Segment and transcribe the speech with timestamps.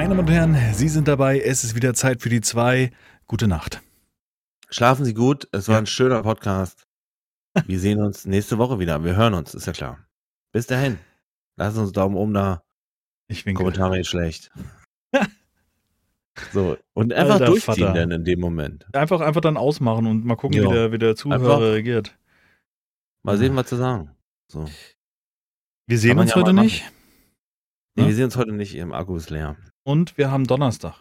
[0.00, 1.38] Meine Damen und Herren, Sie sind dabei.
[1.40, 2.90] Es ist wieder Zeit für die zwei.
[3.26, 3.82] Gute Nacht.
[4.70, 5.46] Schlafen Sie gut.
[5.52, 5.80] Es war Ja.
[5.80, 6.86] ein schöner Podcast.
[7.66, 9.04] Wir sehen uns nächste Woche wieder.
[9.04, 9.98] Wir hören uns, ist ja klar.
[10.52, 10.98] Bis dahin.
[11.56, 12.62] Lassen Sie uns Daumen oben da.
[13.28, 13.58] Ich winke.
[13.58, 14.50] Kommentare nicht schlecht.
[16.54, 16.78] so.
[16.94, 17.92] Und einfach Alter durchziehen Vater.
[17.92, 18.86] dann in dem Moment.
[18.94, 22.16] Einfach, einfach dann ausmachen und mal gucken, wie, der, wie der Zuhörer Einfach- reagiert.
[23.22, 24.16] Mal sehen, was zu sagen.
[24.50, 24.64] So.
[25.86, 26.90] Wir sehen uns ja heute nicht.
[27.96, 28.08] Nee, Ja.
[28.08, 28.74] wir sehen uns heute nicht.
[28.76, 29.58] Im Akku ist leer.
[29.90, 30.94] Und wir haben Donnerstag.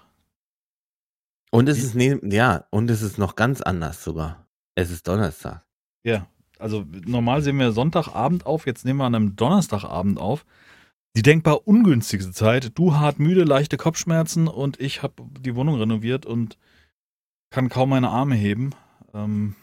[1.51, 4.47] Und es ist, ne, ja, und es ist noch ganz anders sogar.
[4.73, 5.63] Es ist Donnerstag.
[6.03, 6.25] Ja.
[6.57, 10.43] Also normal sehen wir Sonntagabend auf, jetzt nehmen wir an einem Donnerstagabend auf.
[11.15, 12.77] Die denkbar ungünstigste Zeit.
[12.79, 16.57] Du hart müde, leichte Kopfschmerzen und ich habe die Wohnung renoviert und
[17.51, 18.71] kann kaum meine Arme heben.
[19.13, 19.55] Ähm,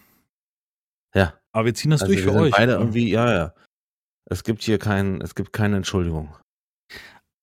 [1.15, 1.35] Ja.
[1.51, 2.53] aber wir ziehen das Also durch wir für sind euch.
[2.57, 3.55] beide irgendwie, ja, ja.
[4.27, 6.33] Es gibt hier kein, es gibt keine Entschuldigung.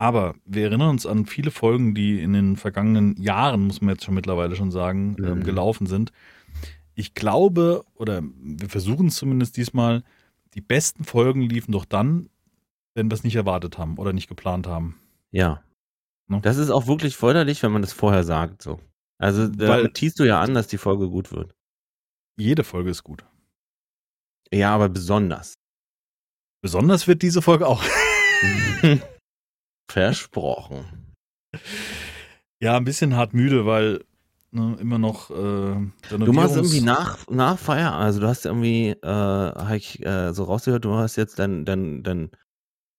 [0.04, 4.04] Aber wir erinnern uns an viele Folgen, die in den vergangenen Jahren, muss man jetzt
[4.04, 5.44] schon mittlerweile schon sagen, ähm, Mhm.
[5.46, 6.12] gelaufen sind.
[6.94, 10.04] Ich glaube, oder wir versuchen es zumindest diesmal,
[10.56, 12.28] die besten Folgen liefen doch dann,
[12.96, 15.00] wenn wir es nicht erwartet haben oder nicht geplant haben.
[15.32, 15.64] Ja.
[16.28, 16.42] Ne?
[16.42, 18.82] Das ist auch wirklich förderlich, wenn man das vorher sagt, so.
[19.20, 21.56] Also, da Weil- teast du ja an, dass die Folge gut wird.
[22.36, 23.24] Jede Folge ist gut.
[24.52, 25.54] Ja, aber besonders.
[26.62, 27.82] Besonders wird diese Folge auch.
[29.90, 31.14] Versprochen.
[32.60, 34.04] Ja, ein bisschen hart müde, weil
[34.52, 35.30] ne, immer noch.
[35.30, 35.34] Äh,
[36.18, 40.44] Du machst irgendwie nach, nach Feierabend, also du hast irgendwie, äh, hab ich äh, so
[40.46, 42.32] rausgehört, du hast jetzt dein, dein, dein,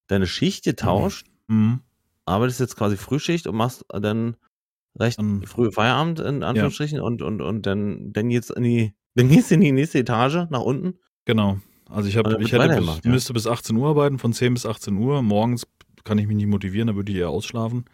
[0.07, 1.81] deine Schicht getauscht, Mhm.
[2.25, 4.35] arbeitest jetzt quasi Frühschicht und machst dann
[4.97, 9.29] recht Dann- früh Feierabend in Anführungsstrichen und, und, und dann, dann jetzt in die, dann
[9.29, 10.97] gehst du in die nächste Etage nach unten.
[11.25, 11.59] Genau.
[11.89, 13.11] Also ich, hab, Und dann ich hätte bis, ja.
[13.11, 15.21] müsste bis 18 Uhr arbeiten, von 10 bis 18 Uhr.
[15.21, 15.67] Morgens
[16.05, 17.85] kann ich mich nicht motivieren, da würde ich eher ausschlafen.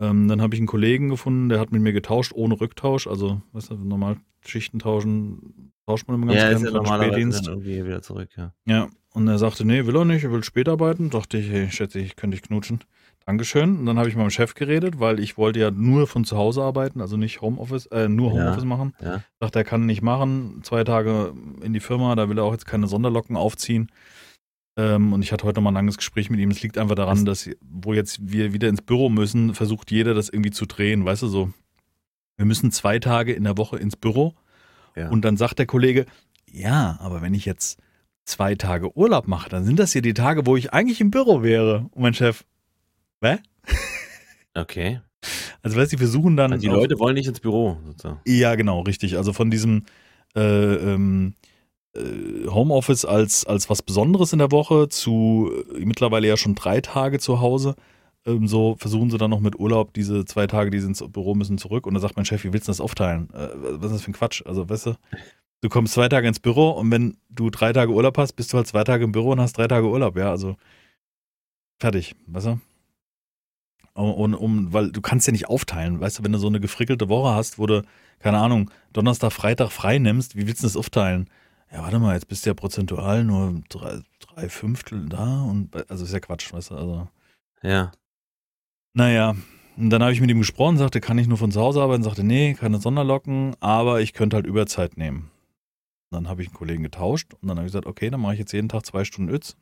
[0.00, 3.06] Ähm, dann habe ich einen Kollegen gefunden, der hat mit mir getauscht, ohne Rücktausch.
[3.06, 4.16] Also, weißt du, normal
[4.46, 8.54] Schichten tauschen, tauscht man immer ganz ja, ist ja normalerweise dann irgendwie wieder zurück, ja.
[8.64, 11.10] Ja, und er sagte, nee, will er nicht, er will spät arbeiten.
[11.10, 12.80] Dachte ich, hey, schätze ich, könnte ich knutschen.
[13.26, 13.78] Dankeschön.
[13.78, 16.36] Und dann habe ich mit meinem Chef geredet, weil ich wollte ja nur von zu
[16.36, 18.40] Hause arbeiten, also nicht Homeoffice, äh, nur Ja.
[18.40, 18.94] Homeoffice machen.
[19.02, 19.22] Ja.
[19.40, 20.60] Sagt, er kann nicht machen.
[20.62, 23.90] Zwei Tage in die Firma, da will er auch jetzt keine Sonderlocken aufziehen.
[24.76, 26.50] Ähm, und ich hatte heute noch mal ein langes Gespräch mit ihm.
[26.50, 30.28] Es liegt einfach daran, dass, wo jetzt wir wieder ins Büro müssen, versucht jeder das
[30.28, 31.04] irgendwie zu drehen.
[31.04, 31.52] Weißt du, so,
[32.36, 34.34] wir müssen zwei Tage in der Woche ins Büro.
[34.96, 35.08] Ja.
[35.10, 36.06] Und dann sagt der Kollege,
[36.50, 37.80] ja, aber wenn ich jetzt
[38.24, 41.42] zwei Tage Urlaub mache, dann sind das ja die Tage, wo ich eigentlich im Büro
[41.42, 41.88] wäre.
[41.90, 42.44] Und mein Chef,
[43.22, 43.38] hä?
[44.52, 45.00] Okay.
[45.62, 46.52] Also weißt du, die versuchen dann.
[46.52, 48.20] Also die Leute wollen nicht ins Büro, sozusagen.
[48.26, 49.16] Ja, genau, richtig.
[49.16, 49.84] Also von diesem
[50.34, 51.39] äh, ähm, äh,
[51.96, 57.18] Homeoffice als, als was Besonderes in der Woche zu äh, mittlerweile ja schon drei Tage
[57.18, 57.74] zu Hause.
[58.26, 61.34] Ähm, so versuchen sie dann noch mit Urlaub diese zwei Tage, die sie ins Büro
[61.34, 61.86] müssen, zurück.
[61.86, 63.30] Und da sagt mein Chef, wie willst du das aufteilen?
[63.34, 64.42] Äh, was ist das für ein Quatsch?
[64.46, 64.96] Also, weißt du,
[65.62, 68.56] du kommst zwei Tage ins Büro und wenn du drei Tage Urlaub hast, bist du
[68.56, 70.16] halt zwei Tage im Büro und hast drei Tage Urlaub.
[70.16, 70.56] Ja, also
[71.80, 72.60] fertig, weißt du?
[73.94, 77.08] Und, um, weil du kannst ja nicht aufteilen, weißt du, wenn du so eine gefrickelte
[77.08, 77.82] Woche hast, wo du,
[78.20, 81.28] keine Ahnung, Donnerstag, Freitag frei nimmst, wie willst du das aufteilen?
[81.72, 86.04] Ja, warte mal, jetzt bist du ja prozentual nur drei, drei Fünftel da und also
[86.04, 87.08] ist ja Quatsch, weißt du, also.
[87.62, 87.92] Ja.
[88.92, 89.36] Naja,
[89.76, 92.02] und dann habe ich mit ihm gesprochen, sagte, kann ich nur von zu Hause arbeiten,
[92.02, 95.30] sagte, nee, keine Sonderlocken, aber ich könnte halt Überzeit nehmen.
[96.10, 98.40] Dann habe ich einen Kollegen getauscht und dann habe ich gesagt, okay, dann mache ich
[98.40, 99.56] jetzt jeden Tag zwei Stunden Üz.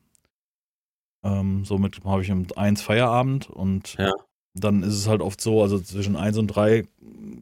[1.23, 4.13] Ähm, somit habe ich um eins Feierabend und Ja.
[4.55, 6.87] dann ist es halt oft so, also zwischen eins und drei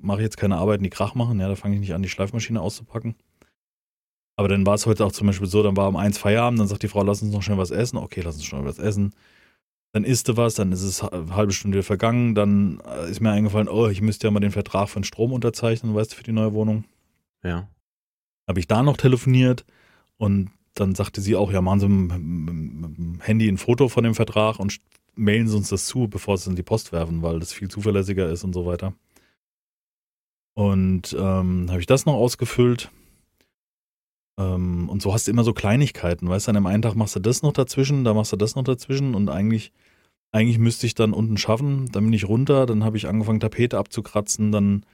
[0.03, 2.09] mache ich jetzt keine Arbeiten, die Krach machen, ja, da fange ich nicht an, die
[2.09, 3.15] Schleifmaschine auszupacken.
[4.37, 6.69] Aber dann war es heute auch zum Beispiel so, dann war um eins Feierabend, dann
[6.69, 7.97] sagt die Frau, lass uns noch schnell was essen.
[7.97, 9.15] Okay, lass uns schnell was essen.
[9.93, 13.31] Dann isst du was, dann ist es eine halbe Stunde vergangen, dann äh, ist mir
[13.31, 16.23] eingefallen, oh, ich müsste ja mal den Vertrag für den Strom unterzeichnen, weißt du, für
[16.23, 16.85] die neue Wohnung.
[17.43, 17.67] Ja.
[18.47, 19.65] Habe ich da noch telefoniert
[20.19, 24.15] und dann sagte sie auch, ja, machen Sie mit, dem Handy ein Foto von dem
[24.15, 24.79] Vertrag und
[25.15, 27.69] mailen Sie uns das zu, bevor Sie es in die Post werfen, weil das viel
[27.69, 28.93] zuverlässiger ist und so weiter.
[30.53, 32.91] Und ähm, habe ich das noch ausgefüllt.
[34.39, 37.17] Ähm, und so hast du immer so Kleinigkeiten, weißt du, an dem einen Tag machst
[37.17, 39.73] du das noch dazwischen, da machst du das noch dazwischen und eigentlich,
[40.33, 43.79] eigentlich müsste ich dann unten schaffen, dann bin ich runter, dann habe ich angefangen Tapete
[43.79, 44.85] abzukratzen, dann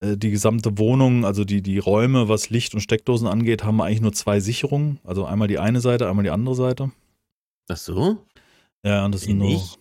[0.00, 4.00] äh, die gesamte Wohnung, also die, die Räume, was Licht und Steckdosen angeht, haben eigentlich
[4.00, 6.90] nur zwei Sicherungen, also einmal die eine Seite, einmal die andere Seite.
[7.68, 8.18] Ach so?
[8.84, 9.48] Ja, und das sind nur.
[9.48, 9.78] Nicht?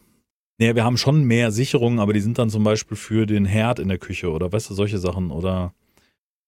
[0.60, 3.80] Nee, wir haben schon mehr Sicherungen, aber die sind dann zum Beispiel für den Herd
[3.80, 5.74] in der Küche oder weißt du, solche Sachen oder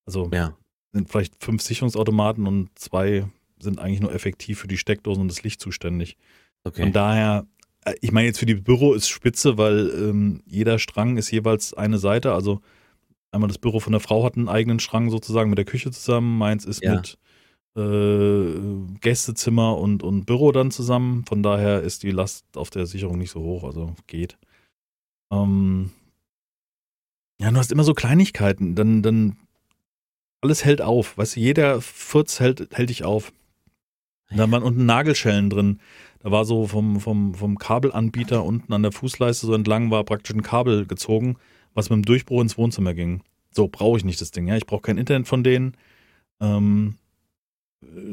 [0.06, 0.58] also Ja.
[0.94, 3.26] Sind vielleicht fünf Sicherungsautomaten und zwei
[3.60, 6.18] sind eigentlich nur effektiv für die Steckdosen und das Licht zuständig.
[6.64, 6.82] Okay.
[6.84, 7.46] Von daher
[7.86, 11.74] äh, ich meine jetzt für die Büro ist spitze, weil ähm, jeder Strang ist jeweils
[11.74, 12.34] eine Seite.
[12.34, 12.62] Also
[13.32, 16.38] einmal das Büro von der Frau hat einen eigenen Strang sozusagen mit der Küche zusammen.
[16.38, 16.96] Meins ist Ja.
[16.96, 17.18] mit
[17.78, 21.26] äh, Gästezimmer und, und Büro dann zusammen.
[21.26, 23.64] Von daher ist die Last auf der Sicherung nicht so hoch.
[23.64, 24.38] Also geht.
[25.32, 25.92] Ähm,
[27.40, 28.76] ja, du hast immer so Kleinigkeiten.
[28.76, 29.38] Dann, dann
[30.42, 31.18] alles hält auf.
[31.18, 33.32] Weißt du, jeder Furz hält, hält dich auf.
[34.30, 35.80] Und Da waren unten Nagelschellen drin.
[36.20, 40.36] Da war so vom, vom, vom Kabelanbieter unten an der Fußleiste so entlang war praktisch
[40.36, 41.38] ein Kabel gezogen,
[41.74, 43.24] was mit dem Durchbruch ins Wohnzimmer ging.
[43.52, 44.48] So brauche ich nicht das Ding.
[44.48, 45.76] Ja, ich brauche kein Internet von denen.
[46.40, 47.01] Ähm, äh,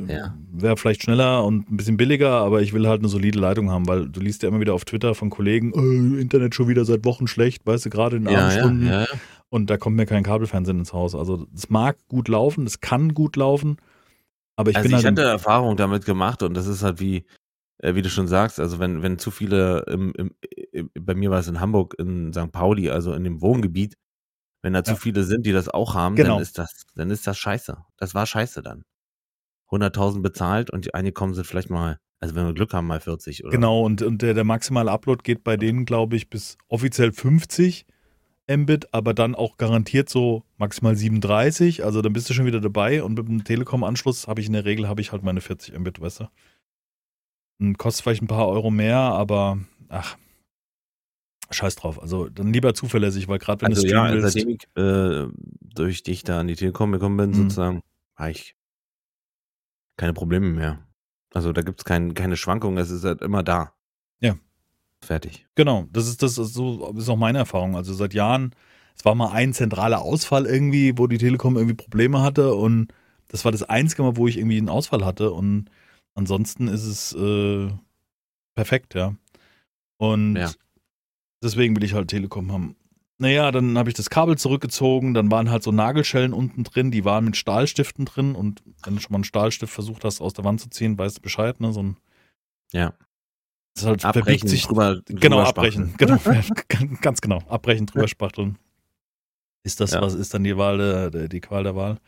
[0.07, 0.35] Ja.
[0.51, 3.87] Wäre vielleicht schneller und ein bisschen billiger, aber ich will halt eine solide Leitung haben,
[3.87, 5.73] weil du liest ja immer wieder auf Twitter von Kollegen,
[6.17, 8.87] äh, Internet schon wieder seit Wochen schlecht, weißt du, gerade in den Ja, Abendstunden.
[8.89, 9.07] ja, ja.
[9.51, 11.15] Und da kommt mir kein Kabelfernsehen ins Haus.
[11.15, 13.77] Also es mag gut laufen, es kann gut laufen,
[14.57, 17.27] aber ich also bin ich halt hatte Erfahrung damit gemacht und das ist halt wie,
[17.79, 20.31] äh, wie du schon sagst, also wenn, wenn zu viele, im, im,
[20.73, 22.51] im, bei mir war es in Hamburg, in St.
[22.53, 23.97] Pauli, also in dem Wohngebiet,
[24.63, 26.35] wenn da zu viele sind, die das auch haben, Genau.
[26.35, 27.77] dann ist das, dann ist das scheiße.
[27.99, 28.83] Das war scheiße dann.
[29.71, 33.45] 100.000 bezahlt und die eingekommen sind vielleicht mal, also wenn wir Glück haben, mal 40
[33.45, 37.13] oder Genau, und, und der, der maximale Upload geht bei denen, glaube ich, bis offiziell
[37.13, 37.87] 50
[38.51, 41.85] Mbit, aber dann auch garantiert so maximal 37.
[41.85, 44.65] Also dann bist du schon wieder dabei und mit dem Telekom-Anschluss habe ich in der
[44.65, 46.29] Regel habe ich halt meine 40 Mbit, weißt du.
[47.61, 49.59] Und kostet vielleicht ein paar Euro mehr, aber
[49.91, 50.17] ach,
[51.51, 52.01] scheiß drauf.
[52.01, 55.27] Also dann lieber zuverlässig, weil gerade wenn Also du ja, streamen willst, seitdem ich äh,
[55.75, 57.35] durch dich da an die Telekom gekommen bin, Mhm.
[57.35, 57.83] sozusagen,
[58.17, 58.55] habe ich
[59.99, 60.79] keine Probleme mehr.
[61.35, 63.75] Also da gibt's kein, keine Schwankungen, es ist halt immer da.
[64.21, 64.37] Ja.
[65.05, 65.47] Fertig.
[65.55, 67.77] Genau, das ist das ist so ist auch meine Erfahrung.
[67.77, 68.55] Also seit Jahren,
[68.97, 72.89] es war mal ein zentraler Ausfall irgendwie, wo die Telekom irgendwie Probleme hatte und
[73.29, 75.69] das war das einzige Mal, wo ich irgendwie einen Ausfall hatte und
[76.15, 77.71] ansonsten ist es äh,
[78.55, 79.15] perfekt, ja.
[79.99, 80.51] Und Ja.
[81.43, 82.75] deswegen will ich halt Telekom haben.
[83.21, 87.05] Naja, dann habe ich das Kabel zurückgezogen, dann waren halt so Nagelschellen unten drin, die
[87.05, 90.45] waren mit Stahlstiften drin und wenn du schon mal einen Stahlstift versucht hast, aus der
[90.45, 91.73] Wand zu ziehen, weißt du Bescheid, ne?
[91.73, 91.97] So ein
[92.73, 92.95] Ja.
[93.75, 95.95] das ist halt Abbrechen, sich drüber, Genau, drüber abbrechen.
[95.99, 96.21] spachteln.
[96.21, 97.39] Genau, ganz genau.
[97.49, 98.57] Abbrechen, drüber spachteln.
[99.65, 100.01] Ist das, Ja.
[100.01, 100.79] was ist dann die Wahl,
[101.11, 101.99] der, die Qual der Wahl?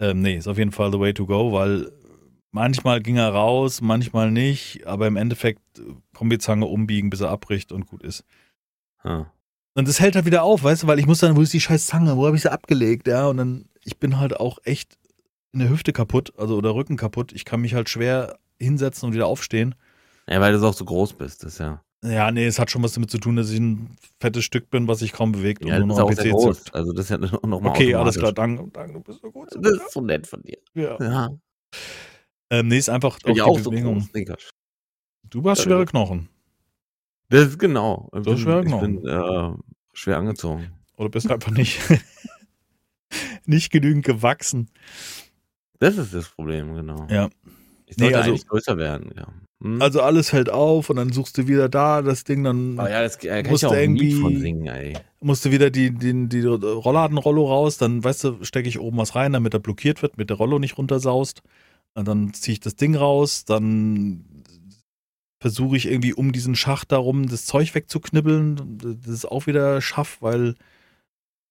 [0.00, 1.92] Ähm, nee, ist auf jeden Fall the way to go, weil
[2.52, 5.82] manchmal ging er raus, manchmal nicht, aber im Endeffekt äh,
[6.14, 8.24] Kombizange umbiegen, bis er abbricht und gut ist.
[9.02, 9.26] Ah.
[9.74, 11.60] Und das hält halt wieder auf, weißt du, weil ich muss dann, wo ist die
[11.60, 14.98] scheiß Zange, wo habe ich sie abgelegt, ja, und dann, ich bin halt auch echt
[15.52, 17.32] in der Hüfte kaputt, also oder Rücken kaputt.
[17.32, 19.74] Ich kann mich halt schwer hinsetzen und wieder aufstehen.
[20.28, 21.82] Ja, weil du auch so groß bist, das ja.
[22.04, 24.88] Ja, nee, es hat schon was damit zu tun, dass ich ein fettes Stück bin,
[24.88, 26.64] was sich kaum bewegt Ja, und nur noch auch am PC groß.
[26.64, 26.74] zuckt.
[26.74, 29.48] Also das ist ja noch mal Okay, alles klar, danke, danke, du bist so gut.
[29.54, 30.58] Das ist so nett von dir.
[30.74, 30.96] Ja.
[31.00, 31.30] Ja.
[32.50, 34.00] Ähm, nee, ist einfach ja die auch so Bewegung.
[34.00, 34.08] groß.
[34.14, 34.50] Nee, Quatsch.
[35.30, 35.86] Du hast schwere.
[35.86, 36.28] Knochen.
[37.28, 38.10] Das ist genau.
[38.14, 38.80] Ich ist schwer ich genau.
[38.80, 39.52] bin äh,
[39.92, 40.70] schwer angezogen.
[40.96, 41.80] Oder bist einfach nicht,
[43.46, 44.68] nicht genügend gewachsen.
[45.78, 47.06] Das ist das Problem, genau.
[47.10, 47.28] Ja.
[47.86, 49.26] Ich sollte Nee, also- eigentlich größer werden, ja.
[49.62, 49.80] Hm?
[49.80, 53.02] Also alles hält auf und dann suchst du wieder da das Ding, dann Aber ja,
[53.02, 54.94] das äh, musst ich du irgendwie von singen, ey.
[55.20, 59.14] musst du wieder die, die, die Rollladenrollo raus, dann weißt du, stecke ich oben was
[59.14, 61.42] rein, damit er blockiert wird, mit der Rollo nicht runtersaust.
[61.94, 64.24] Und dann ziehe ich das Ding raus, dann
[65.42, 68.78] versuche ich irgendwie um diesen Schacht darum das Zeug wegzuknibbeln.
[68.78, 70.54] Das ist auch wieder schaff, weil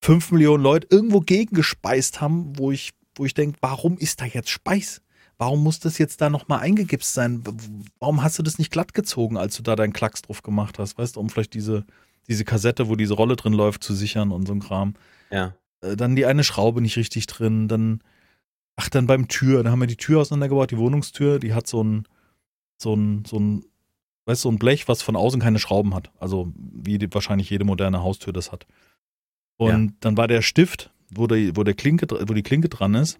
[0.01, 4.49] fünf Millionen Leute irgendwo gegengespeist haben, wo ich, wo ich denke, warum ist da jetzt
[4.49, 5.01] Speis?
[5.37, 7.43] Warum muss das jetzt da nochmal eingegipst sein?
[7.99, 10.97] Warum hast du das nicht glatt gezogen, als du da deinen Klacks drauf gemacht hast?
[10.97, 11.85] Weißt du, um vielleicht diese,
[12.29, 14.93] diese Kassette, wo diese Rolle drin läuft, zu sichern und so ein Kram.
[15.31, 15.53] Ja.
[15.81, 18.01] Äh, Dann die eine Schraube nicht richtig drin, dann,
[18.77, 21.83] ach, dann beim Tür, dann haben wir die Tür auseinandergebaut, die Wohnungstür, die hat so
[21.83, 22.07] ein,
[22.81, 23.65] so ein, so ein,
[24.25, 26.11] weißt du, so ein Blech, was von außen keine Schrauben hat.
[26.19, 28.65] Also, wie die, wahrscheinlich jede moderne Haustür das hat.
[29.57, 33.19] Und dann war der Stift, wo, der, wo, der Klinke, wo die Klinke dran ist,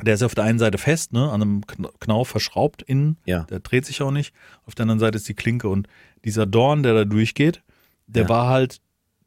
[0.00, 3.44] der ist auf der einen Seite fest, ne, an einem Kn- Knauf verschraubt innen, Ja.
[3.44, 4.32] der dreht sich auch nicht.
[4.64, 5.88] Auf der anderen Seite ist die Klinke und
[6.24, 7.62] dieser Dorn, der da durchgeht,
[8.06, 8.28] der Ja.
[8.28, 8.80] war halt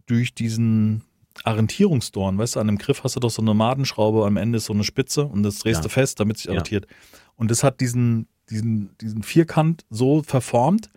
[0.05, 1.03] durch diesen
[1.43, 4.65] Arrentierungsdorn, weißt du, an dem Griff hast du doch so eine Madenschraube, am Ende ist
[4.65, 5.83] so eine Spitze und das drehst Ja.
[5.83, 6.53] du fest, damit sich Ja.
[6.53, 6.87] arretiert.
[7.35, 10.89] Und das hat diesen, diesen, diesen Vierkant so verformt,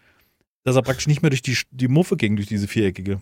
[0.64, 3.20] dass er praktisch nicht mehr durch die, die Muffe ging, durch diese viereckige.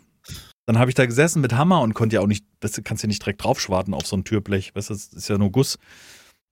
[0.67, 3.09] Dann habe ich da gesessen mit Hammer und konnte ja auch nicht, das kannst ja
[3.09, 5.79] nicht direkt draufschwarten auf so ein Türblech, weißt du, das ist ja nur Guss.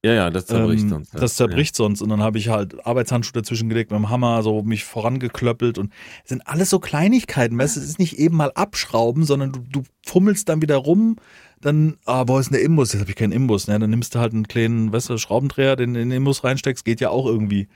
[0.02, 1.14] Ja, ja, das zerbricht Ähm, sonst.
[1.14, 2.00] Das zerbricht sonst.
[2.00, 5.76] Und dann habe ich halt Arbeitshandschuhe dazwischen gelegt mit dem Hammer, so mich vorangeklöppelt.
[5.76, 5.92] Und
[6.24, 7.58] es sind alles so Kleinigkeiten.
[7.58, 11.16] Weißt du, es ist nicht eben mal abschrauben, sondern du, du fummelst dann wieder rum.
[11.60, 12.92] Dann, ah, wo ist denn der Imbus?
[12.92, 13.66] Jetzt habe ich keinen Imbus.
[13.66, 13.78] Ne?
[13.78, 16.84] Dann nimmst du halt einen kleinen, weißt du, Schraubendreher, den in den Imbus reinsteckst.
[16.84, 17.68] Geht ja auch irgendwie.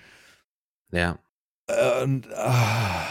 [0.90, 1.18] Ja.
[1.66, 3.06] Äh, und, ah,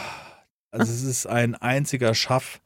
[0.73, 2.59] Also es ist ein einziger Schaff,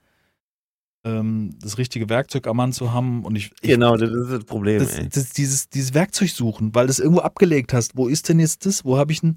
[1.04, 3.26] ähm, das richtige Werkzeug am Mann zu haben.
[3.26, 4.80] Und ich, ich genau, das ist das Problem.
[4.80, 7.98] das, das, dieses, dieses Werkzeug suchen, weil du es irgendwo abgelegt hast.
[7.98, 8.86] Wo ist denn jetzt das?
[8.86, 9.36] Wo habe ich denn,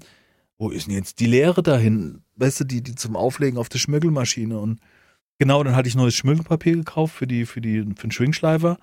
[0.57, 2.21] wo ist denn jetzt die Leere dahin?
[2.37, 4.57] Weißt du, die, die zum Auflegen auf der Schmirgelmaschine.
[4.57, 4.79] Und
[5.41, 8.77] genau, dann hatte ich neues Schmirgelpapier gekauft für, die, für, die, für den Schwingschleifer.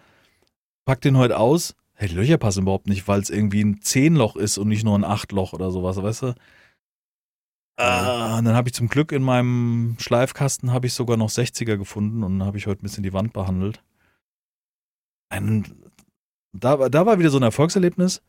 [0.87, 1.77] Pack den heute aus.
[1.95, 4.99] Hey, die Löcher passen überhaupt nicht, weil es irgendwie ein Zehnloch ist und nicht nur
[4.99, 6.35] ein Achtloch oder sowas, weißt du?
[7.77, 11.77] Ah, und dann habe ich zum Glück in meinem Schleifkasten habe ich sogar noch 60er
[11.77, 13.81] gefunden und habe ich heute ein bisschen die Wand behandelt.
[15.29, 15.65] Ein,
[16.53, 18.21] da, da war wieder so ein Erfolgserlebnis.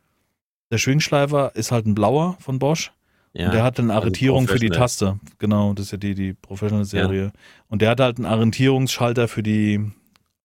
[0.71, 2.91] Der Schwingschleifer ist halt ein blauer von Bosch.
[3.33, 3.45] Ja.
[3.47, 4.69] und der hat eine also Arretierung für die.
[4.69, 5.19] Taste.
[5.37, 7.31] Genau, das ist ja die, die Professional-Serie.
[7.67, 9.91] Und der hat halt einen Arretierungsschalter für die,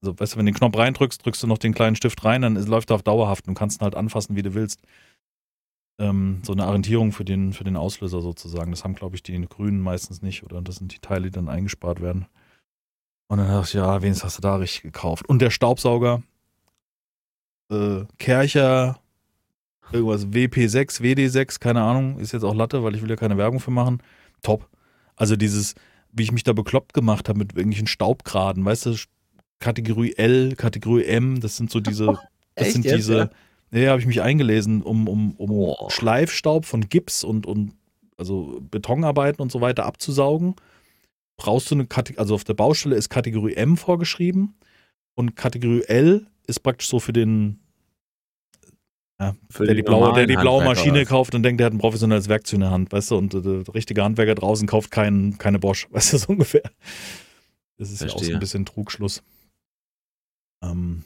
[0.02, 2.42] also weißt du, wenn du den Knopf reindrückst, drückst du noch den kleinen Stift rein,
[2.42, 4.80] dann ist- läuft er auf dauerhaft und kannst ihn halt anfassen, wie du willst.
[6.00, 8.72] Ähm, so eine Orientierung für den, für den Auslöser sozusagen.
[8.72, 10.42] Das haben, glaube ich, die Grünen meistens nicht.
[10.42, 12.26] Oder das sind die Teile, die dann eingespart werden.
[13.28, 15.28] Und dann dachte ich, ja, wenigstens hast du da richtig gekauft.
[15.28, 16.22] Und der Staubsauger,
[17.72, 18.98] äh, Kercher,
[19.92, 23.60] irgendwas WP6, WD6, keine Ahnung, ist jetzt auch Latte, weil ich will ja keine Werbung
[23.60, 24.02] für machen.
[24.42, 24.68] Top.
[25.16, 25.74] Also dieses,
[26.12, 28.96] wie ich mich da bekloppt gemacht habe mit irgendwelchen Staubgraden, weißt du,
[29.60, 32.06] Kategorie L, Kategorie M, das sind so diese,
[32.54, 33.30] das Echt sind jetzt, diese,
[33.72, 33.78] ja?
[33.78, 35.90] ja, habe ich mich eingelesen, um, um, um Boah.
[35.90, 37.72] Schleifstaub von Gips und, und
[38.16, 40.54] also Betonarbeiten und so weiter abzusaugen.
[41.36, 44.54] Brauchst du eine Kategorie, also auf der Baustelle ist Kategorie M vorgeschrieben
[45.14, 47.58] und Kategorie L ist praktisch so für den,
[49.20, 51.78] ja, der die blaue, der die blaue Handwerker Maschine kauft und denkt, der hat ein
[51.78, 55.36] professionelles Werkzeug in der Hand, weißt du, und äh, der richtige Handwerker draußen kauft kein,
[55.38, 56.62] keine Bosch, weißt du, so ungefähr.
[57.78, 58.36] Das ist ja auch so Verstehe.
[58.36, 59.22] ein bisschen Trugschluss.
[60.62, 61.04] Ähm,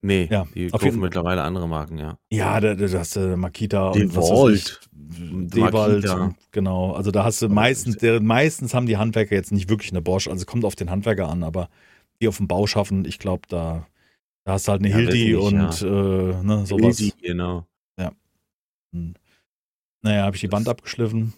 [0.00, 2.16] Nee, Ja, die auf kaufen jeden- mittlerweile andere Marken, ja.
[2.30, 4.80] ja, da, da hast du Makita Den und Volt.
[4.92, 6.06] Dewald,
[6.52, 6.92] genau.
[6.92, 10.28] Also da hast du meistens, der, meistens haben die Handwerker jetzt nicht wirklich eine Bosch,
[10.28, 11.68] also kommt auf den Handwerker an, aber
[12.22, 13.88] die auf dem Bau schaffen, ich glaube, da,
[14.44, 16.98] da hast du halt eine Ja, wirklich, und äh, ne, sowas.
[16.98, 17.66] Hilti, genau.
[18.90, 19.18] Und,
[20.02, 21.34] naja, habe ich die Wand abgeschliffen.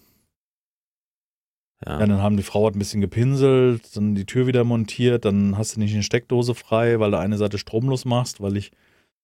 [1.85, 1.99] Ja.
[1.99, 5.57] Ja, dann haben die Frau hat ein bisschen gepinselt, dann die Tür wieder montiert, dann
[5.57, 8.71] hast du nicht eine Steckdose frei, weil du eine Seite stromlos machst, weil ich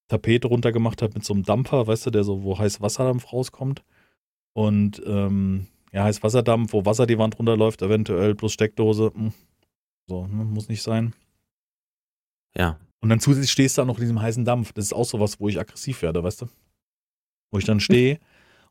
[0.09, 3.85] Tapete runtergemacht habe mit so einem Dampfer, weißt du, der so, wo heiß Wasserdampf rauskommt.
[4.55, 9.13] Und ähm, ja, heiß Wasserdampf, wo Wasser die Wand runterläuft, eventuell plus Steckdose.
[9.15, 9.35] hm,
[10.09, 11.15] So, ne, muss nicht sein.
[12.57, 12.79] ja.
[13.01, 14.73] Und dann zusätzlich stehst du auch noch in diesem heißen Dampf.
[14.73, 16.47] Das ist auch sowas, wo ich aggressiv werde, weißt du?
[17.51, 18.19] Wo ich dann stehe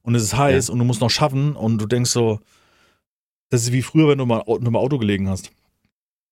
[0.01, 2.39] und es ist heiß und du musst noch schaffen und du denkst so,
[3.49, 5.51] das ist wie früher, wenn du mal au- im Auto gelegen hast.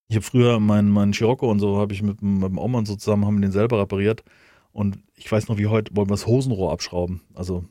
[0.10, 2.88] Ich habe früher meinen mein Scirocco und so, habe ich mit, mit dem Oma und
[2.88, 4.24] so zusammen, haben wir den selber repariert.
[4.74, 7.22] Und ich weiß noch, wie heute wollen wir das Hosenrohr abschrauben.
[7.34, 7.64] Also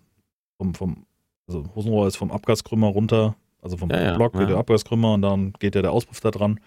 [0.57, 1.05] vom, vom
[1.47, 4.41] also Hosenrohr ist vom Abgaskrümmer runter, also vom Ja, ja, Block ja.
[4.41, 6.59] geht der Abgaskrümmer und dann geht ja der Auspuff da dran.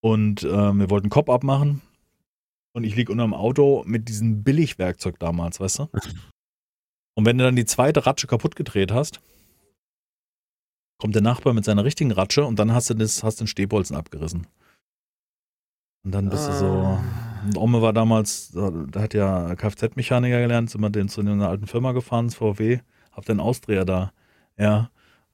[0.00, 1.80] Und ähm, wir wollten Kopf abmachen.
[2.74, 5.88] Und ich liege unterm Auto mit diesem Billigwerkzeug damals, weißt du?
[7.14, 9.20] Und wenn du dann die zweite Ratsche kaputt gedreht hast,
[10.98, 13.96] kommt der Nachbar mit seiner richtigen Ratsche und dann hast du das, hast den Stehbolzen
[13.96, 14.46] abgerissen.
[16.04, 16.66] Und dann bist du so.
[16.66, 17.04] Ah.
[17.44, 21.66] Und Omme war damals, da hat ja Kfz-Mechaniker gelernt, sind wir den zu einer alten
[21.66, 24.12] Firma gefahren, das VW, habt einen Ausdreher da.
[24.56, 24.90] Ja.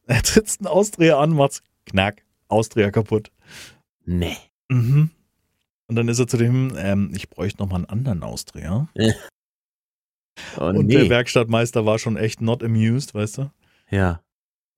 [0.07, 3.30] Er tritt einen Ausdreher an, macht's knack, Ausdreher kaputt.
[4.04, 4.37] Nee.
[4.68, 5.11] Mhm.
[5.88, 8.88] Und dann ist er zu dem, ähm, ich bräuchte noch mal einen anderen Ausdreher.
[10.57, 10.95] Oh, Und nee.
[10.95, 13.50] der Werkstattmeister war schon echt not amused, weißt du?
[13.90, 14.21] ja.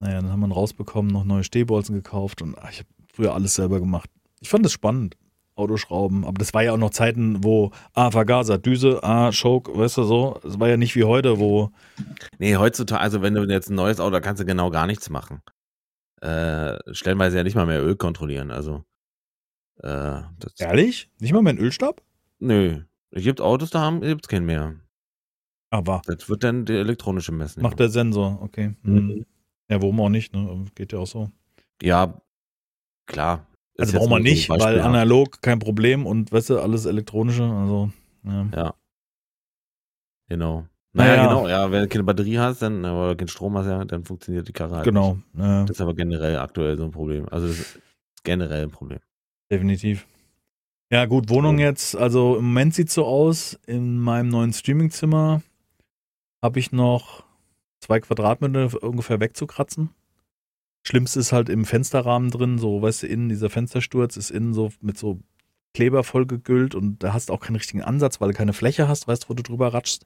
[0.03, 3.35] Naja, dann haben wir ihn rausbekommen, noch neue Stehbolzen gekauft und ach, ich habe früher
[3.35, 4.09] alles selber gemacht.
[4.41, 5.19] Ich fand es spannend,
[5.57, 9.99] Autoschrauben, aber das war ja auch noch Zeiten, wo, ah, Vergaser, Düse, ah, Choke, weißt
[9.99, 11.71] du so, es war ja nicht wie heute, wo,
[12.39, 15.11] Nee, heutzutage, also wenn du jetzt ein neues Auto, da kannst du genau gar nichts
[15.11, 15.43] machen.
[16.23, 18.85] Äh, stellenweise ja nicht mal mehr Öl kontrollieren, also.
[19.83, 21.11] Äh, das, ehrlich?
[21.21, 22.03] Nicht mal mehr ein Ölstab?
[22.39, 22.83] Nö.
[23.11, 24.75] Es gibt Autos, da haben, gibt's keinen mehr.
[25.71, 27.63] Aber Das wird dann die elektronische Messung.
[27.63, 28.75] macht der Sensor, okay.
[28.83, 28.95] Mhm.
[28.95, 29.27] Mhm.
[29.69, 30.65] Ja, warum auch nicht, ne?
[30.75, 31.31] Geht ja auch so.
[31.83, 32.21] Ja,
[33.07, 33.47] klar.
[33.79, 34.87] Also warum so nicht, weil beispielhaft.
[34.89, 37.91] analog kein Problem und weißt du, alles elektronische, also,
[38.25, 38.49] ja.
[38.55, 38.75] Ja.
[40.29, 40.67] Genau.
[40.93, 41.29] Naja, Naja.
[41.29, 44.47] genau, ja, wenn du keine Batterie hast, dann, oder keinen Strom hast, ja, dann funktioniert
[44.49, 45.39] die Karre halt Genau, nicht.
[45.39, 47.29] ja, Das ist aber generell aktuell so ein Problem.
[47.31, 47.81] Also das ist
[48.25, 48.99] generell ein Problem.
[49.51, 50.07] Definitiv.
[50.93, 55.43] Ja, gut, Wohnung jetzt, also im Moment sieht so aus, in meinem neuen Streamingzimmer
[56.43, 57.25] habe ich noch
[57.81, 59.91] zwei Quadratmeter ungefähr wegzukratzen.
[60.83, 64.73] Schlimmste ist halt im Fensterrahmen drin, so, weißt du, innen dieser Fenstersturz ist innen so
[64.81, 65.21] mit so
[65.73, 69.07] Kleber vollgegüllt und da hast du auch keinen richtigen Ansatz, weil du keine Fläche hast,
[69.07, 70.05] weißt du, wo du drüber ratschst.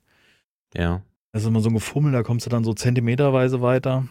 [0.74, 1.02] Ja.
[1.32, 4.06] Das ist immer so ein Gefummel, da kommst du dann so zentimeterweise weiter.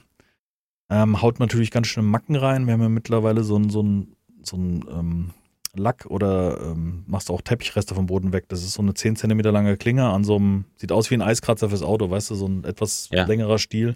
[0.89, 2.65] Ähm, haut natürlich ganz schön Macken rein.
[2.65, 5.29] Wir haben ja mittlerweile so ein, so ein, so ein ähm,
[5.75, 8.45] Lack oder ähm, machst auch Teppichreste vom Boden weg.
[8.49, 11.21] Das ist so eine 10 cm lange Klinge an so einem, sieht aus wie ein
[11.21, 13.25] Eiskratzer fürs Auto, weißt du, so ein etwas Ja.
[13.25, 13.95] längerer Stiel.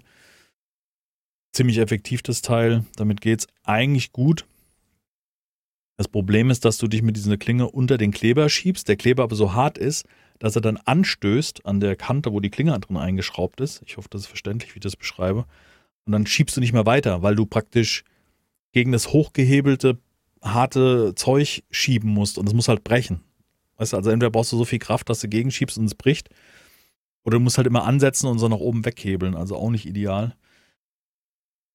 [1.52, 2.84] Ziemlich effektiv das Teil.
[2.96, 4.44] Damit geht's eigentlich gut.
[5.96, 9.24] Das Problem ist, dass du dich mit dieser Klinge unter den Kleber schiebst, der Kleber
[9.24, 10.06] aber so hart ist,
[10.38, 13.82] dass er dann anstößt an der Kante, wo die Klinge drin eingeschraubt ist.
[13.86, 15.46] Ich hoffe, das ist verständlich, wie ich das beschreibe.
[16.06, 18.04] Und dann schiebst du nicht mehr weiter, weil du praktisch
[18.72, 19.98] gegen das hochgehebelte,
[20.42, 23.20] harte Zeug schieben musst und es muss halt brechen.
[23.76, 26.28] Weißt du, also entweder brauchst du so viel Kraft, dass du gegenschiebst und es bricht,
[27.24, 29.34] oder du musst halt immer ansetzen und so nach oben weghebeln.
[29.34, 30.34] Also auch nicht ideal.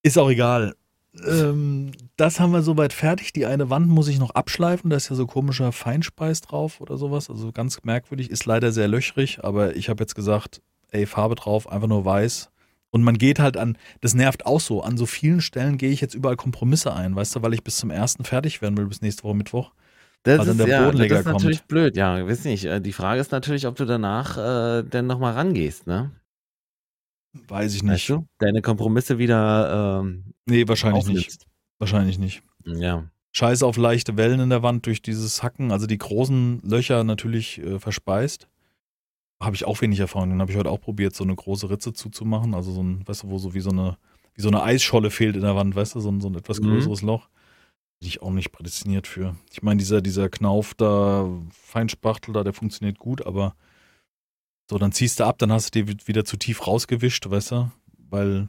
[0.02, 0.76] Ist auch egal.
[1.28, 3.34] Ähm, das haben wir soweit fertig.
[3.34, 4.90] Die eine Wand muss ich noch abschleifen.
[4.90, 7.30] Da ist ja so komischer Feinspeis drauf oder sowas.
[7.30, 8.32] Also ganz merkwürdig.
[8.32, 12.50] Ist leider sehr löchrig, aber ich habe jetzt gesagt, ey, Farbe drauf, einfach nur weiß.
[12.94, 14.84] Und man geht halt an, das nervt auch so.
[14.84, 17.78] An so vielen Stellen gehe ich jetzt überall Kompromisse ein, weißt du, weil ich bis
[17.78, 19.72] zum ersten fertig werden will, bis nächste Woche Mittwoch.
[20.22, 21.68] Das Also ist, der ja, das ist natürlich kommt.
[21.68, 22.66] blöd, ja, weiß nicht.
[22.66, 26.12] Äh, Die Frage ist natürlich, ob du danach äh, denn nochmal rangehst, ne?
[27.48, 28.10] Weiß ich Weißt nicht.
[28.10, 28.28] du?
[28.38, 31.18] Deine Kompromisse wieder ähm, Nee, wahrscheinlich nicht.
[31.18, 31.48] aufnimmst.
[31.80, 32.44] Wahrscheinlich nicht.
[32.66, 33.10] Ja.
[33.36, 37.60] Scheiße auf leichte Wellen in der Wand durch dieses Hacken, also die großen Löcher natürlich
[37.60, 38.48] äh, verspeist.
[39.44, 40.30] Habe ich auch wenig Erfahrung.
[40.30, 42.54] Den habe ich heute auch probiert, so eine große Ritze zuzumachen.
[42.54, 43.98] Also so ein, weißt du, wo so wie so eine,
[44.36, 46.60] wie so eine Eisscholle fehlt in der Wand, weißt du, so ein, so ein etwas
[46.60, 46.66] Mhm.
[46.66, 47.28] größeres Loch.
[48.00, 49.36] Bin ich auch nicht prädestiniert für.
[49.52, 53.56] Ich meine, dieser, dieser Knauf da, Feinspachtel da, der funktioniert gut, aber
[54.70, 57.72] so, dann ziehst du ab, dann hast du dir wieder zu tief rausgewischt, weißt du,
[58.10, 58.48] weil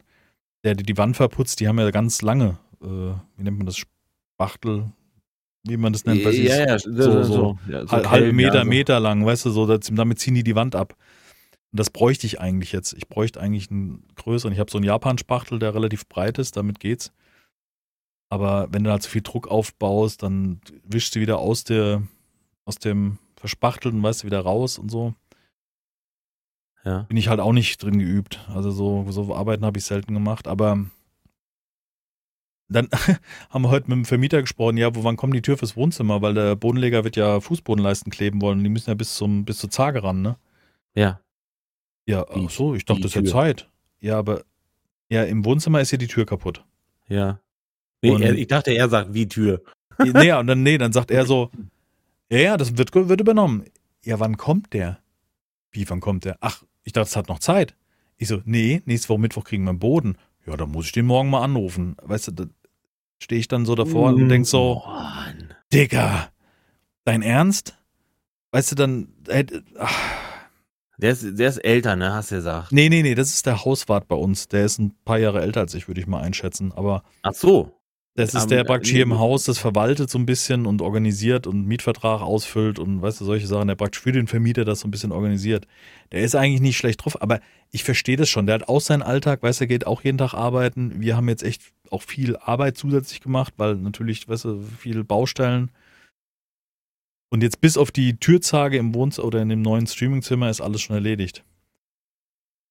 [0.64, 2.86] der, der die Wand verputzt, die haben ja ganz lange, äh,
[3.36, 3.76] wie nennt man das,
[4.36, 4.92] Spachtel,
[5.66, 6.30] wie man das nennt, ja,
[6.66, 8.68] ja, so, so, ja, so Hal- halbe Kellen, Meter, ja, so.
[8.68, 10.94] Meter lang, weißt du, so, das, damit ziehen die die Wand ab.
[11.72, 12.92] Und das bräuchte ich eigentlich jetzt.
[12.92, 14.52] Ich bräuchte eigentlich einen größeren.
[14.52, 17.12] Ich habe so einen Japan-Spachtel, der relativ breit ist, damit geht's.
[18.28, 22.02] Aber wenn du da zu viel Druck aufbaust, dann wischst du wieder aus der,
[22.64, 25.14] aus dem Verspachtelten, weißt du, wieder raus und so.
[26.84, 27.00] Ja.
[27.02, 28.40] Bin ich halt auch nicht drin geübt.
[28.52, 30.84] Also so, so Arbeiten habe ich selten gemacht, aber
[32.68, 32.88] dann
[33.50, 36.22] haben wir heute mit dem Vermieter gesprochen, ja, wo wann kommt die Tür fürs Wohnzimmer,
[36.22, 38.62] weil der Bodenleger wird ja Fußbodenleisten kleben wollen.
[38.64, 40.36] Die müssen ja bis zum bis zur Zage ran, ne?
[40.94, 41.20] Ja.
[42.06, 43.32] Ja, Die- ach so, ich dachte, das ist ja.
[43.32, 43.68] Zeit.
[44.00, 44.42] Ja, aber
[45.08, 46.64] ja, im Wohnzimmer ist ja die Tür kaputt.
[47.08, 47.40] Ja.
[48.02, 49.62] Nee, er, ich dachte, er sagt wie Tür.
[49.98, 51.50] nee, und dann, nee, dann sagt er so,
[52.30, 53.64] ja, ja, das wird, wird übernommen.
[54.04, 54.98] Ja, wann kommt der?
[55.70, 56.36] Wie, wann kommt der?
[56.40, 57.74] Ach, ich dachte, es hat noch Zeit.
[58.16, 60.16] Ich so, nee, nächste Woche Mittwoch kriegen wir einen Boden.
[60.46, 61.96] Ja, dann muss ich den morgen mal anrufen.
[62.02, 62.44] Weißt du, da
[63.22, 65.54] stehe ich dann so davor und denk so, Mann.
[65.72, 66.28] Digga,
[67.04, 67.78] dein Ernst?
[68.52, 69.44] Weißt du, dann, äh,
[70.98, 72.12] Der ist, der ist älter, ne?
[72.12, 72.70] Hast du gesagt.
[72.70, 74.46] nee, nee, nee, das ist der Hauswart bei uns.
[74.48, 76.72] Der ist ein paar Jahre älter als ich, würde ich mal einschätzen.
[76.72, 77.80] Aber Ach so.
[78.16, 81.48] Das ist der praktisch hier im äh, Haus, das verwaltet so ein bisschen und organisiert
[81.48, 84.88] und Mietvertrag ausfüllt und weißt du, solche Sachen, der praktisch für den Vermieter das so
[84.88, 85.66] ein bisschen organisiert.
[86.12, 87.40] Der ist eigentlich nicht schlecht drauf, aber
[87.72, 88.46] ich verstehe das schon.
[88.46, 91.00] Der hat auch seinen Alltag, weißt du, geht auch jeden Tag arbeiten.
[91.00, 95.72] Wir haben jetzt echt auch viel Arbeit zusätzlich gemacht, weil natürlich, weißt du, viele Baustellen.
[97.30, 100.82] Und jetzt bis auf die Türzage im Wohnzimmer oder in dem neuen Streamingzimmer ist alles
[100.82, 101.44] schon erledigt.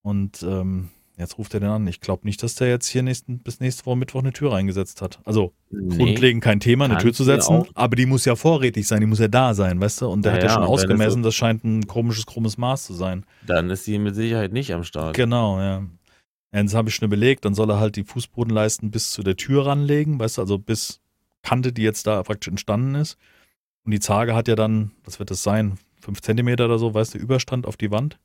[0.04, 1.88] Und ähm, jetzt ruft er den an.
[1.88, 5.02] Ich glaube nicht, dass der jetzt hier nächsten, bis nächste Woche Mittwoch eine Tür reingesetzt
[5.02, 5.20] hat.
[5.26, 5.96] Also Nee.
[5.98, 9.20] grundlegend kein Thema, eine Tür zu setzen, aber die muss ja vorrätig sein, die muss
[9.20, 10.08] ja da sein, weißt du?
[10.08, 13.26] Und der Ja, hat ja schon ausgemessen, das scheint ein komisches, krummes Maß zu sein.
[13.46, 15.16] Dann ist sie mit Sicherheit nicht am Start.
[15.16, 15.84] Genau, ja.
[16.54, 19.36] Ja, Jetzt habe ich schon überlegt, dann soll er halt die Fußbodenleisten bis zu der
[19.36, 21.02] Tür ranlegen, weißt du, also bis
[21.42, 23.18] Kante, die jetzt da praktisch entstanden ist.
[23.84, 27.16] Und die Zage hat ja dann, was wird das sein, fünf Zentimeter oder so, weißt
[27.16, 28.20] du, Überstand auf die Wand.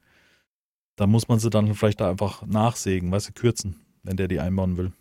[0.98, 4.40] Da muss man sie dann vielleicht da einfach nachsägen, weißt du, kürzen, wenn der die
[4.40, 4.92] einbauen will.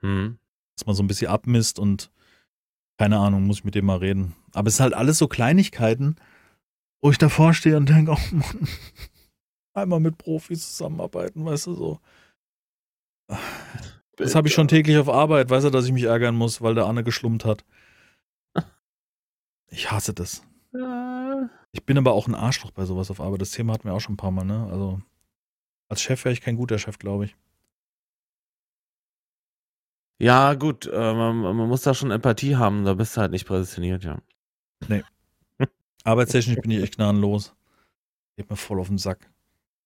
[0.00, 0.38] Hm.
[0.76, 2.10] dass man so ein bisschen abmisst und
[2.98, 4.34] keine Ahnung, muss ich mit dem mal reden.
[4.52, 6.16] Aber es ist halt alles so Kleinigkeiten,
[7.00, 8.68] wo ich davor stehe und denke, oh Mann,
[9.74, 12.00] einmal mit Profis zusammenarbeiten, weißt du so.
[14.16, 16.74] Das habe ich schon täglich auf Arbeit, weißt du, dass ich mich ärgern muss, weil
[16.74, 17.64] der Anne geschlummt hat.
[19.68, 20.42] Ich hasse das.
[20.74, 21.48] Ja.
[21.70, 23.40] Ich bin aber auch ein Arschloch bei sowas auf Arbeit.
[23.40, 24.68] Das Thema hatten wir auch schon ein paar Mal, ne?
[24.70, 25.00] Also
[25.92, 27.36] als Chef wäre ich kein guter Chef, glaube ich.
[30.18, 33.46] Ja, gut, äh, man, man muss da schon Empathie haben, da bist du halt nicht
[33.46, 34.22] prädestiniert, ja.
[36.04, 37.54] Arbeitstechnisch bin ich echt gnadenlos.
[38.36, 39.30] Geht mir voll auf den Sack.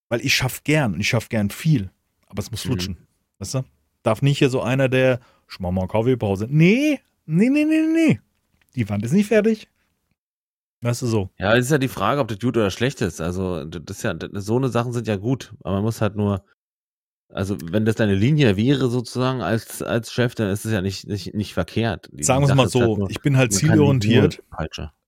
[0.09, 1.91] Weil ich schaff gern und ich schaff gern viel.
[2.29, 2.69] Aber es muss Mhm.
[2.69, 2.97] flutschen.
[3.39, 3.65] Weißt du?
[4.03, 6.47] Darf nicht hier so einer, der, ich mach mal Kaffeepause.
[6.49, 8.21] Nee, nee, nee, nee, nee.
[8.77, 9.69] Die Wand ist nicht fertig.
[10.87, 11.31] Weißt du so.
[11.39, 13.21] Ja, es ist ja die Frage, ob das gut oder schlecht ist.
[13.21, 16.15] Also, das ist ja, das, so eine Sachen sind ja gut, aber man muss halt
[16.15, 16.45] nur
[17.29, 21.09] Also, wenn das deine Linie wäre, sozusagen, als, als Chef, dann ist es ja nicht,
[21.09, 22.09] nicht, nicht verkehrt.
[22.13, 24.43] Die, Sagen wir es mal halt so, nur, ich bin halt zielorientiert,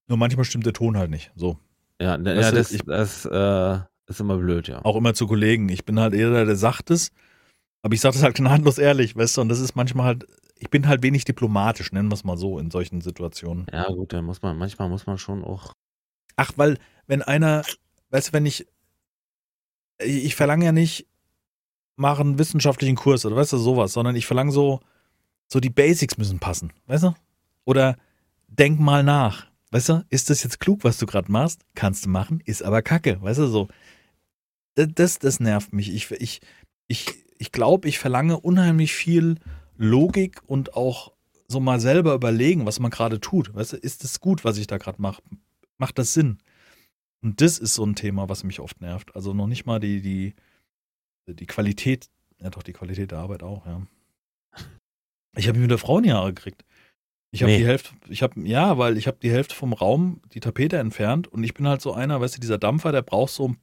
[0.08, 1.30] nur manchmal stimmt der Ton halt nicht.
[1.36, 1.58] So.
[2.00, 4.84] Ja, ja du, das, ich- das äh, ist immer blöd, ja.
[4.84, 5.68] Auch immer zu Kollegen.
[5.68, 7.12] Ich bin halt eher der, der sagt es,
[7.82, 10.26] aber ich sage das halt gnadenlos ehrlich, weißt du, und das ist manchmal halt,
[10.58, 13.66] ich bin halt wenig diplomatisch, nennen wir es mal so, in solchen Situationen.
[13.72, 15.72] Ja, gut, dann muss man, manchmal muss man schon auch.
[16.36, 17.64] Ach, weil, wenn einer,
[18.10, 18.66] weißt du, wenn ich,
[20.00, 21.06] ich verlange ja nicht,
[21.96, 24.80] mach einen wissenschaftlichen Kurs oder weißt du, sowas, sondern ich verlange so,
[25.48, 27.14] so die Basics müssen passen, weißt du?
[27.64, 27.96] Oder
[28.46, 31.62] denk mal nach, weißt du, ist das jetzt klug, was du gerade machst?
[31.74, 33.68] Kannst du machen, ist aber kacke, weißt du, so.
[34.74, 35.92] Das, das, das nervt mich.
[35.92, 36.40] Ich, ich,
[36.86, 37.06] ich,
[37.38, 39.40] ich glaube, ich verlange unheimlich viel
[39.78, 41.12] Logik und auch
[41.46, 43.54] so mal selber überlegen, was man gerade tut.
[43.54, 45.22] Weißt du, ist das gut, was ich da gerade mache?
[45.78, 46.38] Macht das Sinn?
[47.22, 49.16] Und das ist so ein Thema, was mich oft nervt.
[49.16, 50.34] Also noch nicht mal die, die,
[51.26, 52.08] die Qualität,
[52.40, 53.82] ja doch, die Qualität der Arbeit auch, ja.
[55.36, 56.64] Ich habe mir wieder Frauenjahre gekriegt.
[57.30, 57.58] Ich habe Nee.
[57.58, 61.28] die Hälfte, ich habe, ja, weil ich habe die Hälfte vom Raum, die Tapete entfernt
[61.28, 63.54] und ich bin halt so einer, weißt du, dieser Dampfer, der braucht so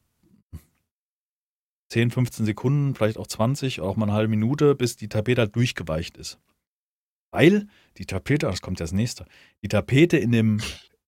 [1.89, 5.55] 10, 15 Sekunden, vielleicht auch 20, auch mal eine halbe Minute, bis die Tapete halt
[5.55, 6.39] durchgeweicht ist.
[7.31, 7.67] Weil
[7.97, 9.25] die Tapete, das kommt ja das nächste,
[9.61, 10.61] die Tapete in dem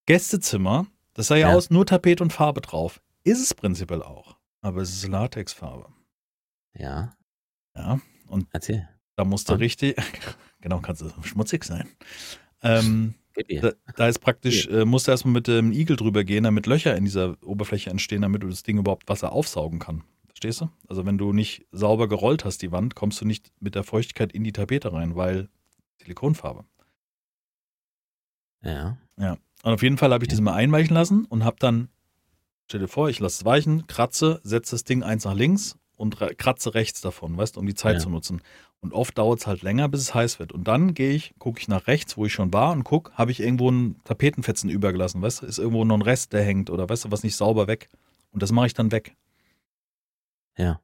[0.05, 1.55] Gästezimmer, das sah ja, Ja.
[1.55, 3.01] aus, nur Tapete und Farbe drauf.
[3.23, 4.37] Ist es prinzipiell auch.
[4.61, 5.87] Aber es ist Latexfarbe.
[6.75, 7.15] Ja,
[7.75, 7.99] Ja,
[8.51, 8.87] erzähl.
[9.15, 9.59] da musste Und?
[9.59, 9.95] richtig,
[10.61, 11.87] genau, kann es schmutzig sein.
[12.61, 13.15] Ähm,
[13.61, 16.95] da, da ist praktisch, äh, musst du erstmal mit dem Igel drüber gehen, damit Löcher
[16.95, 20.03] in dieser Oberfläche entstehen, damit du das Ding überhaupt Wasser aufsaugen kann.
[20.37, 20.69] Verstehst du?
[20.87, 24.31] Also wenn du nicht sauber gerollt hast, die Wand, kommst du nicht mit der Feuchtigkeit
[24.31, 25.49] in die Tapete rein, weil
[25.99, 26.63] Silikonfarbe.
[28.61, 28.97] Ja.
[29.17, 30.35] Und auf jeden Fall habe ich Ja.
[30.35, 31.89] das mal einweichen lassen und habe dann,
[32.67, 36.17] stell dir vor, ich lasse es weichen, kratze, setze das Ding eins nach links und
[36.37, 38.01] kratze rechts davon, weißt du, um die Zeit Ja.
[38.01, 38.43] zu nutzen.
[38.79, 40.51] Und oft dauert es halt länger, bis es heiß wird.
[40.51, 43.31] Und dann gehe ich, gucke ich nach rechts, wo ich schon war und gucke, habe
[43.31, 46.87] ich irgendwo einen Tapetenfetzen übergelassen, weißt du, ist irgendwo noch ein Rest, der hängt oder
[46.87, 47.89] weißt du, was nicht sauber weg.
[48.33, 49.15] Und das mache ich dann weg.
[50.57, 50.81] Ja.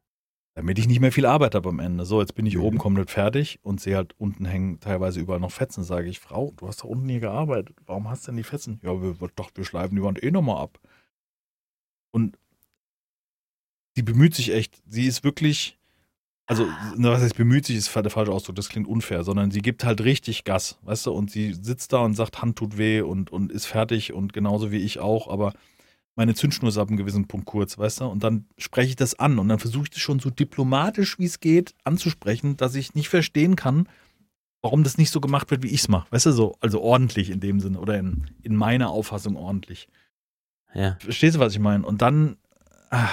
[0.55, 2.05] Damit ich nicht mehr viel Arbeit habe am Ende.
[2.05, 2.63] So, jetzt bin ich Mhm.
[2.63, 5.83] oben komplett fertig und sehe halt unten hängen teilweise überall noch Fetzen.
[5.83, 7.75] Sage ich, Frau, du hast da unten hier gearbeitet.
[7.88, 8.79] Warum hast du denn die Fetzen?
[8.83, 10.79] Ja, wir, wir dachten, wir schleifen die Wand eh nochmal ab.
[12.12, 12.38] Und
[13.97, 14.81] die bemüht sich echt.
[14.86, 15.79] Sie ist wirklich,
[16.45, 19.62] also, na, was heißt bemüht sich, ist der falsche Ausdruck, das klingt unfair, sondern sie
[19.62, 23.01] gibt halt richtig Gas, weißt du, und sie sitzt da und sagt, Hand tut weh
[23.01, 25.53] und, und ist fertig und genauso wie ich auch, aber
[26.15, 28.06] meine Zündschnur ist ab einem gewissen Punkt kurz, weißt du?
[28.06, 31.26] Und dann spreche ich das an und dann versuche ich das schon so diplomatisch, wie
[31.26, 33.89] es geht, anzusprechen, dass ich nicht verstehen kann,
[34.62, 36.08] warum das nicht so gemacht wird, wie ich es mache.
[36.12, 39.88] Weißt du, so, also ordentlich in dem Sinne oder in, in meiner Auffassung ordentlich.
[40.73, 40.97] Ja.
[40.99, 41.86] Verstehst du, was ich meine?
[41.86, 42.38] Und dann,
[42.91, 43.10] ah,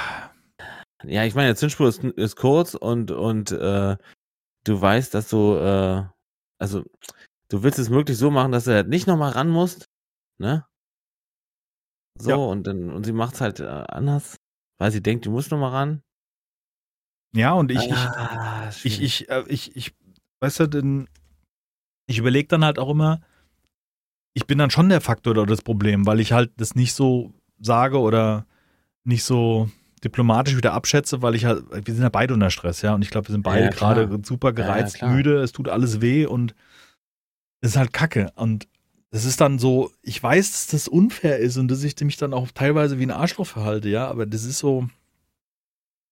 [1.04, 3.96] Ja, ich meine, der Zündspur ist, ist kurz und, und äh,
[4.64, 6.04] du weißt, dass du, äh,
[6.58, 6.84] also
[7.48, 9.88] du willst es möglichst so machen, dass du halt nicht nochmal ran musst,
[10.38, 10.66] ne?
[12.20, 12.36] So, Ja.
[12.36, 14.36] und dann, und sie macht es halt äh, anders,
[14.78, 16.02] weil sie denkt, du musst nochmal ran.
[17.34, 19.02] ja, und ich, ich, ah, ich, schwierig.
[19.22, 19.94] ich, äh, ich, ich,
[20.40, 21.08] weißt du, denn
[22.06, 23.20] ich überlege dann halt auch immer,
[24.34, 27.32] ich bin dann schon der Faktor oder das Problem, weil ich halt das nicht so
[27.60, 28.46] sage oder
[29.04, 29.70] nicht so
[30.04, 33.10] diplomatisch wieder abschätze, weil ich halt, wir sind ja beide unter Stress, ja, und ich
[33.10, 35.14] glaube, wir sind beide Ja, gerade super gereizt, klar.
[35.14, 36.54] müde, es tut alles weh und
[37.60, 38.66] es ist halt Kacke und
[39.10, 42.32] es ist dann so, ich weiß, dass das unfair ist und dass ich mich dann
[42.34, 44.88] auch teilweise wie ein Arschloch verhalte, ja, aber das ist so,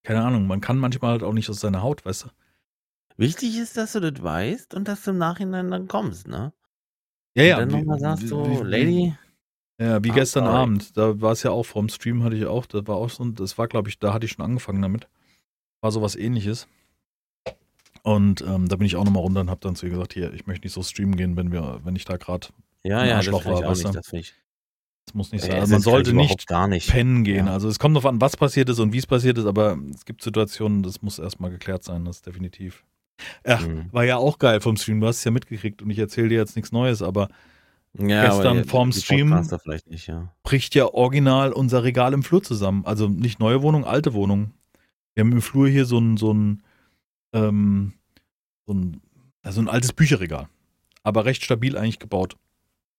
[0.03, 2.27] keine Ahnung, man kann manchmal halt auch nicht aus seiner Haut, weißt du.
[3.17, 6.53] Wichtig ist, dass du das weißt und dass du im Nachhinein dann kommst, ne?
[7.35, 9.13] Ja, und dann nochmal sagst wie- so, Lady,
[9.79, 10.57] Ja, wie gestern sorry.
[10.57, 10.97] Abend.
[10.97, 13.57] Da war es ja auch vom Stream, hatte ich auch, das war auch so, das
[13.57, 15.07] war, glaube ich, da hatte ich schon angefangen damit.
[15.81, 16.67] War sowas ähnliches.
[18.03, 20.33] Und ähm, da bin ich auch nochmal runter und habe dann zu ihr gesagt, hier,
[20.33, 22.47] ich möchte nicht so streamen gehen, wenn wir, wenn ich da gerade,
[22.83, 24.33] ja, ja, das Arschloch finde ich auch nicht, das finde ich.
[25.05, 25.55] das muss nicht Ey, sein.
[25.57, 26.89] das Also man sollte nicht gar nicht.
[26.89, 27.47] pennen gehen.
[27.47, 27.53] Ja.
[27.53, 30.05] Also es kommt darauf an, was passiert ist und wie es passiert ist, aber es
[30.05, 32.85] gibt Situationen, das muss erstmal geklärt sein, das ist definitiv.
[33.45, 33.89] Ach, Mhm.
[33.91, 36.37] war ja auch geil vom Stream, du hast es ja mitgekriegt und ich erzähle dir
[36.37, 37.27] jetzt nichts Neues, aber
[37.97, 39.45] Ja, gestern aber vorm Stream-
[39.87, 40.31] nicht, ja.
[40.43, 42.85] bricht ja original unser Regal im Flur zusammen.
[42.85, 44.51] Also nicht neue Wohnung, alte Wohnung.
[45.15, 46.61] Wir haben im Flur hier so ein, so ein,
[47.33, 47.93] ähm,
[48.67, 49.01] so ein,
[49.41, 50.47] also ein altes Bücherregal.
[51.03, 52.37] Aber recht stabil eigentlich gebaut.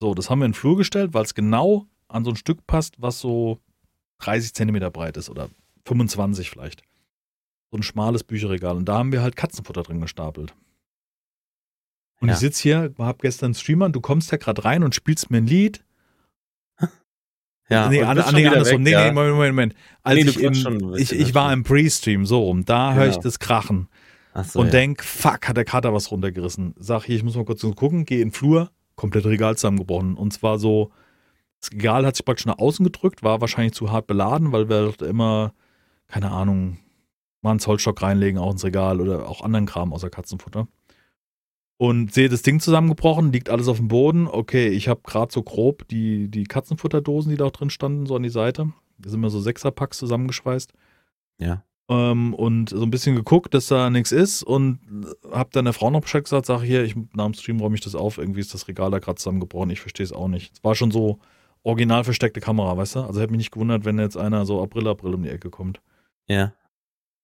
[0.01, 2.67] So, das haben wir in den Flur gestellt, weil es genau an so ein Stück
[2.67, 3.59] passt, was so
[4.21, 5.49] 30 Zentimeter breit ist oder
[5.87, 6.83] 25 vielleicht.
[7.71, 8.77] So ein schmales Bücherregal.
[8.77, 10.55] Und da haben wir halt Katzenfutter drin gestapelt.
[12.21, 12.35] Und Ja.
[12.35, 15.31] ich sitze hier, hab gestern einen Streamer und du kommst ja gerade rein und spielst
[15.31, 15.85] mir ein Lied
[17.69, 18.83] Ja, nee, an, nee andersrum.
[18.83, 19.05] nee, ja.
[19.07, 19.75] nee, Moment, Moment, Moment.
[20.03, 22.65] Als Nee, ich, im, schon ich, ich war im Pre-Stream, so rum.
[22.65, 23.89] Da höre ich das Krachen.
[24.33, 24.73] Ach so, und ja.
[24.73, 26.75] denk, fuck, hat der Kater was runtergerissen.
[26.79, 30.15] Sag hier, ich muss mal kurz gucken, geh in den Flur, komplett Regal zusammengebrochen.
[30.15, 30.91] Und zwar so,
[31.61, 34.77] das Regal hat sich praktisch nach außen gedrückt, war wahrscheinlich zu hart beladen, weil wir
[34.77, 35.55] halt immer,
[36.07, 36.77] keine Ahnung,
[37.41, 40.69] mal einen Zollstock reinlegen, auch ins Regal oder auch anderen Kram außer Katzenfutter.
[41.79, 44.29] Und sehe das Ding zusammengebrochen, liegt alles auf dem Boden.
[44.29, 48.17] Okay, ich habe gerade so grob die, die Katzenfutterdosen, die da auch drin standen, so
[48.17, 48.71] an die Seite.
[48.99, 50.75] Da sind mir so Sechserpacks zusammengeschweißt.
[51.39, 51.65] Ja.
[51.91, 54.79] Ähm, und so ein bisschen geguckt, dass da nichts ist und
[55.33, 57.81] hab dann der Frau noch Bescheid gesagt, sag hier, ich, nach dem Stream räume ich
[57.81, 60.53] das auf, irgendwie ist das Regal da gerade zusammengebrochen, ich verstehe es auch nicht.
[60.55, 61.19] Es war schon so
[61.65, 63.01] original versteckte Kamera, weißt du?
[63.01, 65.81] Also hätte mich nicht gewundert, wenn jetzt einer so April, April um die Ecke kommt.
[66.29, 66.53] Ja.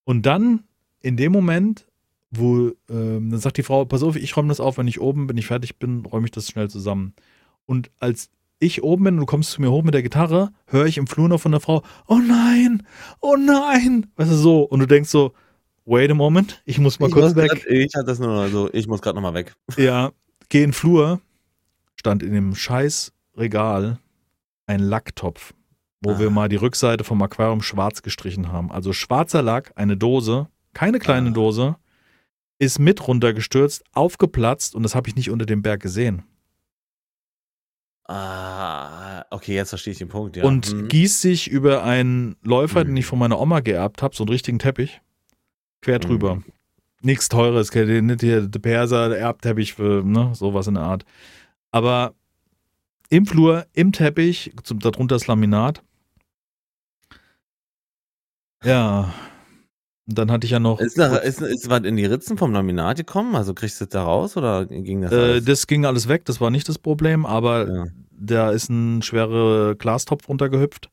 [0.04, 0.64] Und dann,
[1.00, 1.86] in dem Moment,
[2.32, 5.28] wo, ähm, dann sagt die Frau, pass auf, ich räume das auf, wenn ich oben
[5.28, 7.14] bin, ich fertig bin, räume ich das schnell zusammen.
[7.66, 10.86] Und als ich oben bin und du kommst zu mir hoch mit der Gitarre, höre
[10.86, 12.86] ich im Flur noch von der Frau, oh nein,
[13.20, 14.62] oh nein, weißt du so.
[14.62, 15.32] Und du denkst so,
[15.84, 17.50] wait a moment, ich muss mal ich kurz muss weg.
[17.50, 19.52] grad- ich hatte das nur so, ich muss gerade nochmal weg.
[19.76, 20.10] Ja,
[20.48, 21.20] geh in den Flur,
[21.96, 23.98] stand in dem scheiß Regal
[24.66, 25.52] ein Lacktopf,
[26.00, 26.18] wo Ah.
[26.18, 28.72] wir mal die Rückseite vom Aquarium schwarz gestrichen haben.
[28.72, 31.32] Also schwarzer Lack, eine Dose, keine kleine Ah.
[31.32, 31.76] Dose,
[32.58, 36.22] ist mit runtergestürzt, aufgeplatzt und das habe ich nicht unter dem Berg gesehen.
[38.08, 40.44] Ah, okay, jetzt verstehe ich den Punkt, ja.
[40.44, 40.88] Und Hm.
[40.88, 42.98] gießt sich über einen Läufer, den Mhm.
[42.98, 45.00] ich von meiner Oma geerbt habe, so einen richtigen Teppich,
[45.82, 46.36] quer drüber.
[46.36, 46.44] Mhm.
[47.02, 51.04] Nichts teures, nicht hier der Perser, der Erbteppich, für, ne, sowas in der Art.
[51.72, 52.14] Aber
[53.10, 55.82] im Flur, im Teppich, darunter das Laminat.
[58.64, 59.12] Ja.
[60.08, 60.78] Und dann hatte ich ja noch.
[60.80, 63.34] Ist, da, ist, ist was in die Ritzen vom Laminat gekommen?
[63.34, 66.40] Also kriegst du das da raus oder ging das äh, das ging alles weg, das
[66.40, 67.84] war nicht das Problem, aber ja.
[68.12, 70.90] da ist ein schwerer Glastopf runtergehüpft.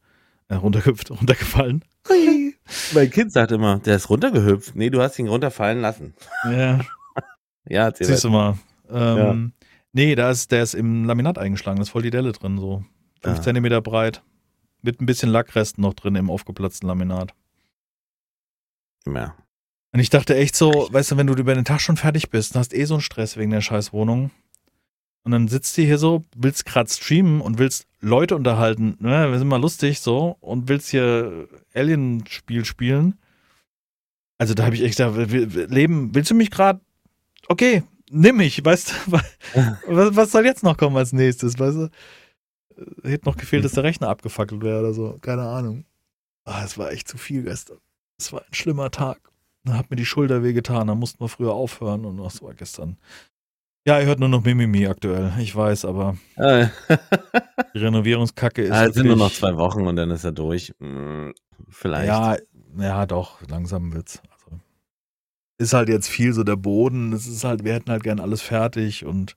[0.47, 1.85] Äh, runtergehüpft, runtergefallen.
[2.93, 4.75] Mein Kind sagt immer, der ist runtergehüpft.
[4.75, 6.13] Nee, du hast ihn runterfallen lassen.
[6.45, 6.79] Ja.
[7.65, 8.57] Ja, erzähl Siehst du mal.
[8.91, 9.53] Ähm,
[9.93, 12.83] Nee, da ist, der ist im Laminat eingeschlagen, da ist voll die Delle drin, so.
[13.21, 13.41] Fünf Ah.
[13.41, 14.23] Zentimeter breit.
[14.81, 17.33] Mit ein bisschen Lackresten noch drin im aufgeplatzten Laminat.
[19.07, 19.35] Ja.
[19.93, 22.55] Und ich dachte echt so, weißt du, wenn du über den Tag schon fertig bist,
[22.55, 24.31] dann hast eh so einen Stress wegen der scheiß Wohnung.
[25.23, 29.37] Und dann sitzt du hier so, willst gerade streamen und willst Leute unterhalten, ne, wir
[29.39, 33.17] sind mal lustig so, und willst hier Alien-Spiel spielen.
[34.37, 36.81] Also da habe ich echt w- Leben, willst du mich gerade?
[37.47, 39.11] Okay, nimm mich, weißt du,
[39.87, 41.89] was, was soll jetzt noch kommen als nächstes, weißt du?
[43.03, 45.85] Äh, Hätte noch gefehlt, dass der Rechner abgefackelt wäre oder so, keine Ahnung.
[46.45, 47.77] Ah, es war echt zu viel gestern.
[48.19, 49.19] Es war ein schlimmer Tag.
[49.65, 52.97] Da hat mir die Schulter wehgetan, da mussten wir früher aufhören und das war gestern.
[53.87, 56.67] Ja, ihr hört nur noch Mimimi aktuell, ich weiß, aber Äh,
[57.73, 58.71] die Renovierungskacke ist.
[58.75, 60.73] es sind nur noch zwei Wochen und dann ist er durch.
[60.79, 61.33] Hm,
[61.69, 62.07] Vielleicht.
[62.07, 62.37] Ja,
[62.77, 64.21] ja, doch, langsam wird's.
[64.31, 64.59] Also,
[65.57, 68.41] ist halt jetzt viel so der Boden, es ist halt, wir hätten halt gern alles
[68.41, 69.35] fertig und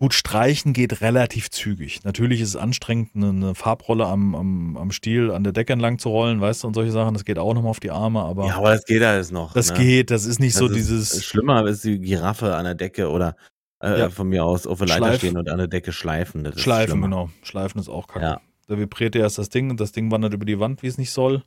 [0.00, 2.02] gut, streichen geht relativ zügig.
[2.04, 6.08] Natürlich ist es anstrengend, eine, Farbrolle am, am, am Stiel an der Decke entlang zu
[6.08, 8.56] rollen, weißt du, und solche Sachen, das geht auch nochmal auf die Arme, aber Ja,
[8.56, 9.52] aber das geht alles noch.
[9.52, 9.76] das ne?
[9.78, 11.24] geht, das ist nicht so Das ist- dieses.
[11.24, 13.36] Schlimmer ist die Giraffe an der Decke oder
[13.82, 14.10] äh, Ja.
[14.10, 16.44] von mir aus auf der Leiter Schleif- stehen und an der Decke schleifen.
[16.58, 17.06] Schleifen, schlimmer.
[17.06, 17.30] genau.
[17.42, 18.24] Schleifen ist auch kacke.
[18.24, 18.40] Ja.
[18.66, 21.10] Da vibriert erst das Ding und das Ding wandert über die Wand, wie es nicht
[21.12, 21.44] soll.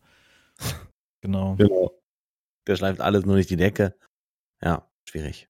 [1.22, 1.56] Genau.
[1.56, 1.92] Genau.
[2.68, 3.96] Der schleift alles, nur nicht die Decke.
[4.62, 5.48] Ja, schwierig.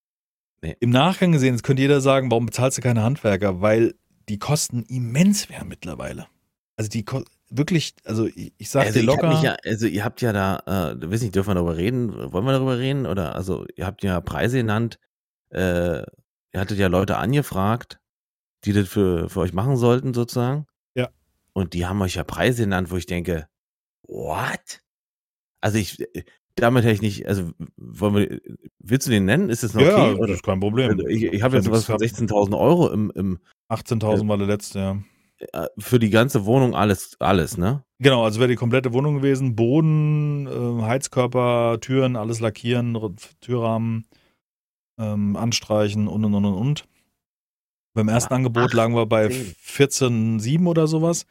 [0.80, 3.62] Im Nachgang gesehen, jetzt könnte jeder sagen, warum bezahlst du keine Handwerker?
[3.62, 3.96] Weil
[4.30, 6.28] die Kosten immens wären mittlerweile.
[6.78, 9.42] Also die ko wirklich, also ich, ich sag also, dir locker.
[9.44, 12.32] ja, also ihr habt ja da, äh, weiß nicht, dürfen wir darüber reden?
[12.32, 13.06] Wollen wir darüber reden?
[13.06, 15.00] Oder also ihr habt ja Preise genannt,
[15.50, 18.00] äh, ihr hattet ja Leute angefragt,
[18.64, 20.66] die das für, für euch machen sollten, sozusagen.
[20.96, 21.10] Ja.
[21.54, 23.48] Und die haben euch ja Preise genannt, wo ich denke,
[24.04, 24.82] what?
[25.62, 26.04] Also ich,
[26.56, 28.42] damit hätte ich nicht, also wollen wir,
[28.80, 29.50] willst du den nennen?
[29.50, 30.12] Ist das noch ja, okay?
[30.12, 30.34] das Oder?
[30.34, 30.92] ist kein Problem.
[30.92, 33.40] Also ich ich habe jetzt sowas von nix 16.000 Euro im, im,
[33.70, 34.98] 18.000 war der letzte, ja.
[35.54, 37.84] äh, für die ganze Wohnung alles, alles, ne?
[38.00, 39.56] Genau, also wäre die komplette Wohnung gewesen.
[39.56, 42.98] Boden, äh, Heizkörper, Türen, alles lackieren,
[43.40, 44.06] Türrahmen,
[45.00, 46.88] ähm, anstreichen und und und und und.
[47.96, 50.40] Beim ersten Ah, Angebot lagen wir bei 18.
[50.40, 51.26] 14,7 oder sowas.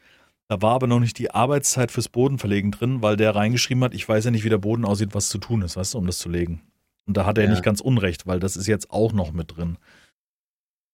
[0.49, 4.07] Da war aber noch nicht die Arbeitszeit fürs Bodenverlegen drin, weil der reingeschrieben hat, ich
[4.07, 6.19] weiß ja nicht, wie der Boden aussieht, was zu tun ist, weißt du, um das
[6.19, 6.61] zu legen.
[7.07, 7.49] Und da hat er Ja.
[7.49, 9.77] nicht ganz unrecht, weil das ist jetzt auch noch mit drin.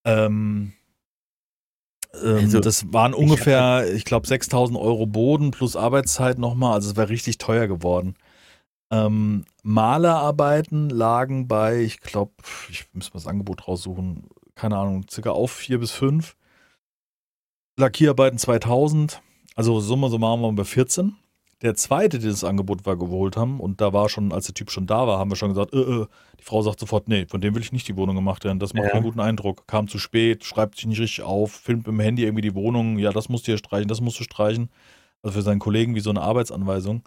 [0.06, 0.74] Ähm,
[2.14, 6.96] ähm, Also, das waren ungefähr, ich glaube, 6000 Euro Boden plus Arbeitszeit nochmal, also es
[6.96, 8.16] wäre richtig teuer geworden.
[8.92, 12.34] Ähm, Malerarbeiten lagen bei, ich glaube,
[12.70, 16.36] ich muss mal das Angebot raussuchen, keine Ahnung, circa auf vier bis fünf.
[17.78, 19.22] Lackierarbeiten 2000,
[19.60, 21.18] also Summe summarum waren wir bei 14.
[21.62, 24.72] der zweite, der das Angebot war, geholt haben, und da war schon, als der Typ
[24.72, 26.08] schon da war, haben wir schon gesagt, äh, äh.
[26.40, 28.74] die Frau sagt sofort, nee, von dem will ich nicht die Wohnung gemacht werden, das
[28.74, 28.92] macht Ja.
[28.92, 29.68] keinen guten Eindruck.
[29.68, 32.98] Kam zu spät, schreibt sich nicht richtig auf, filmt mit dem Handy irgendwie die Wohnung,
[33.00, 34.70] ja, das musst du hier streichen, das musst du streichen.
[35.22, 37.04] Also für seinen Kollegen wie so eine Arbeitsanweisung.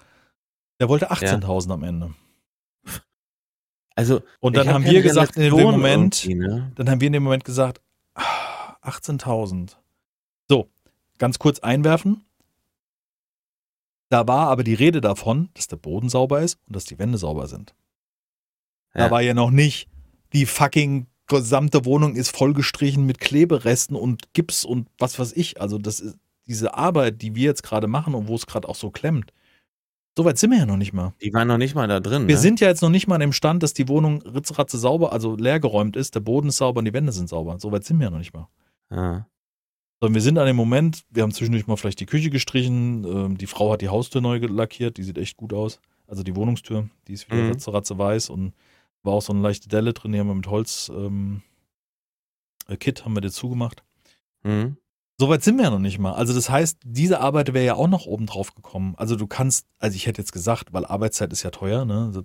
[0.79, 2.13] Der wollte 18.000 am Ende.
[3.95, 6.71] Also, Und dann hab haben wir gesagt, in dem Moment, ne?
[6.75, 7.81] dann haben wir in dem Moment gesagt,
[8.15, 9.77] ah, 18.000.
[10.51, 10.69] So,
[11.17, 12.27] ganz kurz einwerfen.
[14.13, 17.17] Da war aber die Rede davon, dass der Boden sauber ist und dass die Wände
[17.17, 17.75] sauber sind.
[18.93, 19.11] Da Ja.
[19.11, 19.89] war ja noch nicht,
[20.35, 25.63] die fucking gesamte Wohnung ist vollgestrichen mit Kleberesten und Gips und was weiß ich.
[25.63, 28.75] Also das ist diese Arbeit, die wir jetzt gerade machen und wo es gerade auch
[28.75, 29.33] so klemmt.
[30.15, 31.15] So weit sind wir ja noch nicht mal.
[31.23, 32.29] Die waren noch nicht mal da drin.
[32.29, 32.41] Wir ne?
[32.41, 35.97] sind ja jetzt noch nicht mal dem Stand, dass die Wohnung ritzratze sauber, also leergeräumt
[35.97, 37.59] ist, der Boden ist sauber und die Wände sind sauber.
[37.59, 38.47] So weit sind wir ja noch nicht mal.
[38.91, 39.27] Ja.
[40.03, 43.39] Sondern wir sind an dem Moment, wir haben zwischendurch mal vielleicht die Küche gestrichen, ähm,
[43.39, 45.79] die Frau hat die Haustür neu lackiert, die sieht echt gut aus.
[46.09, 47.51] Also die Wohnungstür, die ist wieder Mhm.
[47.53, 48.53] ritzeratze weiß und
[49.05, 51.43] war auch so eine leichte Delle drin, die haben wir mit Holz ähm,
[52.67, 53.85] äh, Kit haben wir dir zugemacht.
[54.43, 54.77] Mhm.
[55.19, 56.15] So weit sind wir ja noch nicht mal.
[56.15, 58.95] Also das heißt, diese Arbeit wäre ja auch noch oben drauf gekommen.
[58.97, 62.07] Also du kannst, also ich hätte jetzt gesagt, weil Arbeitszeit ist ja teuer, ne?
[62.07, 62.25] Also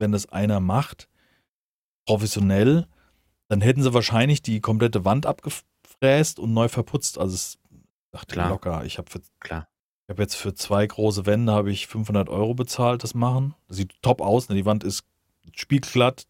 [0.00, 1.08] wenn das einer macht,
[2.06, 2.88] professionell,
[3.46, 5.26] dann hätten sie wahrscheinlich die komplette Wand
[6.00, 7.18] abgefräst und neu verputzt.
[7.18, 7.58] Also es
[8.10, 8.48] dachte Klar.
[8.50, 8.84] locker.
[8.84, 9.08] Ich habe
[9.40, 9.68] Klar.
[10.06, 13.54] ich habe jetzt für zwei große Wände habe ich 500 Euro bezahlt, das machen.
[13.68, 14.48] Das sieht top aus.
[14.48, 14.54] Ne?
[14.54, 15.04] Die Wand ist
[15.54, 16.26] spiegelglatt,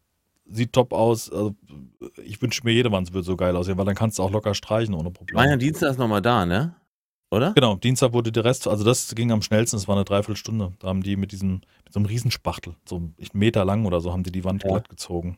[0.47, 1.31] sieht top aus.
[1.31, 1.55] Also
[2.23, 4.55] ich wünsche mir, jede Wand würde so geil aussehen, weil dann kannst du auch locker
[4.55, 5.41] streichen ohne Probleme.
[5.47, 6.75] Mein Dienstag ist nochmal da, ne?
[7.31, 7.53] Oder?
[7.53, 10.73] Genau, Dienstag wurde der Rest, also das ging am schnellsten, das war eine Dreiviertelstunde.
[10.79, 14.13] Da haben die mit diesem, mit so einem Riesenspachtel, so einen Meter lang oder so,
[14.15, 14.71] haben die die Wand Ja.
[14.71, 15.37] glatt gezogen.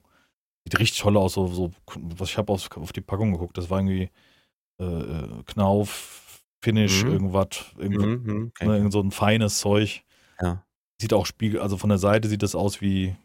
[0.71, 3.71] Sieht richtig toll aus, so, so was ich habe auf, auf die Packung geguckt, das
[3.71, 4.11] war irgendwie
[4.81, 7.11] äh, äh, Knauf, Finish, Mhm.
[7.13, 8.67] irgendwas, irgendwas Mhm, mhm, okay.
[8.69, 10.03] ne, irgend so ein feines Zeug.
[10.41, 10.65] Ja.
[11.01, 13.17] Sieht auch Spiegel, also von der Seite sieht das aus wie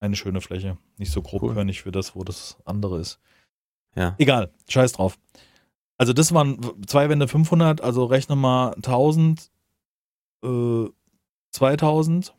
[0.00, 0.76] eine schöne Fläche.
[0.98, 3.18] Nicht so grobkörnig für das, wo das andere ist.
[3.96, 4.14] Ja.
[4.18, 5.18] Egal, scheiß drauf.
[5.96, 9.50] Also das waren zwei Wände 500, also rechne mal 1000,
[10.44, 10.86] äh,
[11.52, 12.34] 2000.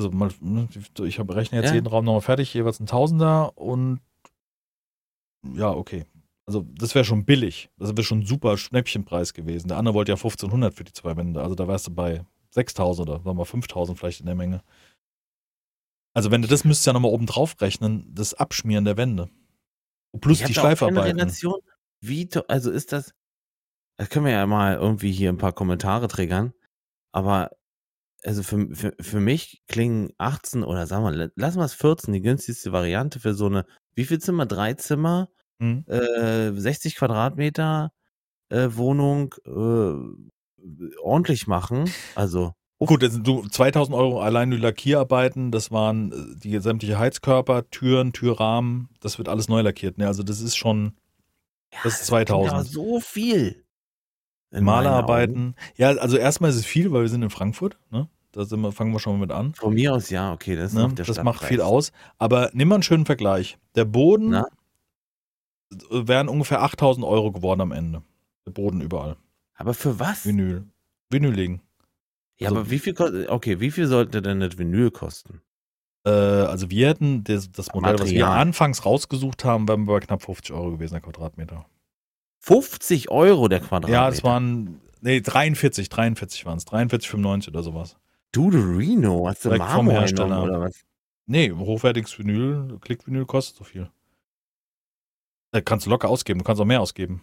[0.00, 0.66] Also mal, ne,
[1.04, 1.74] ich habe rechne jetzt Ja.
[1.74, 4.00] jeden Raum nochmal fertig, jeweils ein Tausender und
[5.54, 6.06] ja, okay.
[6.46, 7.68] Also das wäre schon billig.
[7.76, 9.68] Das wäre schon ein super Schnäppchenpreis gewesen.
[9.68, 11.42] Der andere wollte ja 1500 für die zwei Wände.
[11.42, 14.62] Also da wärst du bei 6000 oder sagen wir mal 5000 vielleicht in der Menge.
[16.14, 19.28] Also wenn du das müsstest ja nochmal oben drauf rechnen, das Abschmieren der Wände.
[20.18, 21.30] Plus Ich die Schleifarbeiten.
[22.02, 23.14] Wie, also ist das,
[23.98, 26.54] das können wir ja mal irgendwie hier ein paar Kommentare triggern,
[27.12, 27.50] aber
[28.24, 32.20] also für, für, für mich klingen 18 oder sagen wir, lassen wir es 14, die
[32.22, 34.46] günstigste Variante für so eine, wie viel Zimmer?
[34.46, 35.28] Drei Zimmer,
[35.60, 35.84] Hm?
[35.88, 37.92] äh, 60 Quadratmeter
[38.48, 41.90] äh, Wohnung äh, ordentlich machen.
[42.14, 47.68] Also, Gut, also du 2000 Euro allein die Lackierarbeiten, das waren äh, die sämtliche Heizkörper,
[47.68, 49.98] Türen, Türrahmen, das wird alles neu lackiert.
[49.98, 50.06] Ne?
[50.06, 50.96] Also das ist schon
[51.82, 52.52] Das ist klingt 2000.
[52.54, 53.64] aber so viel.
[54.52, 54.64] In.
[54.64, 55.54] Malerarbeiten.
[55.76, 57.78] Ja, also erstmal ist es viel, weil wir sind in Frankfurt.
[57.90, 58.08] Ne?
[58.32, 59.54] Da sind wir, fangen wir schon mal mit an.
[59.54, 60.90] Von mir aus ja, okay, das Ne?
[60.94, 61.92] Das macht viel aus.
[62.18, 63.58] Aber nimm mal einen schönen Vergleich.
[63.74, 64.46] Der Boden Na?
[65.90, 68.02] wären ungefähr 8000 Euro geworden am Ende.
[68.46, 69.16] Der Boden überall.
[69.54, 70.26] Aber für was?
[70.26, 70.64] Vinyl.
[71.10, 71.60] Vinyl legen.
[72.38, 75.42] Ja, Also- aber wie viel kostet, okay, wie viel sollte denn das Vinyl kosten?
[76.06, 78.38] Äh, also wir hätten das, das Modell, was wir Material.
[78.38, 81.66] anfangs rausgesucht haben, wären wir bei knapp 50 Euro gewesen, der Quadratmeter.
[82.40, 83.92] 50 Euro der Quadratmeter.
[83.92, 86.66] Ja, es waren, nee, 43, 43 waren es.
[86.66, 87.96] 43,95 oder sowas.
[88.32, 90.42] Dudorino, hast du Direkt vom Marmor Hersteller.
[90.42, 90.84] oder was?
[91.26, 93.90] Nee, hochwertiges Vinyl, Klickvinyl kostet so viel.
[95.52, 97.22] Da kannst du locker ausgeben, du kannst auch mehr ausgeben.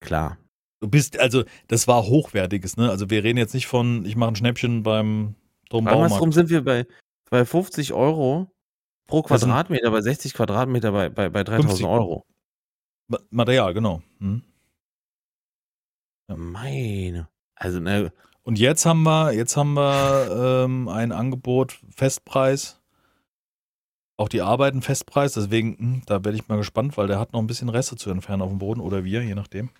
[0.00, 0.38] Klar.
[0.80, 2.90] Du bist, also, das war hochwertiges, ne?
[2.90, 5.34] Also wir reden jetzt nicht von, ich mache ein Schnäppchen beim
[5.70, 6.34] Dom Baumarkt.
[6.34, 6.86] sind wir bei,
[7.30, 8.50] bei 50 Euro
[9.06, 11.86] pro Quadratmeter, bei 60 Quadratmeter bei, bei, bei 3000 50.
[11.86, 12.24] Euro.
[13.08, 14.02] Ma- Material, genau.
[14.18, 14.42] Hm.
[16.28, 16.36] Ja.
[16.36, 17.28] Meine.
[17.54, 22.80] Also, ne, Und jetzt haben wir, jetzt haben wir ähm, ein Angebot, Festpreis.
[24.16, 27.40] Auch die Arbeiten Festpreis, deswegen, hm, da werde ich mal gespannt, weil der hat noch
[27.40, 29.70] ein bisschen Reste zu entfernen auf dem Boden oder wir, je nachdem.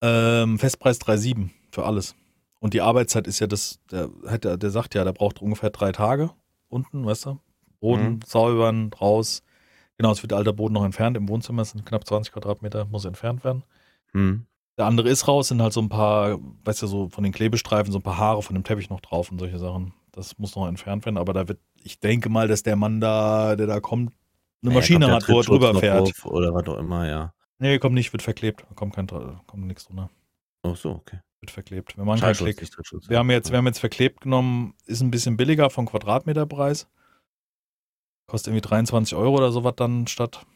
[0.00, 2.14] Ähm, Festpreis 3,7 für alles.
[2.60, 5.90] Und die Arbeitszeit ist ja das, der, der, der sagt ja, der braucht ungefähr drei
[5.92, 6.30] Tage
[6.68, 7.40] unten, weißt du?
[7.80, 8.20] Boden Mhm.
[8.24, 9.42] säubern, raus.
[10.02, 11.16] Genau, es wird der alte Boden noch entfernt.
[11.16, 13.62] Im Wohnzimmer sind knapp 20 Quadratmeter, muss entfernt werden.
[14.10, 14.46] hm.
[14.76, 17.92] Der andere ist raus, sind halt so ein paar, weißt du, so von den Klebestreifen,
[17.92, 19.92] so ein paar Haare von dem Teppich noch drauf und solche Sachen.
[20.10, 23.54] Das muss noch entfernt werden, aber da wird, ich denke mal, dass der Mann da,
[23.54, 24.12] der da kommt,
[24.62, 26.24] eine Naja, Maschine kommt hat, wo er drüber fährt.
[26.24, 27.32] Oder was auch immer, ja.
[27.60, 28.64] Nee, kommt nicht, wird verklebt.
[28.74, 30.10] Kommt kein, kommt nichts drunter.
[30.62, 31.18] Ach so, okay.
[31.40, 31.96] Wird verklebt.
[31.96, 32.60] Wir machen keinen Klick.
[33.08, 36.88] Wir haben jetzt, wir haben jetzt verklebt genommen, ist ein bisschen billiger vom Quadratmeterpreis.
[38.32, 40.46] Kostet irgendwie 23 Euro oder sowas dann statt.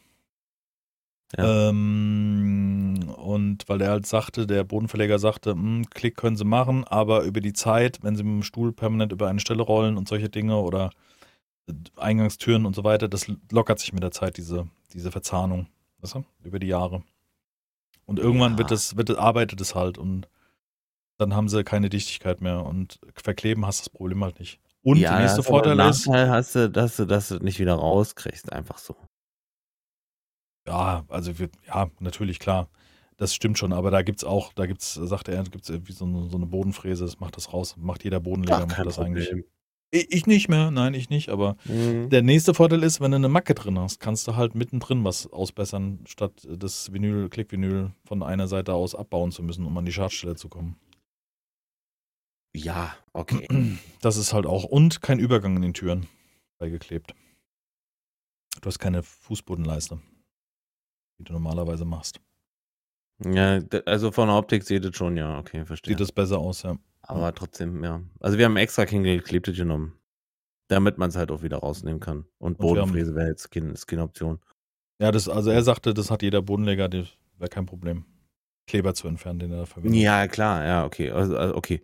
[1.36, 7.24] Ähm, und weil er halt sagte, der Bodenverleger sagte, hm, Klick können sie machen, aber
[7.24, 10.30] über die Zeit, wenn sie mit dem Stuhl permanent über eine Stelle rollen und solche
[10.30, 10.88] Dinge oder
[11.96, 15.66] Eingangstüren und so weiter, das lockert sich mit der Zeit, diese, diese Verzahnung,
[16.00, 17.02] weißt du, über die Jahre.
[18.06, 18.58] Und irgendwann Ja.
[18.58, 20.28] wird es, wird, es- arbeitet es halt und
[21.18, 24.60] dann haben sie keine Dichtigkeit mehr und verkleben hast das Problem halt nicht.
[24.87, 28.53] Und ja, der nächste Vorteil ist, Nachteil hast du, dass du das nicht wieder rauskriegst,
[28.53, 28.95] einfach so.
[30.68, 32.68] ja, also wir, ja, natürlich, klar.
[33.16, 36.28] Das stimmt schon, aber da gibt's auch, da gibt's, sagt er, gibt's irgendwie so eine,
[36.28, 39.32] so eine Bodenfräse, das macht das raus, macht jeder Bodenleger, macht das eigentlich.
[39.91, 42.11] Ich, ich nicht mehr, nein, ich nicht, aber Mhm.
[42.11, 45.26] der nächste Vorteil ist, wenn du eine Macke drin hast, kannst du halt mittendrin was
[45.32, 49.93] ausbessern, statt das Vinyl, Klickvinyl von einer Seite aus abbauen zu müssen, um an die
[49.93, 50.76] Schadstelle zu kommen.
[52.57, 53.46] Ja, okay.
[54.00, 56.07] Das ist halt auch, und kein Übergang in den Türen
[56.59, 57.12] beigeklebt.
[58.61, 60.00] Du hast keine Fußbodenleiste,
[61.18, 62.20] die du normalerweise machst.
[63.24, 65.92] Ja, also von der Optik sieht es schon, ja, okay, verstehe.
[65.92, 66.76] Sieht das besser aus, ja.
[67.02, 68.00] Aber trotzdem, ja.
[68.20, 69.98] Also wir haben extra kein geklebtes genommen.
[70.68, 72.26] Damit man es halt auch wieder rausnehmen kann.
[72.38, 74.40] Und Bodenfräse wäre jetzt keine, keine Option.
[75.00, 78.04] Ja, das, also er sagte, das hat jeder Bodenleger, das wäre kein Problem.
[78.66, 80.00] Kleber zu entfernen, den er da verwendet.
[80.00, 81.11] Ja, klar, ja, okay.
[81.11, 81.82] Also, also okay.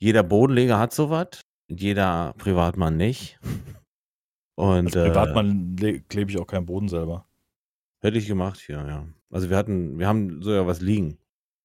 [0.00, 3.38] Jeder Bodenleger hat sowas, jeder Privatmann nicht.
[4.54, 7.26] Und Als äh, Privatmann le- klebe ich auch keinen Boden selber.
[8.00, 9.06] hätte ich gemacht, ja, ja.
[9.30, 11.18] Also wir hatten, wir haben sogar was liegen.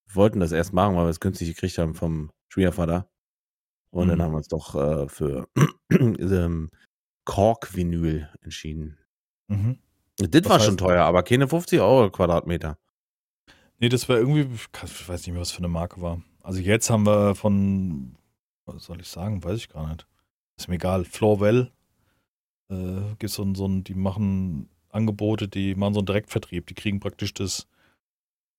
[0.07, 3.07] Wir wollten das erst machen, weil wir es günstig gekriegt haben vom Schwiegervater.
[3.91, 4.21] Und dann Mhm.
[4.23, 5.47] haben wir uns doch äh, für
[5.91, 6.69] ähm,
[7.25, 8.97] Kork-Vinyl entschieden.
[9.47, 9.77] Mhm.
[10.17, 12.77] Das Was war schon teuer, aber keine 50 Euro Quadratmeter.
[13.79, 14.47] Nee, das war irgendwie,
[14.83, 16.21] ich weiß nicht mehr, was für eine Marke war.
[16.43, 18.15] Also jetzt haben wir von,
[18.65, 20.07] was soll ich sagen, weiß ich gar nicht.
[20.57, 21.05] Ist mir egal.
[21.05, 21.71] Florwell
[22.69, 26.67] äh, gibt so so ein, die machen Angebote, die machen so einen Direktvertrieb.
[26.67, 27.67] Die kriegen praktisch das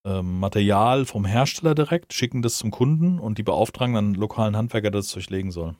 [0.04, 4.56] ähm, Material vom Hersteller direkt, schicken das zum Kunden und die beauftragen dann einen lokalen
[4.56, 5.76] Handwerker, der das durchlegen soll.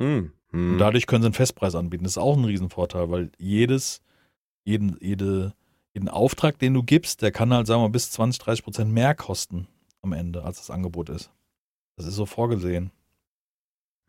[0.00, 0.32] Hm.
[0.50, 0.72] Hm.
[0.72, 2.04] Und dadurch können sie einen Festpreis anbieten.
[2.04, 4.02] Das ist auch ein Riesenvorteil, weil jedes,
[4.64, 5.54] jeden, jede,
[5.94, 8.92] jeden Auftrag, den du gibst, der kann halt, sagen wir mal, bis 20, 30 Prozent
[8.92, 9.66] mehr kosten
[10.02, 11.30] am Ende, als das Angebot ist.
[11.96, 12.90] Das ist so vorgesehen.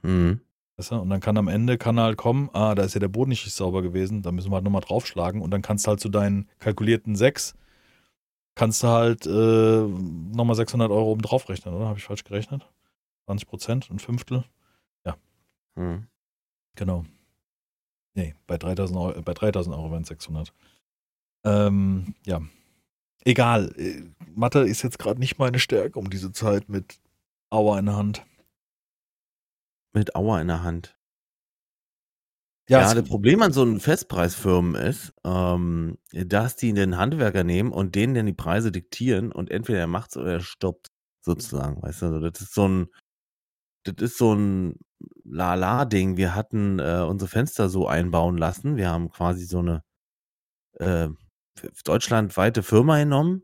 [0.06, 0.42] Hm.
[0.78, 0.96] Weißt du?
[0.96, 3.50] Und dann kann am Ende kann halt kommen, ah, da ist ja der Boden nicht
[3.50, 6.50] sauber gewesen, da müssen wir halt nochmal draufschlagen und dann kannst du halt zu deinen
[6.60, 7.56] kalkulierten sechs,
[8.56, 9.30] kannst du halt äh,
[10.36, 11.88] nochmal 600 Euro oben drauf rechnen, oder?
[11.88, 12.70] Habe ich falsch gerechnet?
[13.26, 14.44] 20 Prozent, ein Fünftel?
[15.76, 16.08] Hm.
[16.76, 17.06] Genau.
[18.16, 20.54] Nee, bei 3000 Euro, bei 3000 Euro wären es 600.
[21.44, 22.42] Ähm, ja.
[23.24, 23.74] Egal.
[23.78, 24.04] äh,
[24.36, 27.00] Mathe ist jetzt gerade nicht meine Stärke um diese Zeit mit
[27.50, 28.26] Aua in der Hand.
[29.96, 30.96] Mit Auer in der Hand.
[32.68, 37.72] Ja, Ja, das Problem an so einen Festpreisfirmen ist, ähm, dass die den Handwerker nehmen
[37.72, 40.88] und denen dann die Preise diktieren und entweder er macht's oder er stoppt,
[41.22, 41.82] sozusagen.
[41.82, 42.88] Weißt du, also das ist so ein,
[43.84, 44.80] das ist so ein
[45.24, 46.18] Lala-Ding.
[46.18, 48.78] Wir hatten äh, unsere Fenster so einbauen lassen.
[48.78, 49.84] Wir haben quasi so eine
[50.80, 51.10] äh,
[51.84, 53.44] deutschlandweite Firma genommen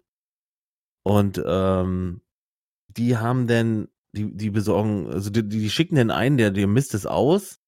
[1.04, 2.22] und ähm,
[2.88, 6.93] die haben dann, die, die besorgen, also die, die schicken den einen, der, der misst
[6.93, 7.59] es aus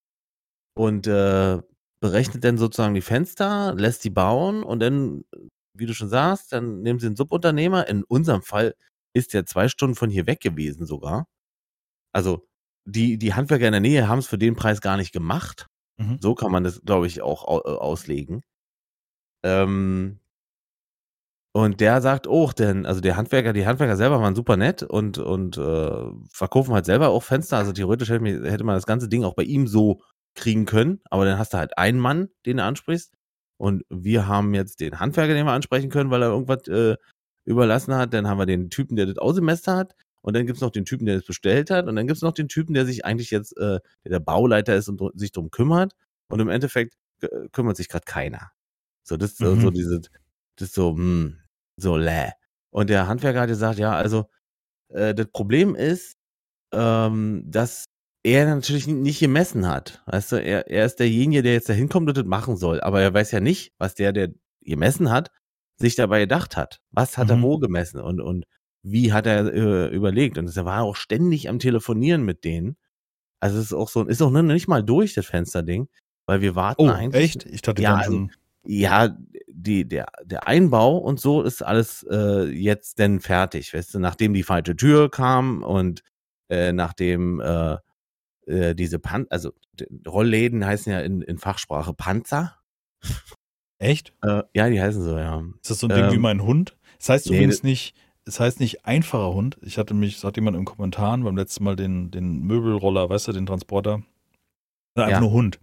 [0.75, 1.61] und äh,
[2.01, 5.23] berechnet dann sozusagen die Fenster, lässt die bauen und dann,
[5.77, 7.87] wie du schon sagst, dann nehmen sie einen Subunternehmer.
[7.87, 8.75] In unserem Fall
[9.15, 11.27] ist der zwei Stunden von hier weg gewesen sogar.
[12.13, 12.45] Also
[12.85, 15.67] die, die Handwerker in der Nähe haben es für den Preis gar nicht gemacht.
[15.97, 16.17] Mhm.
[16.19, 18.41] So kann man das, glaube ich, auch au äh, auslegen.
[19.43, 20.19] Ähm,
[21.55, 25.19] und der sagt auch, denn, also der Handwerker, die Handwerker selber waren super nett und,
[25.19, 27.57] und äh, verkaufen halt selber auch Fenster.
[27.57, 30.01] Also theoretisch hätte, mir- hätte man das ganze Ding auch bei ihm so
[30.35, 33.13] kriegen können, aber dann hast du halt einen Mann, den du ansprichst.
[33.57, 36.97] Und wir haben jetzt den Handwerker, den wir ansprechen können, weil er irgendwas äh,
[37.45, 38.13] überlassen hat.
[38.13, 39.95] Dann haben wir den Typen, der das ausgemesst hat.
[40.21, 41.87] Und dann gibt's noch den Typen, der das bestellt hat.
[41.87, 44.89] Und dann gibt's noch den Typen, der sich eigentlich jetzt, äh, der der Bauleiter ist
[44.89, 45.93] und sich drum kümmert.
[46.29, 48.51] Und im Endeffekt äh, kümmert sich gerade keiner.
[49.03, 49.61] So, das ist so, Mhm.
[49.61, 50.01] so diese,
[50.57, 51.37] das ist so, hm,
[51.78, 52.32] so läh.
[52.71, 54.26] Und der Handwerker hat gesagt, ja, also
[54.89, 56.15] äh, das Problem ist,
[56.74, 57.86] ähm, dass
[58.24, 60.01] er natürlich nicht gemessen hat.
[60.07, 62.82] Weißt du, er, er ist derjenige, der jetzt da hinkommt und das machen soll.
[62.82, 64.30] Aber er weiß ja nicht, was der, der
[64.61, 65.30] gemessen hat,
[65.78, 66.80] sich dabei gedacht hat.
[66.91, 67.41] Was hat er Mhm.
[67.43, 68.45] wo gemessen und, und
[68.84, 70.38] wie hat er äh, überlegt?
[70.38, 72.78] Und er war auch ständig am Telefonieren mit denen.
[73.41, 75.89] Also es ist auch so, ist auch noch nicht mal durch, das Fensterding,
[76.26, 77.24] weil wir warten Oh, eigentlich.
[77.36, 77.45] echt?
[77.45, 78.32] Ich dachte, Ja, waren schon.
[78.66, 83.99] Ja, die, der, der Einbau und so ist alles äh, jetzt denn fertig, weißt du,
[83.99, 86.01] nachdem die falsche Tür kam und
[86.49, 87.78] äh, nachdem äh,
[88.45, 89.51] äh, diese Pan also
[90.07, 92.57] Rollläden heißen ja in, in Fachsprache Panzer.
[93.80, 94.14] Echt?
[94.22, 95.43] Äh, ja, die heißen so, ja.
[95.61, 96.78] Ist das so ein Ding wie Ähm, mein Hund?
[96.99, 97.95] Es heißt nee, übrigens das- nicht,
[98.26, 99.57] es heißt nicht einfacher Hund.
[99.61, 103.32] Ich hatte mich, sagt jemand im Kommentaren beim letzten Mal den, den Möbelroller, weißt du,
[103.34, 104.03] den Transporter.
[104.95, 105.20] Einfach Ja.
[105.20, 105.59] nur Hund.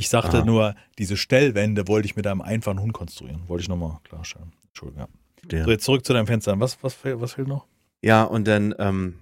[0.00, 0.46] Ich sagte Aha.
[0.46, 3.46] nur, diese Stellwände wollte ich mit einem einfachen Hund konstruieren.
[3.48, 4.54] Wollte ich nochmal klarstellen.
[4.68, 5.08] Entschuldigung.
[5.52, 5.64] Ja.
[5.64, 6.58] So, jetzt zurück zu deinem Fenster.
[6.58, 7.66] Was, was, was fehlt noch?
[8.00, 9.18] Ja, und dann ähm,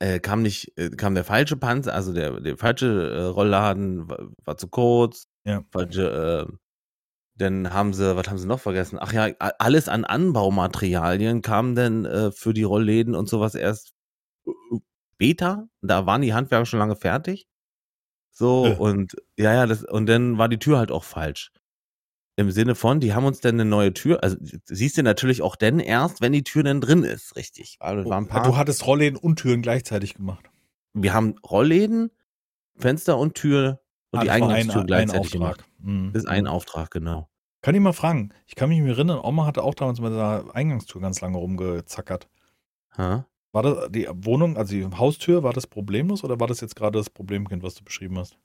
[0.00, 4.18] äh, kam nicht, äh, kam der falsche Panzer, also der, der falsche äh, Rollladen war,
[4.44, 5.28] war zu kurz.
[5.44, 5.62] Ja.
[5.70, 6.52] Falsche, äh,
[7.36, 8.98] dann haben sie, was haben sie noch vergessen?
[9.00, 13.92] Ach ja, alles an Anbaumaterialien kam dann äh, für die Rollläden und sowas erst
[14.44, 14.50] äh,
[15.14, 15.68] später.
[15.82, 17.46] Da waren die Handwerker schon lange fertig.
[18.38, 18.74] So, Äh.
[18.76, 21.50] und ja, ja, das, und dann war die Tür halt auch falsch.
[22.36, 24.36] Im Sinne von, die haben uns dann eine neue Tür, also
[24.66, 27.78] siehst du natürlich auch dann erst, wenn die Tür dann drin ist, richtig.
[27.80, 30.48] Waren ein paar, Du hattest Rollläden und Türen gleichzeitig gemacht.
[30.94, 32.12] wir haben Rollläden,
[32.76, 33.80] Fenster und Tür
[34.12, 35.60] und Ah, die Eingangstür ein, ein gleichzeitig gemacht.
[35.62, 35.68] Auftrag.
[35.80, 36.12] Mhm.
[36.12, 37.28] Das ist ein Auftrag, genau.
[37.60, 38.32] Kann ich mal fragen?
[38.46, 42.28] Ich kann mich erinnern, Oma hatte auch damals mit der Eingangstür ganz lange rumgezackert.
[42.96, 43.26] Ha?
[43.52, 46.98] War das die Wohnung, also die Haustür, war das problemlos oder war das jetzt gerade
[46.98, 48.36] das Problemkind, was du beschrieben hast?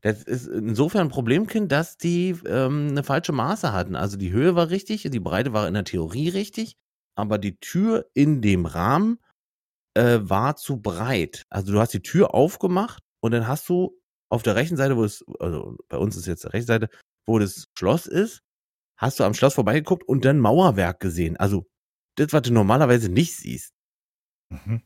[0.00, 3.96] Das ist insofern ein Problemkind, dass die ähm, eine falsche Maße hatten.
[3.96, 6.76] Also die Höhe war richtig, die Breite war in der Theorie richtig,
[7.16, 9.18] aber die Tür in dem Rahmen
[9.94, 11.46] äh, war zu breit.
[11.50, 13.98] Also du hast die Tür aufgemacht und dann hast du
[14.30, 16.88] auf der rechten Seite, wo es, also bei uns ist jetzt die rechte Seite,
[17.26, 18.42] wo das Schloss ist,
[18.96, 21.36] hast du am Schloss vorbeigeguckt und dann Mauerwerk gesehen.
[21.36, 21.66] Also
[22.16, 23.72] das, was du normalerweise nicht siehst.
[24.50, 24.82] Mhm.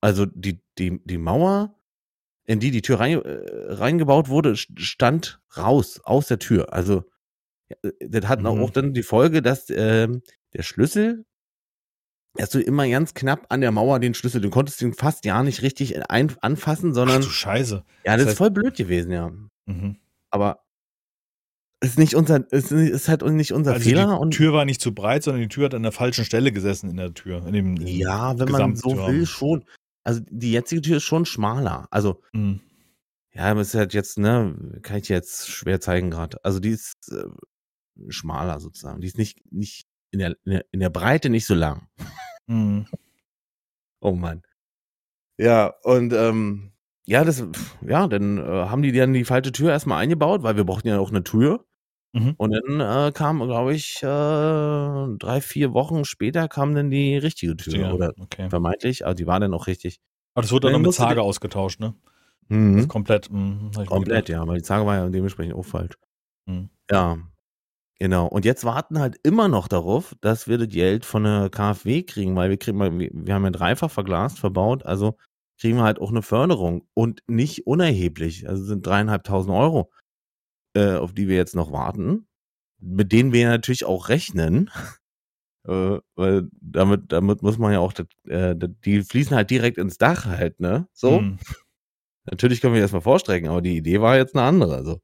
[0.00, 1.74] Also die, die, die Mauer,
[2.46, 6.72] in die die Tür rein, äh, reingebaut wurde, st- stand raus, aus der Tür.
[6.72, 7.04] Also
[7.82, 8.46] äh, das hat Mhm.
[8.46, 11.24] auch dann die Folge, dass ähm, der Schlüssel,
[12.34, 15.42] dass du immer ganz knapp an der Mauer den Schlüssel, du konntest den fast ja
[15.42, 17.84] nicht richtig ein, anfassen, Ach sondern du Scheiße.
[18.04, 19.30] ja, das das ist heißt- voll blöd gewesen, ja.
[19.66, 19.96] Mhm.
[20.30, 20.63] Aber
[21.84, 24.80] ist nicht unser, ist, ist halt nicht unser Also Fehler die und Tür war nicht
[24.80, 27.46] zu breit, sondern die Tür hat an der falschen Stelle gesessen in der Tür.
[27.46, 29.64] In dem, in ja, wenn man so will, schon.
[30.04, 31.88] Also die jetzige Tür ist schon schmaler.
[31.90, 32.60] Also Mhm.
[33.34, 36.38] Ja, aber es ist halt jetzt, ne, kann ich dir jetzt schwer zeigen gerade.
[36.44, 37.24] Also die ist äh,
[38.08, 39.00] schmaler sozusagen.
[39.00, 41.88] Die ist nicht, nicht in der, in der, in der Breite nicht so lang.
[42.46, 42.86] Mhm.
[44.00, 44.42] Oh Mann.
[45.38, 46.72] Ja, und ähm,
[47.06, 47.42] ja, das,
[47.80, 50.98] ja, dann äh, haben die dann die falsche Tür erstmal eingebaut, weil wir brauchten ja
[50.98, 51.64] auch eine Tür.
[52.14, 52.34] Mhm.
[52.36, 57.56] Und dann äh, kam, glaube ich, äh, drei, vier Wochen später kam dann die richtige
[57.56, 57.76] Tür.
[57.76, 58.48] Ja, Oder okay.
[58.48, 59.98] vermeintlich, aber die war dann auch richtig.
[60.34, 61.94] Aber das wurde dann Dann noch mit Zage ausgetauscht, ne?
[62.48, 62.86] Mhm.
[62.88, 63.30] Komplett.
[63.30, 65.94] Mir Komplett, ja, weil die Zage war ja dementsprechend auch falsch.
[66.46, 66.70] Mhm.
[66.90, 67.18] Ja,
[67.98, 68.26] genau.
[68.28, 72.36] Und jetzt warten halt immer noch darauf, dass wir das Geld von der KfW kriegen,
[72.36, 75.16] weil wir kriegen, mal- wir wir haben ja dreifach verglast, verbaut, also
[75.60, 78.48] kriegen wir halt auch eine Förderung und nicht unerheblich.
[78.48, 79.90] Also sind dreieinhalbtausend Euro,
[80.74, 82.26] äh, auf die wir jetzt noch warten,
[82.80, 84.70] mit denen wir natürlich auch rechnen.
[85.66, 89.78] Äh, weil damit, damit muss man ja auch, das, äh, das- die fließen halt direkt
[89.78, 90.88] ins Dach halt, ne?
[90.92, 91.20] So.
[91.22, 91.38] Mhm.
[92.30, 94.84] Natürlich können wir das mal vorstrecken, aber die Idee war jetzt eine andere.
[94.84, 95.00] So.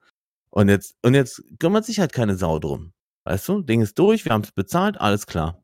[0.50, 2.92] Und jetzt, und jetzt kümmert sich halt keine Sau drum.
[3.24, 5.62] Weißt du, Ding ist durch, wir haben es bezahlt, alles klar.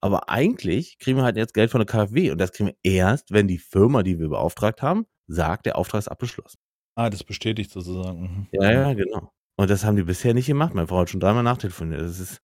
[0.00, 3.32] Aber eigentlich kriegen wir halt jetzt Geld von der KfW und das kriegen wir erst,
[3.32, 6.58] wenn die Firma, die wir beauftragt haben, sagt, der Auftrag ist abgeschlossen.
[6.94, 8.20] Ah, das bestätigt sozusagen.
[8.22, 8.46] Mhm.
[8.52, 9.30] Ja, ja, genau.
[9.58, 10.72] Und das haben die bisher nicht gemacht.
[10.72, 12.00] Meine Frau hat schon dreimal nachtelefoniert.
[12.00, 12.40] Das ist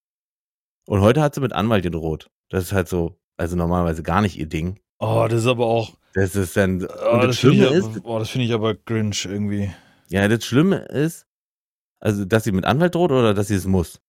[0.86, 2.28] und heute hat sie mit Anwalt gedroht.
[2.50, 4.78] Das ist halt so, also normalerweise gar nicht ihr Ding.
[4.98, 5.94] Oh, das ist aber auch.
[6.12, 8.52] Das ist dann, Oh, und das das Schlimme ich, ist, aber- oh, das finde ich
[8.52, 9.72] aber cringe irgendwie.
[10.08, 11.26] ja, das Schlimme ist,
[12.00, 14.00] also, dass sie mit Anwalt droht oder dass sie es muss.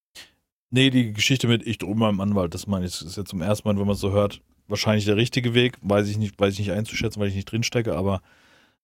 [0.72, 3.68] Nee, die Geschichte mit ich drohe meinem Anwalt, das meine ich, ist jetzt zum ersten
[3.68, 5.78] Mal, wenn man es so hört, wahrscheinlich der richtige Weg.
[5.82, 8.22] Weiß ich nicht, weiß ich nicht einzuschätzen, weil ich nicht drinstecke, aber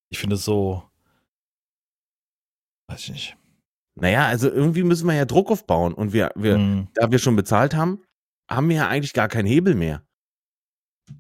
[0.09, 0.83] ich finde es so.
[2.87, 3.37] Weiß ich nicht.
[3.95, 5.93] Naja, also irgendwie müssen wir ja Druck aufbauen.
[5.93, 6.87] Und wir, wir, Mhm.
[6.93, 8.01] da wir schon bezahlt haben,
[8.49, 10.03] haben wir ja eigentlich gar keinen Hebel mehr.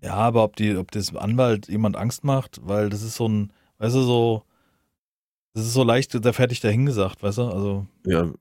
[0.01, 3.51] Ja, aber ob die, ob das Anwalt jemand Angst macht, weil das ist so ein,
[3.79, 4.43] weißt du, so,
[5.53, 7.43] das ist so leicht, der fertig dahingesagt, weißt du?
[7.43, 8.31] Also Ja,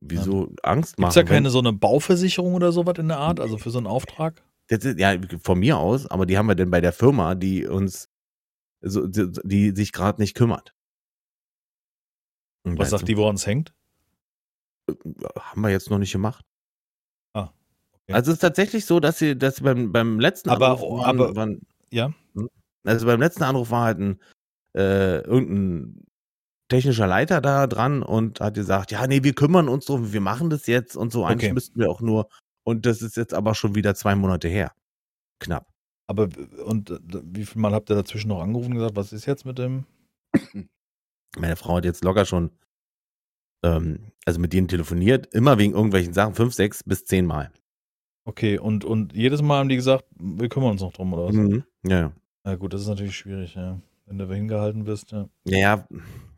[0.00, 1.08] wieso Angst machen?
[1.10, 3.86] gibt's ja keine so eine Bauversicherung oder sowas in der Art, also für so einen
[3.86, 4.42] Auftrag?
[4.68, 8.08] Ist, ja, von mir aus, aber die haben wir denn bei der Firma, die uns,
[8.80, 10.73] so, die, die sich gerade nicht kümmert.
[12.64, 13.72] Was sagt die, woran es hängt?
[15.38, 16.44] Haben wir jetzt noch nicht gemacht.
[17.34, 17.50] Ah,
[17.92, 18.12] okay.
[18.12, 21.20] Also es ist tatsächlich so, dass sie, dass sie beim, beim letzten Aber- Anruf waren,
[21.20, 21.60] aber- waren,
[21.90, 22.12] Ja.
[22.34, 22.48] Hm?
[22.84, 24.20] Also beim letzten Anruf war halt ein
[24.76, 26.04] äh, irgendein
[26.68, 30.50] technischer Leiter da dran und hat gesagt, ja, nee, wir kümmern uns drum, wir machen
[30.50, 31.24] das jetzt und so.
[31.24, 31.54] Eigentlich Okay.
[31.54, 32.28] müssten wir auch nur,
[32.64, 34.72] und das ist jetzt aber schon wieder zwei Monate her.
[35.38, 35.70] Knapp.
[36.06, 36.28] Aber
[36.64, 39.44] und äh, wie viel Mal habt ihr dazwischen noch angerufen und gesagt, was ist jetzt
[39.46, 39.84] mit dem?
[41.38, 42.50] Meine Frau hat jetzt locker schon,
[43.64, 47.50] ähm, also mit denen telefoniert, immer wegen irgendwelchen Sachen, fünf, sechs bis zehn Mal.
[48.26, 51.34] Okay, und, und jedes Mal haben die gesagt, wir kümmern uns noch drum, oder was?
[51.34, 51.64] Mhm.
[51.86, 52.12] Ja, ja.
[52.46, 53.80] Ja gut, das ist natürlich schwierig, ja.
[54.06, 55.28] Wenn du hingehalten bist, ja.
[55.46, 55.88] Ja, ja,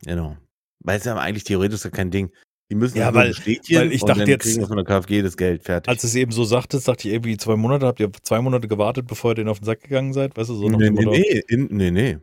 [0.05, 0.37] genau.
[0.83, 2.31] Weil es ja eigentlich theoretisch ja kein Ding.
[2.69, 5.63] Die müssen Ja, weil- weil ich dachte jetzt- kriegen wir von der KfG das Geld
[5.63, 5.89] fertig.
[5.89, 9.07] Als es eben so sagtest, dachte ich irgendwie zwei Monate, habt ihr zwei Monate gewartet,
[9.07, 10.35] bevor ihr den auf den Sack gegangen seid?
[10.37, 12.17] Weißt du, so nee, nee, nee, in, nee, nee.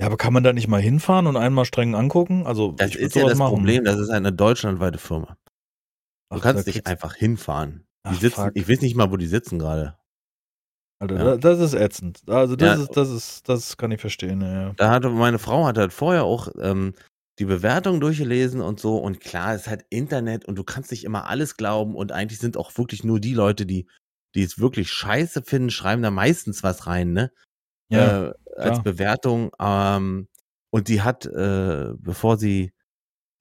[0.00, 2.46] Ja, aber kann man da nicht mal hinfahren und einmal streng angucken?
[2.46, 3.54] Also, Das ist ja das machen.
[3.54, 5.36] Problem, das ist eine deutschlandweite Firma.
[6.30, 7.86] Du Ach, kannst nicht einfach hinfahren.
[8.02, 9.96] Ach, sitzen, ich weiß nicht mal, wo die sitzen gerade.
[11.00, 11.24] Alter, Ja.
[11.24, 12.22] da- das ist ätzend.
[12.26, 12.82] Also, das Ja.
[12.82, 14.72] ist, das ist, das kann ich verstehen, ja, ja.
[14.76, 16.94] Da hatte meine Frau hat halt vorher auch ähm,
[17.38, 21.04] die Bewertung durchgelesen und so und klar, es ist halt Internet und du kannst nicht
[21.04, 23.88] immer alles glauben und eigentlich sind auch wirklich nur die Leute, die
[24.34, 27.30] die es wirklich scheiße finden, schreiben da meistens was rein, ne?
[27.90, 28.82] Ja, äh, als.
[28.82, 29.50] Bewertung.
[29.60, 30.28] Ähm,
[30.70, 32.72] und die hat, äh, bevor sie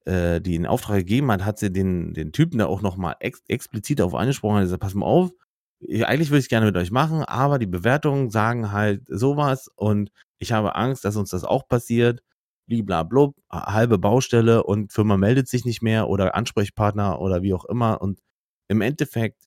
[0.05, 3.41] äh, die in Auftrag gegeben hat, hat sie den, den Typen da auch nochmal ex
[3.47, 4.57] explizit auf angesprochen.
[4.57, 5.31] Hat gesagt, pass mal auf,
[5.79, 10.11] ich, eigentlich würde ich gerne mit euch machen, aber die Bewertungen sagen halt sowas und
[10.39, 12.21] ich habe Angst, dass uns das auch passiert.
[12.67, 18.01] Bliblablub, halbe Baustelle und Firma meldet sich nicht mehr oder Ansprechpartner oder wie auch immer.
[18.01, 18.21] Und
[18.69, 19.43] im Endeffekt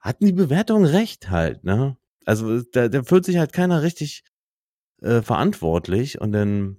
[0.00, 1.96] hatten die Bewertungen recht halt, ne?
[2.26, 4.24] Also da, da fühlt sich halt keiner richtig
[5.00, 6.78] äh, verantwortlich und dann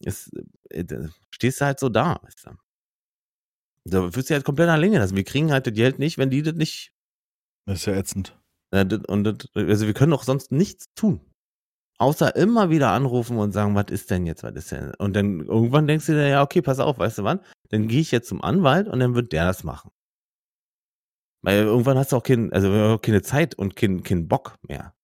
[0.00, 0.30] ist,
[0.70, 0.84] äh,
[1.30, 2.20] stehst du halt so da.
[2.22, 2.50] Weißt du?
[3.84, 5.16] Da fühlst du halt komplett alleine lassen.
[5.16, 6.92] Wir kriegen halt das Geld nicht, wenn die das nicht.
[7.64, 8.38] Das ist ja ätzend.
[8.70, 11.20] Äh, das, und das, also wir können auch sonst nichts tun.
[11.98, 14.94] Außer immer wieder anrufen und sagen, was ist denn jetzt, was ist denn?
[14.98, 17.40] Und dann irgendwann denkst du dir, ja, okay, pass auf, weißt du wann?
[17.70, 19.90] Dann gehe ich jetzt zum Anwalt und dann wird der das machen.
[21.42, 24.94] Weil irgendwann hast du auch kein, also keine Zeit und keinen kein Bock mehr.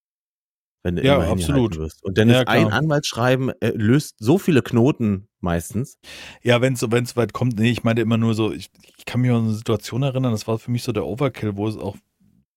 [0.82, 1.78] Wenn du Ja, immer absolut.
[1.78, 2.04] wirst.
[2.04, 2.80] Und dann Ja, ist ein klar.
[2.80, 5.98] Anwaltsschreiben äh, löst so viele Knoten meistens.
[6.42, 9.22] Ja, wenn es wenn's weit kommt, nee, ich meinte immer nur so, ich, ich kann
[9.22, 11.96] mich an eine Situation erinnern, das war für mich so der Overkill, wo es auch,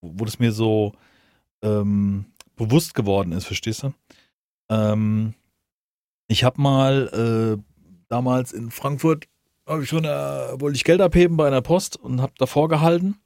[0.02, 0.94] wo das mir so
[1.62, 2.26] ähm,
[2.58, 3.94] bewusst geworden ist, verstehst du?
[4.70, 5.34] Ähm,
[6.28, 7.64] ich habe mal äh,
[8.10, 9.26] damals in Frankfurt,
[9.66, 13.18] habe ich schon, äh, wollte ich Geld abheben bei einer Post und habe davor gehalten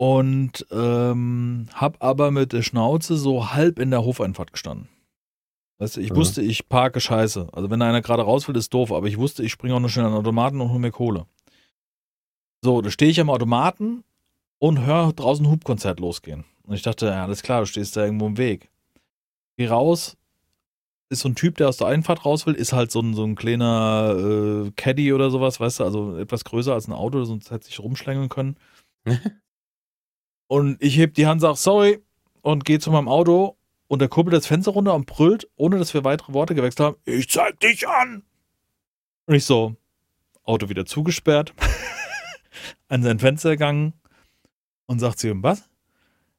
[0.00, 4.88] und ähm, habe aber mit der Schnauze so halb in der Hofeinfahrt gestanden.
[5.76, 6.16] Weißt du, ich Ja.
[6.16, 7.48] wusste, ich parke scheiße.
[7.52, 9.80] Also wenn da einer gerade raus will, ist doof, aber ich wusste, ich springe auch
[9.80, 11.26] nur schnell an den Automaten und hole mir Kohle.
[12.64, 14.02] So, da stehe ich am Automaten
[14.58, 16.46] und höre draußen ein Hubkonzert losgehen.
[16.62, 18.70] Und ich dachte, ja, alles klar, du stehst da irgendwo im Weg.
[19.58, 20.16] Geh raus,
[21.10, 23.24] ist so ein Typ, der aus der Einfahrt raus will, ist halt so ein, so
[23.24, 27.50] ein kleiner äh, Caddy oder sowas, weißt du, also etwas größer als ein Auto, sonst
[27.50, 28.56] hätte sich rumschlängeln können.
[30.50, 32.02] und ich heb die Hand, sag sorry
[32.42, 35.94] und gehe zu meinem Auto und der kurbelt das Fenster runter und brüllt, ohne dass
[35.94, 38.24] wir weitere Worte gewechselt haben, ich zeig dich an.
[39.26, 39.76] Und ich so,
[40.42, 41.54] Auto wieder zugesperrt,
[42.88, 43.92] an sein Fenster gegangen
[44.86, 45.68] und sagt zu ihm, was?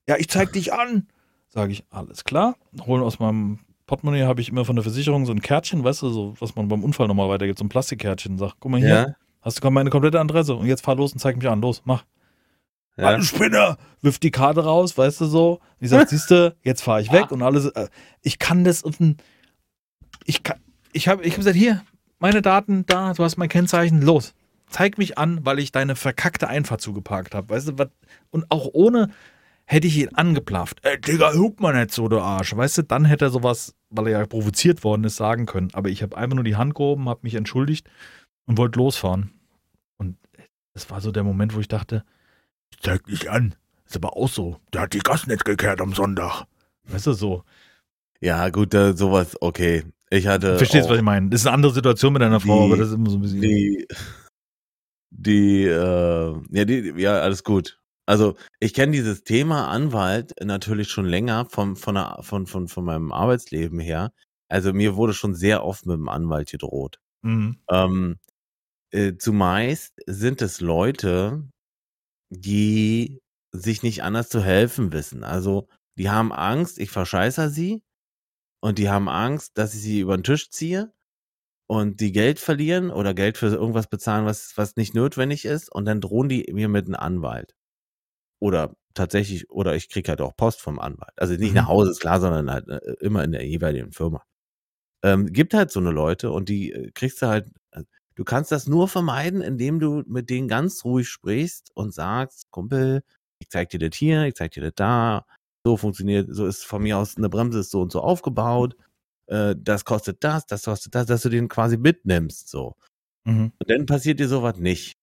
[0.09, 1.07] Ja, ich zeig dich an.
[1.47, 2.57] Sage ich, alles klar.
[2.85, 6.09] Holen aus meinem Portemonnaie habe ich immer von der Versicherung so ein Kärtchen, weißt du,
[6.09, 8.37] so was man beim Unfall nochmal weitergibt, so ein Plastikkärtchen.
[8.37, 11.19] Sag, guck mal hier, Ja, hast du meine komplette Adresse und jetzt fahr los und
[11.19, 11.61] zeig mich an.
[11.61, 12.03] Los, mach.
[12.97, 13.05] Ja.
[13.05, 13.77] Alter Spinner!
[14.01, 15.59] Wirft die Karte raus, weißt du so.
[15.79, 17.65] Ich sag, siehst du, jetzt fahre ich weg und alles.
[17.67, 17.89] Äh,
[18.21, 19.17] ich kann das auf ein.
[20.25, 20.59] Ich kann.
[20.93, 21.83] Ich habe ich hab gesagt, hier,
[22.19, 24.33] meine Daten da, du hast mein Kennzeichen, los.
[24.69, 27.49] Zeig mich an, weil ich deine verkackte Einfahrt zugeparkt habe.
[27.49, 27.89] Weißt du, was?
[28.29, 29.09] Und auch ohne
[29.65, 30.79] hätte ich ihn angeplafft.
[30.83, 32.55] Ey, Digga, hup mal nicht so, du Arsch.
[32.55, 35.69] Weißt du, dann hätte er sowas, weil er ja provoziert worden ist, sagen können.
[35.73, 37.89] Aber ich habe einfach nur die Hand gehoben, habe mich entschuldigt
[38.45, 39.31] und wollte losfahren.
[39.97, 40.17] Und
[40.73, 42.03] das war so der Moment, wo ich dachte,
[42.79, 43.55] zeig dich an.
[43.85, 44.59] Ist aber auch so.
[44.73, 46.45] Der hat die Gas nicht gekehrt am Sonntag.
[46.85, 47.43] Weißt du, so.
[48.19, 49.83] ja, gut, da, sowas, okay.
[50.09, 50.57] Ich hatte.
[50.57, 51.29] Verstehst du, auch was ich meine?
[51.29, 53.41] Das ist eine andere Situation mit einer Frau, aber das ist immer so ein bisschen.
[53.41, 53.87] die,
[55.09, 57.79] die, äh, ja, die, ja, alles gut.
[58.05, 62.83] Also ich kenne dieses Thema Anwalt natürlich schon länger vom, von, der, von, von, von
[62.83, 64.11] meinem Arbeitsleben her.
[64.49, 66.99] Also mir wurde schon sehr oft mit dem Anwalt gedroht.
[67.21, 67.57] Mhm.
[67.69, 68.17] Ähm,
[68.91, 71.43] äh, zumeist sind es Leute,
[72.31, 73.21] die
[73.53, 75.23] sich nicht anders zu helfen wissen.
[75.25, 77.83] Also die haben Angst, ich verscheißer sie
[78.61, 80.93] und die haben Angst, dass ich sie über den Tisch ziehe
[81.67, 85.85] und die Geld verlieren oder Geld für irgendwas bezahlen, was, was nicht notwendig ist und
[85.85, 87.55] dann drohen die mir mit einem Anwalt.
[88.39, 91.13] Oder tatsächlich, oder ich krieg halt auch Post vom Anwalt.
[91.17, 91.55] Also nicht Mhm.
[91.55, 94.23] nach Hause, ist klar, sondern halt äh, immer in der jeweiligen Firma.
[95.03, 97.83] Ähm, gibt halt so eine Leute und die äh, kriegst du halt, äh,
[98.15, 103.03] du kannst das nur vermeiden, indem du mit denen ganz ruhig sprichst und sagst, Kumpel,
[103.39, 105.25] ich zeig dir das hier, ich zeig dir das da,
[105.65, 108.75] so funktioniert, so ist von mir aus eine Bremse ist so und so aufgebaut,
[109.27, 112.75] äh, das kostet das, das kostet das, dass du den quasi mitnimmst, so.
[113.25, 113.51] Mhm.
[113.59, 114.97] Und dann passiert dir sowas nicht.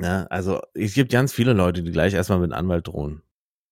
[0.00, 3.22] Ja, also es gibt ganz viele Leute, die gleich erstmal mit einem Anwalt drohen.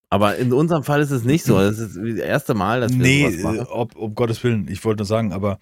[0.08, 1.58] Aber in unserem Fall ist es nicht so.
[1.60, 3.56] Es ist das erste Mal, dass wir Nee, machen.
[3.56, 5.58] äh, ob, um Gottes Willen, ich wollte nur sagen, aber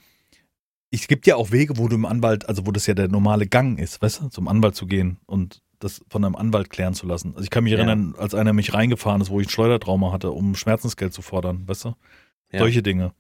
[0.93, 3.47] es gibt ja auch Wege, wo du im Anwalt, also wo das ja der normale
[3.47, 7.07] Gang ist, weißt du, zum Anwalt zu gehen und das von einem Anwalt klären zu
[7.07, 7.30] lassen.
[7.32, 7.78] Also ich kann mich Ja.
[7.78, 11.66] erinnern, als einer mich reingefahren ist, wo ich ein Schleudertrauma hatte, um Schmerzensgeld zu fordern,
[11.66, 11.95] weißt du?
[12.53, 12.59] Ja.
[12.59, 13.12] Solche Dinge.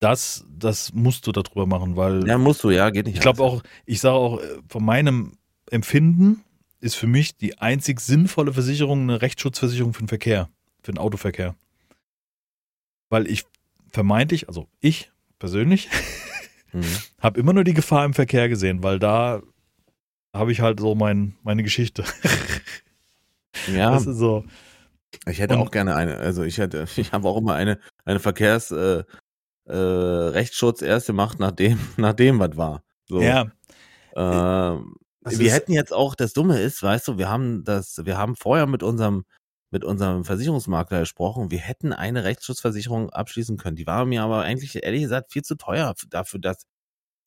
[0.00, 3.14] Das, das musst du darüber machen, weil Ja, musst du, ja, geht nicht.
[3.16, 5.38] ich glaube auch, ich sage auch, von meinem
[5.70, 6.42] Empfinden
[6.80, 10.48] ist für mich die einzig sinnvolle Versicherung eine Rechtsschutzversicherung für den Verkehr,
[10.82, 11.54] für den Autoverkehr.
[13.08, 13.44] Weil ich
[13.92, 15.88] vermeintlich, also ich persönlich,
[16.76, 16.84] Mhm.
[17.20, 19.42] habe immer nur die Gefahr im Verkehr gesehen, weil da
[20.34, 22.04] habe ich halt so mein, meine Geschichte.
[23.74, 24.44] Ja, Das ist so.
[25.26, 26.18] ich hätte und- auch gerne eine.
[26.18, 29.02] Also ich hätte, ich habe auch immer eine, eine Verkehrs, äh,
[29.64, 32.82] äh, Rechtsschutz erst gemacht, nachdem, nachdem was war.
[33.08, 33.20] So.
[33.22, 33.46] Ja,
[34.14, 38.36] Das wir hätten jetzt auch, das Dumme ist, weißt du, wir haben das, wir haben
[38.36, 39.24] vorher mit unserem,
[39.70, 43.76] mit unserem Versicherungsmakler gesprochen, wir hätten eine Rechtsschutzversicherung abschließen können.
[43.76, 46.66] Die war mir aber eigentlich, ehrlich gesagt, viel zu teuer dafür, dass,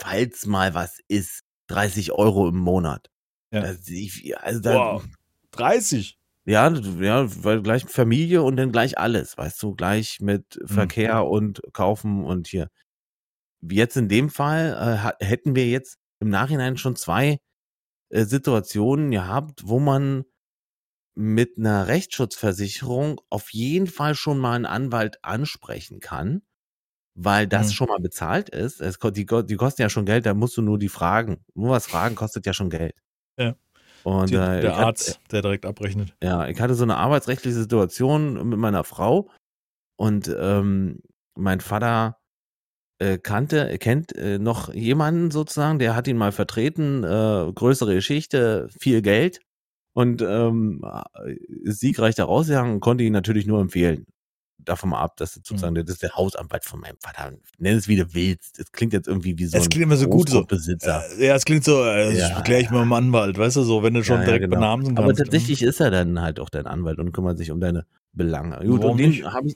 [0.02, 3.08] falls mal was ist, 30 Euro im Monat.
[3.52, 3.62] Ja.
[3.62, 5.04] Also, ich, also da, Boah,
[5.52, 6.18] 30.
[6.46, 10.68] ja, ja, weil gleich Familie und dann gleich alles, weißt du, gleich mit Mhm.
[10.68, 12.70] Verkehr und Kaufen und hier.
[13.62, 17.40] Jetzt in dem Fall äh, hätten wir jetzt im Nachhinein schon zwei
[18.10, 20.24] äh, Situationen gehabt, wo man
[21.16, 26.42] mit einer Rechtsschutzversicherung auf jeden Fall schon mal einen Anwalt ansprechen kann,
[27.16, 27.76] weil das Mhm.
[27.76, 28.82] schon mal bezahlt ist.
[28.82, 31.44] Es, die, die kosten ja schon Geld, da musst du nur die fragen.
[31.54, 32.94] Nur was fragen kostet ja schon Geld.
[33.38, 33.56] Ja.
[34.04, 36.16] Und Die, äh, der Arzt, der direkt abrechnet.
[36.24, 39.30] ja, ich hatte so eine arbeitsrechtliche Situation mit meiner Frau
[39.98, 41.02] und ähm,
[41.36, 42.18] mein Vater
[43.00, 48.68] äh, kannte, kennt äh, noch jemanden sozusagen, der hat ihn mal vertreten, äh, größere Geschichte,
[48.80, 49.42] viel Geld
[49.94, 50.82] und ähm,
[51.64, 54.06] siegreich da rausgegangen und konnte ihn natürlich nur empfehlen.
[54.62, 57.32] Davon mal ab, dass sozusagen das ist der Hausanwalt von meinem Vater.
[57.60, 58.60] Nenn es wie du willst.
[58.60, 60.44] Das klingt jetzt irgendwie wie so Es ein klingt immer so gut so.
[60.46, 61.04] Großgrundbesitzer.
[61.18, 63.64] Äh, Ja, es klingt so, äh, Ja, das erkläre ich mal dem Anwalt, weißt du,
[63.64, 64.58] so, wenn du schon Ja, ja, direkt genau.
[64.58, 65.00] benamen kannst.
[65.00, 68.58] Aber tatsächlich ist er dann halt auch dein Anwalt und kümmert sich um deine Belange.
[68.66, 69.56] Gut, Warum und den habe ich,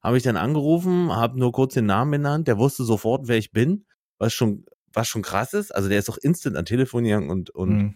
[0.00, 3.52] hab ich dann angerufen, habe nur kurz den Namen benannt, der wusste sofort, wer ich
[3.52, 3.84] bin,
[4.16, 4.64] was schon,
[4.94, 5.74] was schon krass ist.
[5.74, 7.94] Also der ist auch instant an Telefon gegangen und, und, Mhm.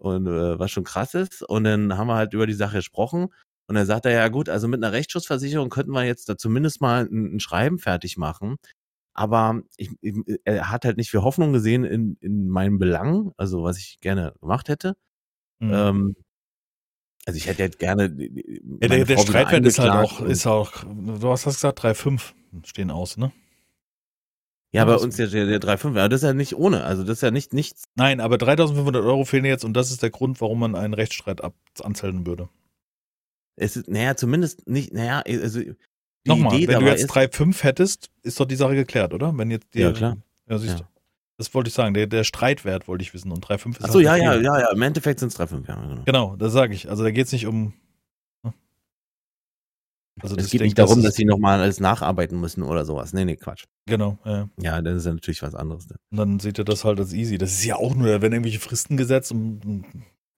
[0.00, 1.42] Und äh, was schon krass ist.
[1.42, 3.28] Und dann haben wir halt über die Sache gesprochen.
[3.68, 6.80] Und dann sagt er, ja gut, also mit einer Rechtsschutzversicherung könnten wir jetzt da zumindest
[6.80, 8.56] mal ein, ein Schreiben fertig machen.
[9.14, 13.62] Aber ich, ich, er hat halt nicht viel Hoffnung gesehen in, in meinen Belangen, also
[13.62, 14.96] was ich gerne gemacht hätte.
[15.60, 15.72] Mhm.
[15.72, 16.16] Ähm,
[17.26, 18.04] also ich hätte jetzt gerne.
[18.04, 22.32] ja, der, der Streitwert ist halt auch, ist auch, du hast das gesagt, 3,5
[22.64, 23.30] stehen aus, ne?
[24.72, 26.84] Ja, bei uns der, der, der 3,5, aber das ist ja nicht ohne.
[26.84, 27.84] Also das ist ja nicht nichts.
[27.96, 31.42] Nein, aber 3500 Euro fehlen jetzt und das ist der Grund, warum man einen Rechtsstreit
[31.42, 32.48] ab anzellen würde.
[33.56, 35.74] Es ist, naja, zumindest nicht, naja, also die
[36.24, 39.36] Nochmal, Idee wenn du jetzt ist, 3,5 hättest, ist doch die Sache geklärt, oder?
[39.36, 40.16] Wenn jetzt die, Ja, klar.
[40.48, 40.78] Ja, siehst Ja.
[40.80, 40.84] du.
[41.38, 41.94] Das wollte ich sagen.
[41.94, 44.70] Der, der Streitwert wollte ich wissen und 3,5 ist Achso, halt ja, ja, ja, ja,
[44.72, 46.02] im Endeffekt sind es 3,5, ja, genau.
[46.04, 46.88] Genau, das sage ich.
[46.90, 47.72] Also da geht es nicht um.
[50.22, 50.24] Ne?
[50.24, 52.84] Also Es das- geht ich nicht darum, das dass sie nochmal alles nacharbeiten müssen oder
[52.84, 53.12] sowas.
[53.12, 53.64] Nee, nee, Quatsch.
[53.86, 54.48] Genau, ja.
[54.60, 55.86] Ja, das ist ja natürlich was anderes.
[55.86, 55.98] Dann.
[56.10, 57.38] Und dann seht ihr das halt als easy.
[57.38, 59.84] Das ist ja auch nur, da werden irgendwelche Fristen gesetzt und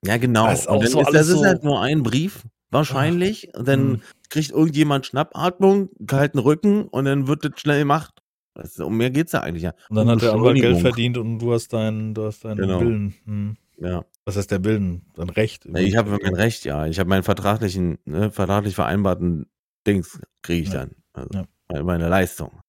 [0.04, 0.46] Ja, genau.
[0.46, 3.54] Das ist Und so ist, das ist so- halt nur ein Brief, wahrscheinlich.
[3.54, 4.00] Und dann Mhm.
[4.30, 8.14] kriegt irgendjemand Schnappatmung, kalten Rücken und dann wird das schnell gemacht.
[8.54, 9.72] Das, um mehr geht's ja eigentlich ja.
[9.88, 12.80] Und dann hat der Anwalt Geld verdient und du hast deinen, du hast deinen Genau.
[12.80, 13.14] Willen.
[13.24, 13.56] Hm.
[13.78, 14.04] Ja.
[14.24, 15.02] Was heißt der Willen?
[15.14, 15.64] Dein Recht.
[15.64, 16.86] Ja, Ich habe mein Recht, ja.
[16.86, 19.46] Ich habe meinen vertraglichen, ne, vertraglich vereinbarten
[19.86, 20.80] Dings kriege ich Ja.
[20.86, 20.96] dann.
[21.12, 21.28] Also
[21.70, 21.82] Ja.
[21.82, 22.60] meine- Leistung.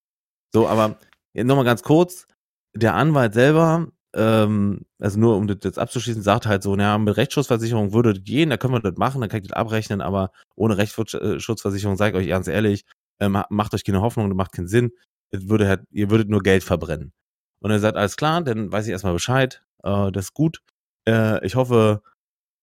[0.53, 0.97] So, aber
[1.34, 2.28] nochmal ganz kurz.
[2.76, 7.16] Der Anwalt selber, ähm, also nur um das jetzt abzuschließen, sagt halt so, naja, mit
[7.18, 10.32] Rechtsschutzversicherung würde das gehen, da können wir das machen, dann kann ich das abrechnen, aber
[10.55, 12.86] ohne Rechtsschutzversicherung, sage ich euch ganz ehrlich,
[13.20, 14.91] ähm, macht euch keine Hoffnung, das macht keinen Sinn.
[15.32, 17.14] Es würde halt, ihr würdet nur Geld verbrennen.
[17.59, 20.61] Und er sagt, alles klar, dann weiß ich erstmal Bescheid, äh, das ist gut.
[21.07, 22.01] Äh, ich hoffe,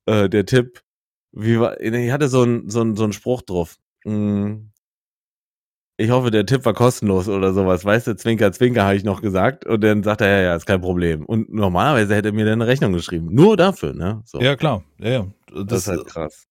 [0.07, 0.83] äh, der Tipp,
[1.33, 3.77] wie war, ich hatte so einen so einen- so einen Spruch drauf.
[4.05, 4.71] Mm,
[5.97, 7.85] Ich hoffe, der Tipp war kostenlos oder sowas.
[7.85, 9.67] Weißt du, Zwinker, Zwinker, habe ich noch gesagt.
[9.67, 11.27] Und dann sagt er, ja, ja, ist kein Problem.
[11.27, 13.29] Und normalerweise hätte er mir dann eine Rechnung geschrieben.
[13.35, 14.23] Nur dafür, ne?
[14.25, 14.41] So.
[14.41, 14.83] Ja, klar.
[14.99, 15.27] Ja, ja.
[15.53, 16.47] das, Das, ist halt krass.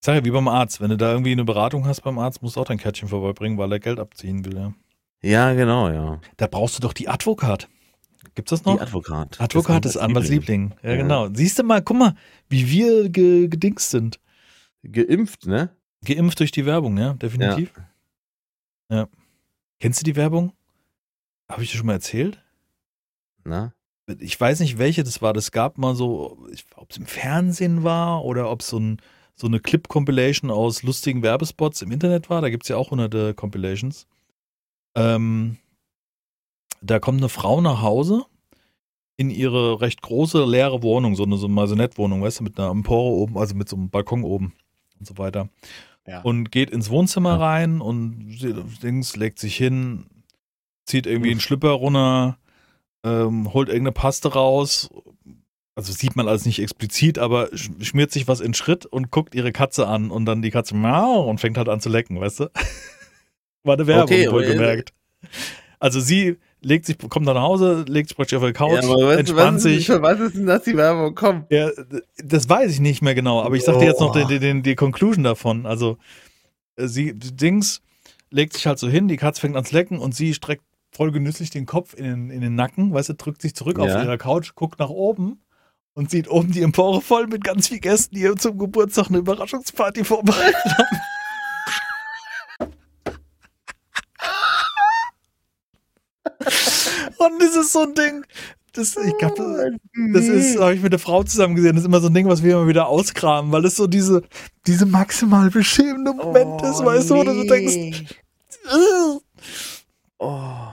[0.00, 0.80] ich sag ja, wie beim Arzt.
[0.80, 3.58] Wenn du da irgendwie eine Beratung hast beim Arzt, musst du auch dein Kärtchen vorbeibringen,
[3.58, 4.72] weil er Geld abziehen will, ja.
[5.24, 6.20] Ja, genau, ja.
[6.36, 7.68] Da brauchst du doch die Advokat.
[8.36, 8.80] Gibt's das Die noch?
[8.80, 9.40] Advokat.
[9.40, 10.74] Advokat Das ist Anwaltsliebling.
[10.82, 10.96] Ja, Ja.
[10.96, 11.28] genau.
[11.32, 12.14] Siehst du mal, guck mal,
[12.48, 14.20] wie wir ge gedingst sind.
[14.84, 15.70] Geimpft, ne?
[16.04, 17.72] Geimpft durch die Werbung, ja, definitiv.
[18.90, 18.96] Ja.
[18.96, 19.08] ja.
[19.80, 20.52] Kennst du die Werbung?
[21.48, 22.42] Habe ich dir schon mal erzählt?
[23.44, 23.72] Na?
[24.18, 25.32] Ich weiß nicht, welche das war.
[25.32, 26.38] Das gab mal so,
[26.76, 29.00] ob es im Fernsehen war oder ob es so, ein,
[29.34, 32.40] so eine Clip-Compilation aus lustigen Werbespots im Internet war.
[32.40, 34.06] Da gibt es ja auch hunderte Compilations.
[34.94, 35.58] Ähm,
[36.80, 38.26] da kommt eine Frau nach Hause
[39.16, 43.12] in ihre recht große leere Wohnung, so eine so Maisonette-Wohnung, weißt du, mit einer Empore
[43.12, 44.52] oben, also mit so einem Balkon oben
[44.98, 45.48] und so weiter.
[46.06, 46.20] Ja.
[46.22, 48.38] Und geht ins Wohnzimmer rein und
[48.82, 50.06] Dings legt sich hin,
[50.84, 52.38] zieht irgendwie einen Schlüpper runter,
[53.04, 54.90] ähm, holt irgendeine Paste raus.
[55.74, 59.52] Also sieht man alles nicht explizit, aber schmiert sich was in Schritt und guckt ihre
[59.52, 62.50] Katze an und dann die Katze miau und fängt halt an zu lecken, weißt du?
[63.62, 64.92] War eine Werbung, okay, wohlgemerkt.
[65.78, 69.12] Also sie legt sich, kommt dann nach Hause, legt sich praktisch auf die Couch, ja,
[69.12, 69.86] entspannt was sich.
[69.86, 71.14] Für was ist denn das die Werbung?
[71.14, 71.44] Komm.
[71.50, 71.70] Ja,
[72.24, 74.26] das weiß ich nicht mehr genau, aber ich sag dir jetzt noch oh.
[74.26, 75.66] die, die, die Conclusion davon.
[75.66, 75.98] Also,
[76.76, 77.82] äh, sie, Dings
[78.30, 81.10] legt sich halt so hin, die Katze fängt an zu lecken und sie streckt voll
[81.10, 83.84] genüsslich den Kopf in den, in den Nacken, weißt du, drückt sich zurück ja.
[83.84, 85.40] auf ihrer Couch, guckt nach oben
[85.94, 89.18] und sieht oben die Empore voll mit ganz vielen Gästen, die ihr zum Geburtstag eine
[89.18, 91.00] Überraschungsparty vorbereitet haben.
[97.26, 98.24] Und das ist so ein Ding.
[98.74, 99.76] Das, ich glaube,
[100.14, 101.74] das, ist, habe ich mit der Frau zusammen gesehen.
[101.74, 104.22] Das ist immer so ein Ding, was wir immer wieder auskramen, weil es so diese,
[104.66, 107.24] diese maximal beschämende Moment oh, ist, weißt nee.
[107.24, 108.14] du, wo du denkst.
[110.18, 110.68] Oh.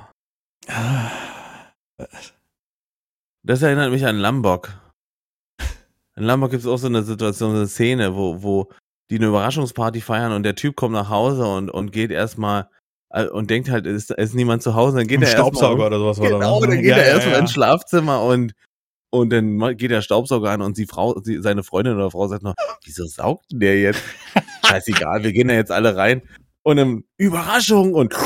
[3.44, 4.70] Das erinnert mich an Lambok.
[6.16, 8.70] In Lambok gibt es auch so eine Situation, so eine Szene, wo, wo
[9.10, 12.70] die eine Überraschungsparty feiern und der Typ kommt nach Hause und, und geht erstmal
[13.32, 16.20] und denkt halt, es ist, ist, niemand zu Hause, dann geht er Staubsauger oder sowas
[16.20, 16.68] genau, war da.
[16.68, 17.40] dann geht ja, er erstmal ja.
[17.40, 18.54] ins Schlafzimmer und
[19.12, 22.44] und dann geht der Staubsauger an und die Frau, sie, seine Freundin oder Frau sagt
[22.44, 22.54] noch,
[22.86, 24.04] wieso saugt denn der jetzt?
[24.68, 26.22] Scheißegal, wir gehen da jetzt alle rein.
[26.62, 28.14] Und dann Überraschung und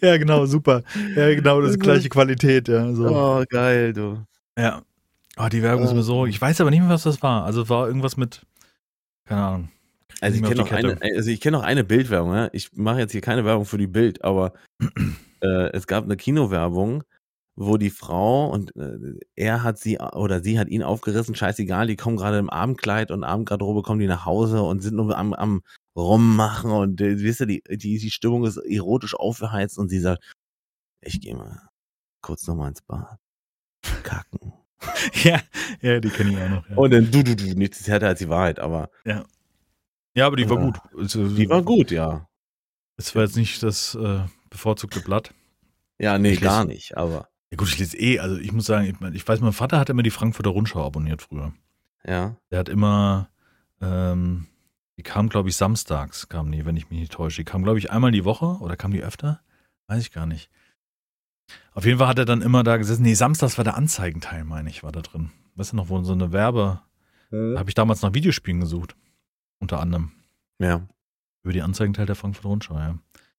[0.00, 0.82] Ja, genau, super.
[1.14, 2.92] Ja, genau, das ist gleiche Qualität, ja.
[2.94, 3.08] So.
[3.08, 4.24] Oh, geil, du.
[4.58, 4.82] Ja.
[5.36, 6.26] Oh, die Werbung ist mir so.
[6.26, 7.44] Ich weiß aber nicht mehr, was das war.
[7.44, 8.46] Also war irgendwas mit,
[9.26, 9.68] keine Ahnung.
[10.22, 12.34] Also ich kenne noch eine, also ich kenne noch eine Bildwerbung.
[12.34, 12.48] Ja?
[12.52, 14.52] Ich mache jetzt hier keine Werbung für die Bild, aber
[15.40, 17.02] äh, es gab eine Kinowerbung,
[17.56, 21.96] wo die Frau und äh, er hat sie oder sie hat ihn aufgerissen, scheißegal, die
[21.96, 25.62] kommen gerade im Abendkleid und Abendgarderobe kommen die nach Hause und sind nur am, am
[25.96, 30.22] rummachen und äh, wisst ihr, die, die, die Stimmung ist erotisch aufgeheizt und sie sagt,
[31.00, 31.68] ich gehe mal
[32.22, 33.18] kurz nochmal ins Bad.
[34.04, 34.52] Kacken.
[35.24, 35.40] ja,
[35.80, 36.68] ja, die kenne ich auch noch.
[36.68, 36.76] Ja.
[36.76, 38.88] Und dann du, du, du, nichts härter als die Wahrheit, aber.
[39.04, 39.24] Ja.
[40.14, 40.78] Ja, aber die war gut.
[40.96, 42.28] Also, die war gut, ja.
[42.96, 45.32] Es war jetzt nicht das äh, bevorzugte Blatt.
[45.98, 47.28] Ja, nee, ich gar lese, nicht, aber.
[47.50, 49.90] Ja gut, ich lese eh, also ich muss sagen, ich, ich weiß, mein Vater hat
[49.90, 51.52] immer die Frankfurter Rundschau abonniert früher.
[52.04, 52.36] Ja.
[52.50, 53.30] Der hat immer,
[53.80, 54.46] ähm,
[54.96, 57.42] die kam, glaube ich, samstags, kam die, wenn ich mich nicht täusche.
[57.42, 59.40] Die kam, glaube ich, einmal die Woche oder kam die öfter?
[59.86, 60.50] Weiß ich gar nicht.
[61.72, 63.02] Auf jeden Fall hat er dann immer da gesessen.
[63.02, 65.30] Nee, samstags war der Anzeigenteil, meine ich, war da drin.
[65.54, 66.80] Weißt du noch, wo so eine Werbe.
[67.30, 67.54] Hm.
[67.54, 68.96] Da habe ich damals nach Videospielen gesucht.
[69.62, 70.10] Unter anderem.
[70.58, 70.88] Ja.
[71.44, 72.98] Über die Anzeigenteil der Frankfurt Rundschau, ja.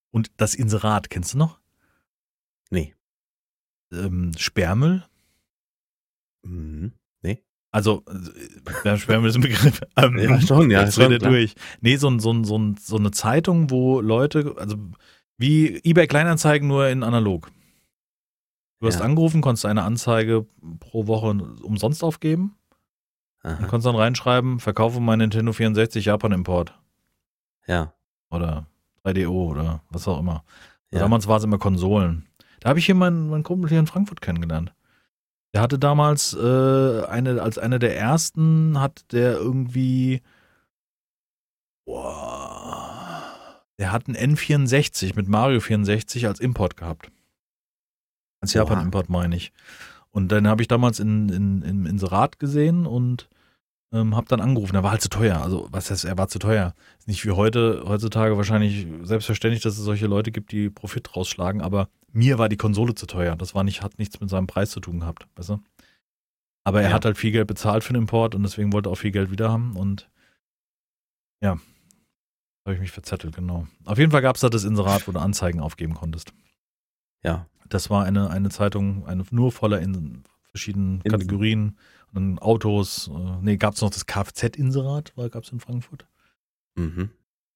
[0.09, 1.59] Und das Inserat, kennst du noch?
[2.69, 2.95] Nee.
[3.91, 5.03] Ähm, Sperrmüll?
[6.43, 6.93] Mhm.
[7.23, 7.43] Nee.
[7.71, 8.05] Also,
[8.85, 9.81] äh, Sperrmüll ist ein Begriff.
[9.97, 10.89] Ähm, ja, schon, ja.
[10.89, 11.29] Schon, klar.
[11.29, 11.55] durch.
[11.81, 14.77] Nee, so, so, so, so eine Zeitung, wo Leute, also
[15.37, 17.51] wie eBay Kleinanzeigen nur in analog.
[18.79, 19.05] Du hast ja.
[19.05, 20.47] angerufen, konntest eine Anzeige
[20.79, 21.27] pro Woche
[21.63, 22.55] umsonst aufgeben.
[23.43, 23.61] Aha.
[23.61, 26.73] Du kannst dann reinschreiben, verkaufe mein Nintendo 64 Japan-Import.
[27.67, 27.93] Ja.
[28.29, 28.67] Oder
[29.05, 30.43] 3DO oder was auch immer.
[30.91, 30.99] Ja.
[30.99, 32.25] Damals war es immer Konsolen.
[32.61, 34.73] Da habe ich hier meinen, meinen Kumpel hier in Frankfurt kennengelernt.
[35.53, 40.21] Der hatte damals äh, eine, als einer der ersten hat der irgendwie
[41.85, 43.23] boah,
[43.77, 47.11] der hat einen N64 mit Mario 64 als Import gehabt.
[48.39, 49.51] Als Japan-Import meine ich.
[50.11, 53.29] Und dann habe ich damals in, in, im Inserat gesehen und
[53.93, 54.75] ähm, hab dann angerufen.
[54.75, 55.41] Er war halt zu teuer.
[55.41, 56.73] Also, was heißt, er war zu teuer?
[56.97, 61.61] Ist nicht wie heute, heutzutage wahrscheinlich selbstverständlich, dass es solche Leute gibt, die Profit rausschlagen,
[61.61, 63.35] aber mir war die Konsole zu teuer.
[63.35, 65.59] Das war nicht, hat nichts mit seinem Preis zu tun gehabt, weißt du?
[66.65, 66.95] Aber er ja.
[66.95, 69.31] hat halt viel Geld bezahlt für den Import und deswegen wollte er auch viel Geld
[69.31, 70.09] wieder haben und
[71.41, 71.59] ja,
[72.65, 73.67] habe ich mich verzettelt, genau.
[73.85, 76.33] Auf jeden Fall gab es da das Inserat, wo du Anzeigen aufgeben konntest.
[77.21, 77.47] Ja.
[77.67, 81.01] Das war eine, eine Zeitung, eine nur voller in verschiedenen.
[81.03, 81.77] Kategorien
[82.13, 86.05] dann Autos, äh, nee, gab es noch das Kfz-Inserat, gab es in Frankfurt.
[86.75, 87.09] Mhm.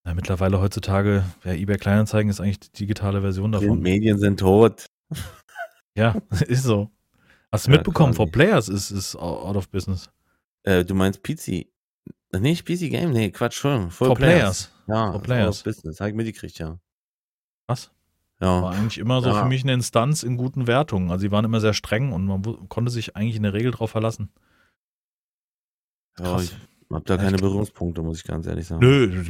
[0.06, 3.78] Ja, mittlerweile heutzutage, ja, eBay Kleinanzeigen ist eigentlich die digitale Version davon.
[3.78, 4.86] Die Medien sind tot.
[5.96, 6.16] Ja,
[6.48, 6.90] ist so.
[7.52, 10.10] Hast du ja, mitbekommen, For Players ist, ist out of business.
[10.64, 11.72] Äh, du meinst Pizzi?
[12.34, 13.12] Nicht PC Game?
[13.12, 13.90] Nee, Quatsch, schon.
[13.90, 14.72] For Players.
[14.88, 15.64] Ja, For Players.
[15.64, 16.00] Business.
[16.00, 16.78] Habe ich mitgekriegt, ja.
[17.68, 17.92] Was?
[18.40, 18.62] Ja.
[18.62, 19.42] War eigentlich immer so Ja.
[19.42, 21.10] für mich eine Instanz in guten Wertungen.
[21.10, 23.92] Also die waren immer sehr streng und man konnte sich eigentlich in der Regel drauf
[23.92, 24.30] verlassen.
[26.20, 26.56] Ja ich
[26.92, 28.82] habe da keine Berührungspunkte, muss ich ganz ehrlich sagen.
[28.82, 29.30] Nö, ich,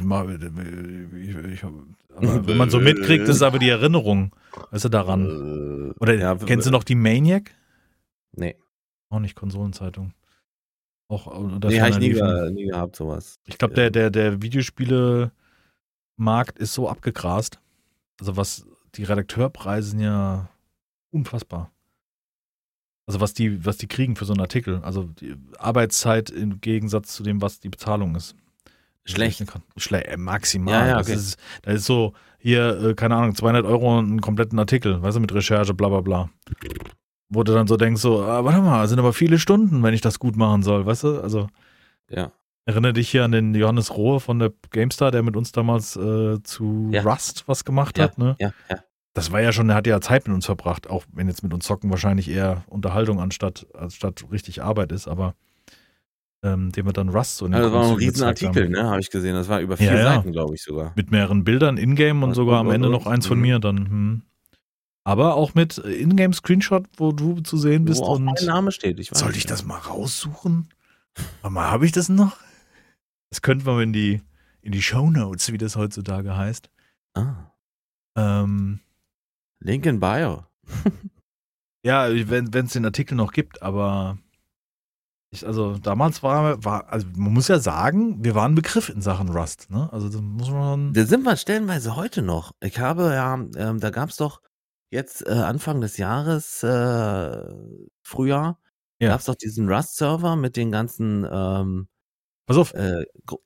[1.52, 1.64] ich,
[2.20, 4.32] wenn man so mitkriegt, ist aber die Erinnerung.
[4.70, 5.26] Weißt du, daran.
[5.26, 7.54] Äh, Oder ja, kennst du noch die Maniac?
[8.32, 8.56] Nee,
[9.10, 10.12] Auch nicht Konsolenzeitung.
[11.08, 13.40] Auch, äh, das nee habe ich nie, ge- nie gehabt, sowas.
[13.46, 17.60] Ich glaube, der, der, der Videospiele-Markt ist so abgegrast.
[18.20, 20.48] Also was, die Redakteurpreise sind ja
[21.10, 21.70] unfassbar.
[23.08, 24.80] Also was die, was die kriegen für so einen Artikel.
[24.84, 28.36] Also die Arbeitszeit im Gegensatz zu dem, was die Bezahlung ist.
[29.04, 29.42] Schlecht.
[29.78, 30.74] Schlecht, äh, maximal.
[30.74, 31.16] Ja, ja, das, okay.
[31.16, 35.20] ist, das ist so, hier, äh, keine Ahnung, 200 Euro einen kompletten Artikel, weißt du,
[35.20, 36.28] mit Recherche, bla bla bla.
[37.30, 40.02] Wo du dann so denkst, so, ah, warte mal, sind aber viele Stunden, wenn ich
[40.02, 41.20] das gut machen soll, weißt du?
[41.20, 41.48] Also,
[42.10, 42.30] Ja.
[42.66, 46.42] Erinnere dich hier an den Johannes Rohe von der GameStar, der mit uns damals äh,
[46.42, 47.00] zu Ja.
[47.00, 48.04] Rust was gemacht Ja.
[48.04, 48.18] hat.
[48.18, 48.36] Ne?
[48.38, 48.76] Ja, ja.
[49.18, 51.52] Das war ja schon, der hat ja Zeit mit uns verbracht, auch wenn jetzt mit
[51.52, 55.34] uns Zocken wahrscheinlich eher Unterhaltung anstatt, anstatt richtig Arbeit ist, aber
[56.44, 58.84] ähm, dem wir dann Rust so in den Also, das war ein Riesenartikel, ne?
[58.84, 59.34] Habe ich gesehen.
[59.34, 60.14] Das war über vier Ja, ja.
[60.14, 60.92] Seiten, glaube ich sogar.
[60.94, 63.42] Mit mehreren Bildern in-game und Und- sogar am Ende und- noch eins von mhm.
[63.42, 63.76] mir dann.
[63.90, 64.22] Hm.
[65.02, 68.70] Aber auch mit äh, Ingame-Screenshot, wo du zu sehen bist Wo auch und mein Name
[68.70, 69.00] steht.
[69.00, 70.68] Ich weiß Soll ich das mal raussuchen?
[71.42, 72.36] Warte mal, habe ich das noch?
[73.30, 74.22] Das könnten wir in die,
[74.62, 76.70] in die Shownotes, wie das heutzutage heißt.
[77.14, 77.52] Ah,
[78.16, 78.78] Ähm,
[79.60, 80.44] Link in Bio.
[81.84, 84.18] ja, wenn es den Artikel noch gibt, aber
[85.30, 89.28] ich, also damals war, war, also man muss ja sagen, wir waren Begriff in Sachen
[89.28, 89.92] Rust, ne?
[89.92, 90.94] Also das muss man.
[90.94, 92.52] Da sind wir stellenweise heute noch.
[92.60, 94.40] Ich habe ja, ähm, da gab es doch
[94.90, 97.54] jetzt äh, Anfang des Jahres, äh,
[98.02, 98.58] Frühjahr,
[99.00, 99.10] Ja.
[99.10, 101.88] gab es doch diesen Rust-Server mit den ganzen, ähm,
[102.46, 103.04] Pass auf, äh,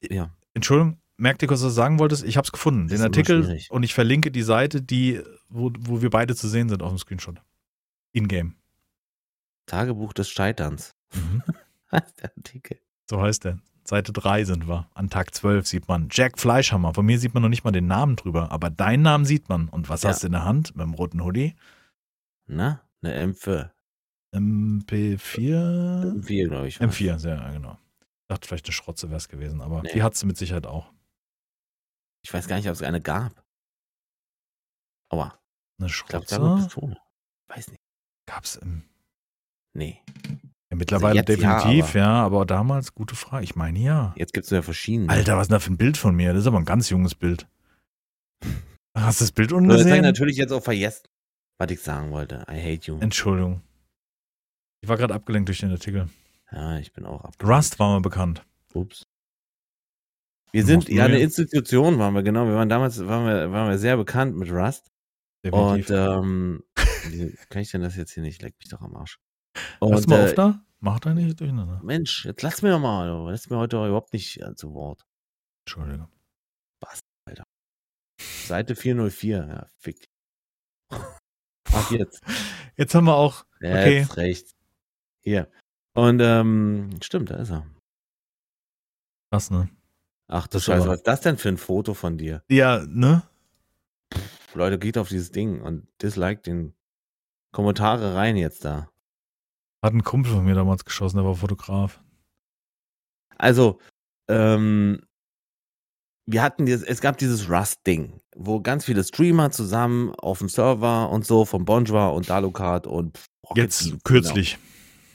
[0.09, 2.25] ja, Entschuldigung, merk dir kurz, was du sagen wolltest.
[2.25, 3.71] Ich habe es gefunden, den Artikel schwierig.
[3.71, 6.99] und ich verlinke die Seite, die, wo, wo wir beide zu sehen sind auf dem
[6.99, 7.41] Screenshot.
[8.13, 8.57] In-game.
[9.67, 10.95] Tagebuch des Scheiterns.
[11.15, 11.43] Mhm.
[11.93, 12.79] Heißt der Artikel.
[13.09, 13.59] So heißt der.
[13.85, 14.89] Seite 3 sind wir.
[14.95, 16.95] An Tag 12 sieht man Jack Fleischhammer.
[16.95, 19.69] Von mir sieht man noch nicht mal den Namen drüber, aber deinen Namen sieht man.
[19.69, 20.11] Und was Ja.
[20.11, 20.75] hast du in der Hand?
[20.77, 21.55] Mit dem roten Hoodie?
[22.47, 23.71] Na, eine M4.
[24.35, 26.23] MP4?
[26.23, 26.81] M4, glaube ich.
[26.81, 26.95] war's.
[26.95, 27.79] M4, sehr genau.
[28.21, 29.91] Ich dachte, vielleicht eine Schrotze wäre es gewesen, aber Nee.
[29.95, 30.91] die hat sie mit Sicherheit auch.
[32.25, 33.45] Ich weiß gar nicht, ob es eine gab.
[35.11, 35.39] Aber
[35.79, 36.97] Eine ich glaube, es gab eine Schrotze Pistole.
[37.49, 37.81] Weiß nicht.
[38.27, 38.85] gab es im.
[39.75, 40.01] Nee.
[40.71, 43.45] Ja, mittlerweile Also jetzt ja, definitiv, aber- ja, aber damals, gute Frage.
[43.45, 44.15] Ich meine ja.
[44.17, 45.09] Jetzt gibt es ja verschiedene.
[45.11, 46.33] Alter, was ist denn da für ein Bild von mir?
[46.33, 47.47] Das ist aber ein ganz junges Bild.
[48.97, 50.03] Hast du das Bild So, das habe ich ungesehen?
[50.03, 51.05] natürlich jetzt auch vergessen,
[51.59, 52.45] was ich sagen wollte.
[52.51, 52.99] I hate you.
[53.01, 53.63] Entschuldigung.
[54.83, 56.09] Ich war gerade abgelenkt durch den Artikel.
[56.51, 57.35] Ja, ich bin auch ab.
[57.43, 58.45] Rust war mir bekannt.
[58.75, 59.03] Ups.
[60.53, 61.19] Wir sind ja eine?
[61.19, 62.47] Institution, waren wir genau.
[62.47, 64.91] Wir waren damals waren wir, waren wir sehr bekannt mit Rust.
[65.45, 65.91] Definitiv.
[65.91, 66.65] Und ähm,
[67.09, 68.43] wie kann ich denn das jetzt hier nicht?
[68.43, 69.19] Leck mich doch am Arsch.
[69.81, 70.65] Lass Und mal äh, auf da.
[70.81, 71.81] Mach da nicht durcheinander.
[71.83, 73.31] Mensch, jetzt lass mir mal.
[73.31, 75.03] Lass mir heute überhaupt nicht äh, zu Wort.
[75.65, 76.09] Entschuldigung.
[78.47, 79.47] Seite 404.
[79.49, 80.09] Ja, fick.
[80.91, 82.23] Ach, jetzt.
[82.77, 83.45] Jetzt haben wir auch.
[83.57, 84.01] Okay.
[84.01, 84.53] Jetzt rechts.
[85.23, 85.51] Hier.
[85.95, 87.67] Und ähm, stimmt, da ist er.
[89.31, 89.69] Was, ne?
[90.35, 92.43] Ach du Das Scheiße, was ist das denn für ein Foto von dir?
[92.49, 93.23] Ja, ne?
[94.55, 96.75] Leute, geht auf dieses Ding und dislike den
[97.53, 98.89] Kommentare rein jetzt da.
[99.83, 102.01] Hat ein Kumpel von mir damals geschossen, der war Fotograf.
[103.37, 103.79] Also,
[104.29, 105.01] ähm,
[106.27, 111.11] wir hatten dieses, es gab dieses Rust-Ding, wo ganz viele Streamer zusammen auf dem Server
[111.11, 114.63] und so von Bonjwa und Dalukart und Rocket Jetzt Beans, kürzlich Genau,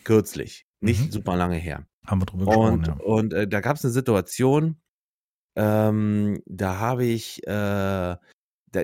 [0.03, 1.11] kürzlich, nicht Mhm.
[1.11, 1.88] super lange her.
[2.05, 2.93] haben wir drüber gesprochen, Und, ja.
[2.95, 4.80] und äh, da gab es eine Situation,
[5.58, 8.20] ähm, da habe ich, äh, da,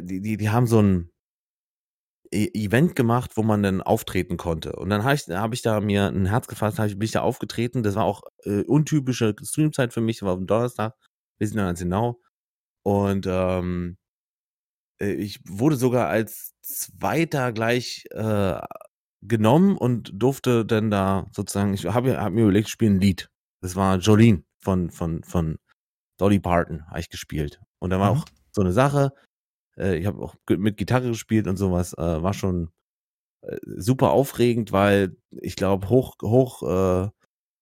[0.01, 1.11] die, die, die haben so ein
[2.31, 4.73] E- Event gemacht, wo man dann auftreten konnte.
[4.75, 7.11] Und dann habe ich, hab ich da mir ein Herz gefasst, hab ich, bin ich
[7.11, 7.83] da aufgetreten.
[7.83, 10.95] Das war auch äh, untypische Streamzeit für mich, war am Donnerstag,
[11.39, 12.19] wir sind dann ganz genau.
[12.83, 13.97] Und ähm,
[15.01, 18.59] äh, ich wurde sogar als Zweiter gleich äh,
[19.21, 23.29] genommen und durfte dann da sozusagen, ich habe hab mir überlegt, ich spiele ein Lied.
[23.61, 25.57] Das war Jolene von, von, von
[26.17, 27.59] Dolly Parton, habe ich gespielt.
[27.79, 28.19] Und da war Mhm.
[28.19, 29.11] auch so eine Sache,
[29.77, 32.69] äh, ich habe auch mit Gitarre gespielt und sowas, äh, war schon
[33.41, 37.09] äh, super aufregend, weil ich glaube, hoch, hoch äh,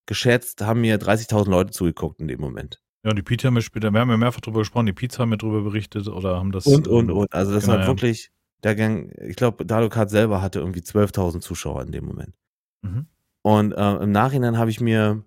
[0.06, 2.80] geschätzt haben mir 30.000 Leute zugeguckt in dem Moment.
[3.04, 5.30] Ja, die Pizza haben wir später, wir haben ja mehrfach drüber gesprochen, die Pizza haben
[5.30, 6.66] wir drüber berichtet oder haben das.
[6.66, 7.32] Und, und, und.
[7.32, 7.86] Also das genau, war ja.
[7.88, 8.30] wirklich,
[8.62, 12.36] der Gang, ich glaube, Dalokart selber hatte irgendwie 12.000 Zuschauer in dem Moment.
[12.82, 13.06] Mhm.
[13.42, 15.24] Und äh, im Nachhinein habe ich mir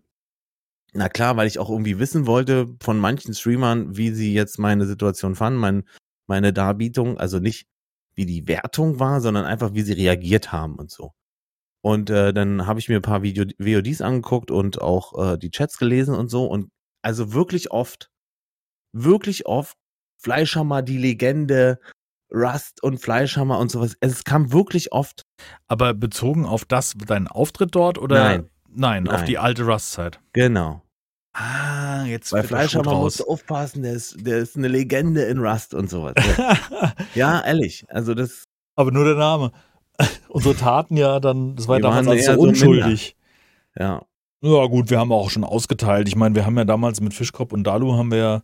[0.95, 4.85] Na klar, weil ich auch irgendwie wissen wollte von manchen Streamern, wie sie jetzt meine
[4.85, 5.83] Situation fanden, mein,
[6.25, 7.67] meine Darbietung, also nicht
[8.15, 11.11] wie die Wertung war, sondern einfach wie sie reagiert haben und so.
[11.81, 15.51] Und äh, dann habe ich mir ein paar Video VODs angeguckt und auch äh, die
[15.51, 16.45] Chats gelesen und so.
[16.45, 16.71] Und
[17.03, 18.09] also wirklich oft,
[18.93, 19.77] wirklich oft
[20.17, 21.79] Fleischhammer, die Legende,
[22.33, 23.97] Rust und Fleischhammer und sowas.
[23.99, 25.23] Es kam wirklich oft.
[25.67, 28.23] Aber bezogen auf das, deinen Auftritt dort oder?
[28.23, 28.49] Nein.
[28.67, 29.15] Nein, Nein.
[29.15, 30.19] auf die alte Rust-Zeit.
[30.33, 30.81] Genau.
[31.37, 35.73] Ah, jetzt Bei Fleischhammer musst du aufpassen, der ist, der ist eine Legende in Rust
[35.73, 36.15] und sowas.
[37.13, 37.85] Ja, ehrlich.
[37.89, 38.45] Also das,
[38.77, 39.51] Aber nur der Name.
[40.29, 43.17] Unsere Taten ja dann, das war damals eher so so unschuldig.
[43.77, 44.01] ja.
[44.41, 46.07] Ja, gut, wir haben auch schon ausgeteilt.
[46.07, 48.41] Ich meine, wir haben ja damals mit Fischkopf und Dalu haben wir ja,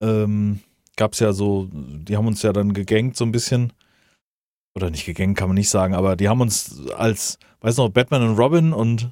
[0.00, 0.60] ähm,
[0.96, 3.72] gab's ja so, die haben uns ja dann gegankt so ein bisschen.
[4.76, 7.90] Oder nicht gegankt, kann man nicht sagen, aber die haben uns als, weißt du noch,
[7.90, 9.10] Batman und Robin und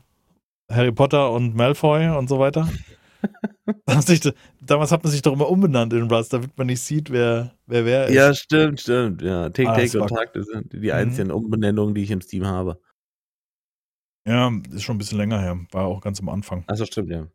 [0.70, 2.68] Harry Potter und Malfoy und so weiter.
[4.60, 7.84] Damals hat man sich doch immer umbenannt in Rust, damit man nicht sieht, wer wer,
[7.84, 8.14] wer ist.
[8.14, 9.22] Ja, stimmt, stimmt.
[9.22, 10.90] Ja, Take Ah, Take und Takte sind die Mhm.
[10.92, 12.80] einzigen Umbenennungen, die ich im Steam habe.
[14.26, 15.58] ja, ist schon ein bisschen länger her.
[15.72, 16.64] War auch ganz am Anfang.
[16.66, 17.26] Achso, stimmt, ja.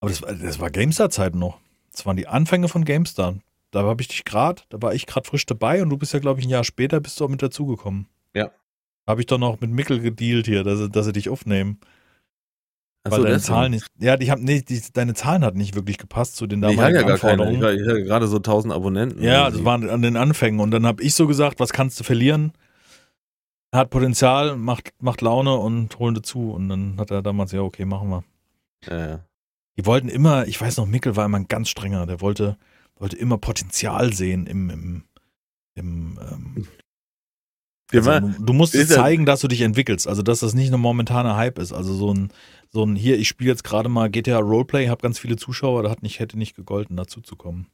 [0.00, 1.58] Aber das war, das war GameStar-Zeiten noch.
[1.92, 3.38] Das waren die Anfänge von GameStar.
[3.72, 6.18] Da habe ich dich gerade, da war ich gerade frisch dabei und du bist ja,
[6.18, 8.06] glaube ich, ein Jahr später bist du auch mit dazugekommen.
[8.34, 8.50] Ja.
[9.06, 11.78] Habe ich doch noch mit Mickel gedealt hier, dass, dass sie dich aufnehmen.
[13.06, 13.40] Achso, deine.
[13.40, 16.60] Zahlen nicht, ja, die haben, nee, die, deine Zahlen hatten nicht wirklich gepasst zu den
[16.62, 17.42] ich hatte damaligen ja gar keine.
[17.42, 17.82] Ich, Anforderungen.
[17.82, 19.22] ich hatte gerade so 1000 Abonnenten.
[19.22, 19.58] Ja, irgendwie.
[19.58, 20.60] das waren an den Anfängen.
[20.60, 22.52] Und dann habe ich so gesagt, was kannst du verlieren?
[23.72, 26.52] Hat Potenzial, macht, macht Laune und holen dazu.
[26.52, 28.24] Und dann hat er damals, ja, okay, machen wir.
[28.88, 29.20] Ja, ja.
[29.76, 32.56] Die wollten immer, ich weiß noch, Mickel war immer ein ganz strenger, der wollte,
[32.96, 35.04] wollte immer Potenzial sehen im, im,
[35.74, 36.66] im ähm,
[37.92, 41.36] also du, musst ja- zeigen, dass du dich entwickelst, also dass das nicht ein momentaner
[41.36, 41.72] Hype ist.
[41.72, 42.32] Also so ein,
[42.70, 45.90] so ein hier, ich spiele jetzt gerade mal GTA Roleplay, habe ganz viele Zuschauer, da
[45.90, 47.68] hat nicht, hätte nicht gegolten, dazu zu kommen.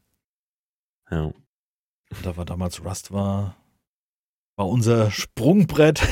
[1.11, 1.33] ja.
[2.15, 3.57] Und da war damals Rust war,
[4.57, 6.03] war unser Sprungbrett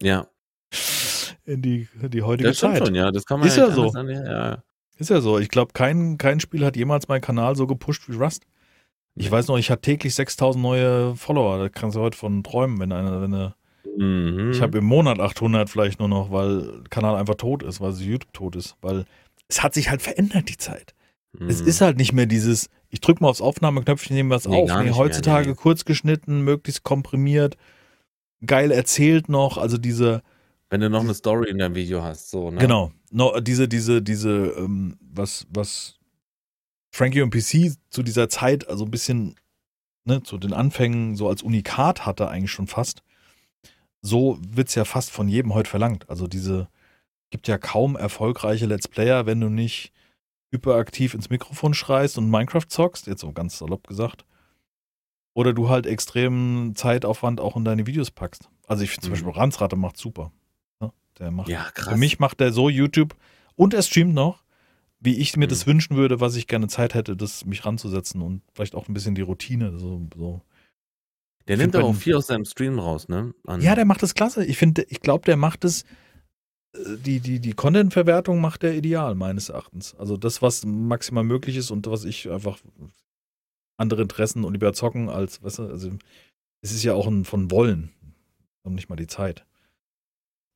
[0.00, 0.26] ja,
[1.44, 2.86] in die, in die heutige das stimmt Zeit.
[2.88, 3.10] schon, ja.
[3.10, 3.90] Das kann man Ist ja ja so.
[3.92, 4.62] anders an- Ja,
[4.98, 5.38] Ist ja so.
[5.38, 8.44] Ich glaube, kein, kein Spiel hat jemals meinen Kanal so gepusht wie Rust.
[9.16, 11.58] Ich weiß noch, ich hatte täglich 6000 neue Follower.
[11.58, 13.54] Da kannst du heute von träumen, wenn eine, wenn eine
[13.96, 14.50] mhm.
[14.52, 18.32] ich habe im Monat 800 vielleicht nur noch, weil Kanal einfach tot ist, weil YouTube
[18.32, 19.04] tot ist, weil
[19.48, 20.94] es hat sich halt verändert, die Zeit.
[21.48, 21.68] Es Mhm.
[21.68, 24.68] ist halt nicht mehr dieses, ich drücke mal aufs Aufnahmeknöpfchen, nehme was Nee, auf.
[24.68, 25.54] Nee, nicht mehr, heutzutage nee.
[25.54, 27.56] kurz geschnitten, möglichst komprimiert,
[28.44, 30.22] geil erzählt noch, also diese,
[30.70, 32.58] Wenn du noch eine Story in deinem Video hast, so, ne?
[32.58, 35.99] genau, no, diese, diese, diese, ähm, was, was
[36.90, 39.36] Frankie und PC zu dieser Zeit, also ein bisschen,
[40.04, 43.02] ne, zu den Anfängen so als Unikat hatte eigentlich schon fast.
[44.02, 46.08] So wird's ja fast von jedem heute verlangt.
[46.08, 46.68] Also diese,
[47.30, 49.92] gibt ja kaum erfolgreiche Let's Player, wenn du nicht
[50.52, 54.24] hyperaktiv ins Mikrofon schreist und Minecraft zockst, jetzt so ganz salopp gesagt.
[55.34, 58.48] Oder du halt extremen Zeitaufwand auch in deine Videos packst.
[58.66, 59.14] Also ich finde zum Mhm.
[59.14, 60.32] Beispiel Ransratte macht super.
[60.80, 60.92] Ne?
[61.20, 61.90] Der macht Ja, krass.
[61.92, 63.14] für mich macht er so YouTube
[63.54, 64.42] und er streamt noch,
[65.00, 65.50] wie ich mir Mhm.
[65.50, 68.94] das wünschen würde, was ich gerne Zeit hätte, das mich ranzusetzen und vielleicht auch ein
[68.94, 69.78] bisschen die Routine.
[69.78, 70.42] So, so.
[71.48, 73.34] der ich nimmt aber auch viel aus seinem Stream raus, ne?
[73.46, 74.44] An- Ja, der macht das klasse.
[74.44, 75.82] Ich finde, ich glaube, der macht es,
[76.74, 79.94] äh, die, die, die Content-Verwertung macht der ideal, meines Erachtens.
[79.94, 82.58] Also das, was maximal möglich ist und was ich einfach
[83.78, 85.90] andere Interessen und lieber zocken als, weißt du, also
[86.62, 87.90] es ist ja auch ein von Wollen
[88.62, 89.46] und nicht mal die Zeit.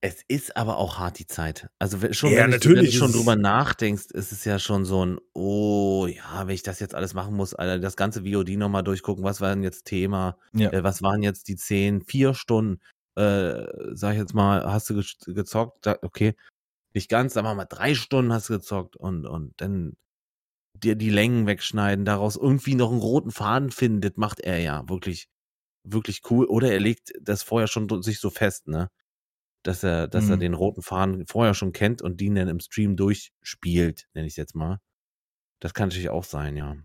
[0.07, 1.67] Es ist aber auch hart die Zeit.
[1.79, 4.85] Also wenn, schon, Ja, wenn, natürlich wenn du schon drüber nachdenkst, ist es ja schon
[4.85, 8.51] so ein, oh ja, wenn ich das jetzt alles machen muss, Alter, das ganze VOD
[8.59, 10.71] nochmal durchgucken, was war denn jetzt Thema, Ja.
[10.73, 12.83] äh, was waren jetzt die zehn, vier Stunden,
[13.17, 13.65] äh,
[13.95, 16.35] sag ich jetzt mal, hast du ge- gezockt, okay,
[16.93, 19.97] nicht ganz, sagen wir mal drei Stunden hast du gezockt und, und dann
[20.77, 24.87] dir die Längen wegschneiden, daraus irgendwie noch einen roten Faden finden, das macht er ja
[24.87, 25.29] wirklich,
[25.83, 26.45] wirklich cool.
[26.45, 28.91] Oder er legt das vorher schon sich so fest, ne?
[29.65, 30.41] Dass er, dass er Mhm.
[30.41, 34.37] den roten Faden vorher schon kennt und den dann im Stream durchspielt, nenne ich es
[34.37, 34.79] jetzt mal.
[35.61, 36.77] Das kann natürlich auch sein, ja.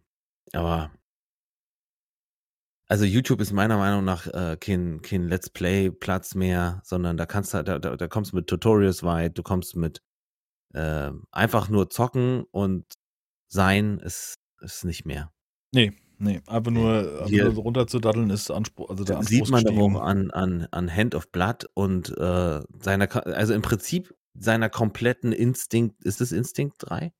[0.53, 0.91] Aber
[2.87, 7.27] also YouTube ist meiner Meinung nach äh, kein, kein Let's Play Platz mehr, sondern da
[7.27, 10.01] kannst du, da, da, da kommst du mit Tutorials weit, du kommst mit
[10.73, 12.85] äh, einfach nur zocken und
[13.47, 15.31] sein ist, ist nicht mehr.
[15.71, 15.93] Nee,
[16.47, 19.67] einfach nur, einfach Hier- nur so runterzudatteln ist Anspruch, also der Das Anspruch sieht man
[19.67, 25.31] auch an, an, an Hand of Blood und äh, seiner, also im Prinzip seiner kompletten
[25.31, 27.13] Instinct, ist es Instinct 3?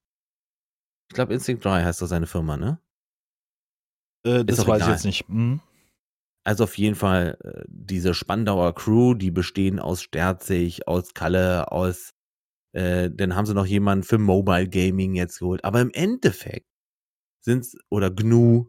[1.09, 2.79] Ich glaube, Instinct 3 heißt doch seine Firma, ne?
[4.25, 4.91] Äh, das weiß ich egal.
[4.91, 5.27] jetzt nicht.
[5.27, 5.61] Hm?
[6.45, 12.11] Also auf jeden Fall äh, diese Spandauer Crew, die bestehen aus Sterzig, aus Kalle, aus
[12.71, 15.63] Äh, dann haben sie noch jemanden für Mobile Gaming jetzt geholt.
[15.65, 16.67] Aber im Endeffekt
[17.43, 18.67] sind's, oder GNU,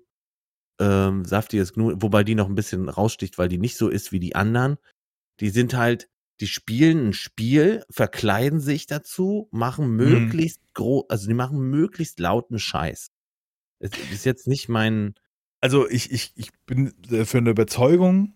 [0.81, 4.21] ähm, saftiges GNU, wobei die noch ein bisschen raussticht, weil die nicht so ist wie
[4.21, 4.79] die anderen.
[5.41, 6.09] Die sind halt,
[6.41, 9.97] die spielen ein Spiel, verkleiden sich dazu, machen Mhm.
[9.97, 13.11] möglichst groß, also die machen möglichst lauten Scheiß.
[13.81, 15.15] Es ist jetzt nicht mein,
[15.61, 18.35] Also ich, ich, ich bin äh, für eine Überzeugung,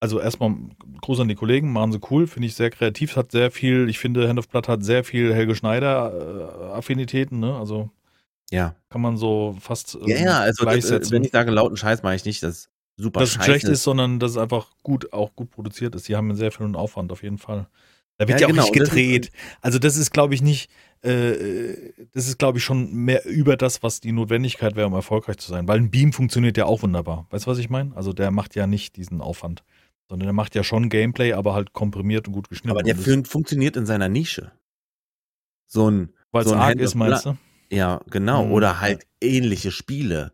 [0.00, 0.54] also erstmal
[1.00, 3.98] Gruß an die Kollegen, machen sie cool, finde ich sehr kreativ, hat sehr viel, ich
[3.98, 7.54] finde Hand of Blood hat sehr viel Helge Schneider äh, Affinitäten, ne?
[7.56, 7.90] Also
[8.50, 8.74] ja.
[8.90, 11.12] kann man so fast äh, Ja, ja, also das, äh, gleichsetzen.
[11.12, 13.82] wenn ich sage lauten Scheiß, meine ich nicht, dass super dass es scheiße schlecht ist,
[13.82, 16.08] sondern dass es einfach gut, auch gut produziert ist.
[16.08, 17.66] Die haben sehr viel Aufwand auf jeden Fall.
[18.16, 19.30] Da wird Ja, ja, auch genau, nicht ist- gedreht.
[19.60, 20.70] also das ist, glaube ich, nicht,
[21.02, 25.36] äh, das ist, glaube ich, schon mehr über das, was die Notwendigkeit wäre, um erfolgreich
[25.38, 25.68] zu sein.
[25.68, 27.26] Weil ein Beam funktioniert ja auch wunderbar.
[27.30, 27.96] Weißt du, was ich meine?
[27.96, 29.62] Also der macht ja nicht diesen Aufwand,
[30.08, 32.70] sondern der macht ja schon Gameplay, aber halt komprimiert und gut geschnitten.
[32.72, 34.50] Aber der Film funktioniert in seiner Nische.
[35.68, 37.36] So ein, Weil es so ein arg ist, meinst du?
[37.70, 38.46] Ja, genau.
[38.46, 38.52] Mhm.
[38.52, 40.32] Oder halt ähnliche Spiele.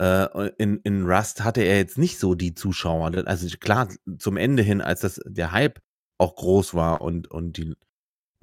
[0.00, 3.12] Äh, in, in Rust hatte er jetzt nicht so die Zuschauer.
[3.26, 5.80] Also klar, zum Ende hin, als das, der Hype
[6.18, 7.74] auch groß war und, und die,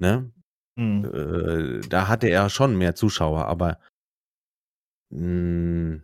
[0.00, 0.32] ne,
[0.76, 1.04] Mhm.
[1.04, 3.78] äh, da hatte er schon mehr Zuschauer, aber
[5.10, 6.00] mh,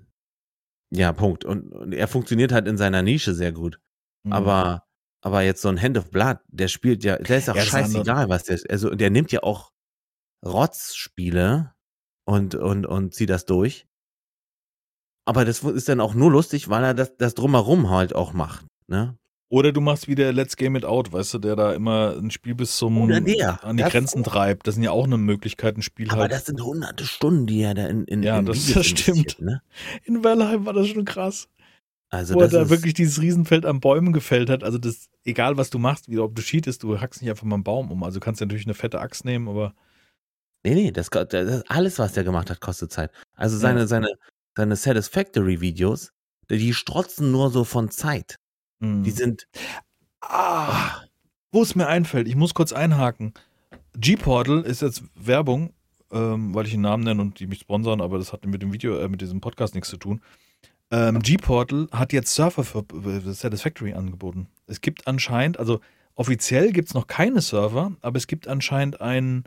[0.91, 1.45] ja, Punkt.
[1.45, 3.81] Und, und er funktioniert halt in seiner Nische sehr gut.
[4.25, 4.33] Mhm.
[4.33, 4.83] Aber,
[5.23, 7.69] aber jetzt so ein Hand of Blood, der spielt ja, der ist auch Ja, ist
[7.71, 9.73] scheißegal, was der, also der nimmt ja auch
[10.45, 11.75] Rotzspiele
[12.27, 13.86] und, und, und zieht das durch.
[15.24, 18.66] Aber das ist dann auch nur lustig, weil er das, das drumherum halt auch macht,
[18.86, 19.16] ne?
[19.48, 22.32] Oder du machst wie der Let's Game It Out, weißt du, der da immer ein
[22.32, 23.36] Spiel bis zum an die
[23.82, 24.66] Das Grenzen treibt.
[24.66, 26.32] Das sind ja auch eine Möglichkeit, ein Spiel Aber halt.
[26.32, 29.40] das sind hunderte Stunden, die er da in, in, Ja, in das- das stimmt.
[29.40, 29.62] Ne?
[30.03, 31.48] In Valheim war das schon krass.
[32.09, 34.65] Also wo er da wirklich dieses Riesenfeld an Bäumen gefällt hat.
[34.65, 37.55] Also das, egal was du machst, wie ob du cheatest, du hackst nicht einfach mal
[37.55, 38.03] einen Baum um.
[38.03, 39.74] Also du kannst ja natürlich eine fette Axt nehmen, aber
[40.75, 43.11] nee, nee, das, das, alles, was der gemacht hat, kostet Zeit.
[43.35, 43.87] Also seine, Ja.
[43.87, 44.09] seine,
[44.57, 46.13] seine Satisfactory-Videos,
[46.51, 48.37] die strotzen nur so von Zeit.
[48.81, 49.03] hm.
[49.05, 49.47] Die sind,
[50.21, 51.01] ah,
[51.53, 53.33] wo es mir einfällt, ich muss kurz einhaken.
[53.99, 55.73] G-Portal ist jetzt Werbung,
[56.13, 58.73] ähm, weil ich den Namen nenne und die mich sponsern, aber das hat mit dem
[58.73, 60.21] Video, äh, mit diesem Podcast nichts zu tun.
[60.91, 64.49] Ähm, G-Portal hat jetzt Surfer für äh, Satisfactory angeboten.
[64.67, 65.81] Es gibt anscheinend, also
[66.15, 69.45] offiziell gibt es noch keine Server, aber es gibt anscheinend ein,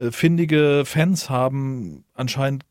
[0.00, 2.64] äh, findige Fans haben anscheinend,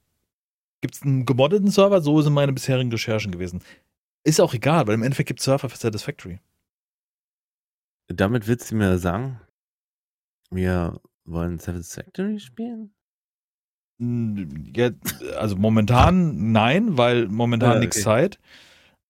[0.81, 3.61] gibt es einen gemoddeten Server, so sind meine bisherigen Recherchen gewesen.
[4.23, 6.39] Ist auch egal, weil im Endeffekt gibt es Surfer für Satisfactory.
[8.07, 9.39] damit willst du mir sagen,
[10.49, 12.93] wir wollen Satisfactory spielen?
[13.99, 14.91] Ja,
[15.37, 18.03] also momentan nein, weil momentan Ah, nichts okay.
[18.03, 18.39] Zeit.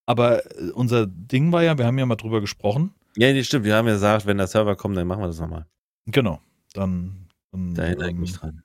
[0.06, 2.94] Aber äh, unser Ding war ja, wir haben ja mal drüber gesprochen.
[3.18, 3.65] Ja, nee, stimmt.
[3.65, 5.65] Wir haben ja gesagt, wenn der Server kommt, dann machen wir das nochmal.
[6.06, 6.39] Genau.
[6.73, 7.27] Dann.
[7.66, 8.64] Dann Da erinnere ich ähm, mich dran.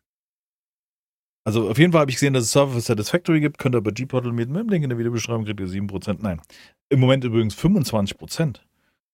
[1.45, 3.59] also auf jeden Fall habe ich gesehen, dass es Server für Satisfactory gibt.
[3.59, 6.19] Könnt ihr bei G-Portal mit, dem Link in der Videobeschreibung kriegt ihr 7%.
[6.21, 6.41] Nein.
[6.89, 8.61] Im Moment übrigens 25%.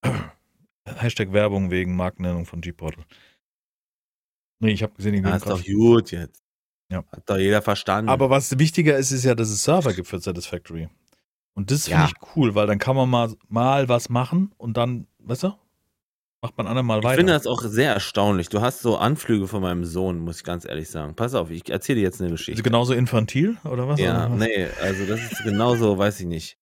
[0.87, 3.05] Hashtag Werbung wegen Markennennung von G-Portal.
[4.61, 6.43] Nee, ich habe gesehen, die Ja, nehmen ist doch gut jetzt.
[6.91, 7.05] Ja.
[7.13, 8.09] Hat doch jeder verstanden.
[8.09, 10.89] Aber was wichtiger ist, ist ja, dass es Server gibt für Satisfactory.
[11.55, 12.07] Und das finde Ja.
[12.09, 15.53] ich cool, weil dann kann man mal, mal was machen und dann, weißt du,
[16.43, 17.17] macht man andermal ich weiter.
[17.19, 18.49] finde das auch sehr erstaunlich.
[18.49, 21.15] Du hast so Anflüge von meinem Sohn, muss ich ganz ehrlich sagen.
[21.17, 22.63] Pass auf, ich erzähle dir jetzt eine also Geschichte.
[22.63, 23.99] genauso infantil oder was?
[24.01, 24.39] Ja, Oder was?
[24.39, 26.57] nee, also das ist genauso, weiß ich nicht.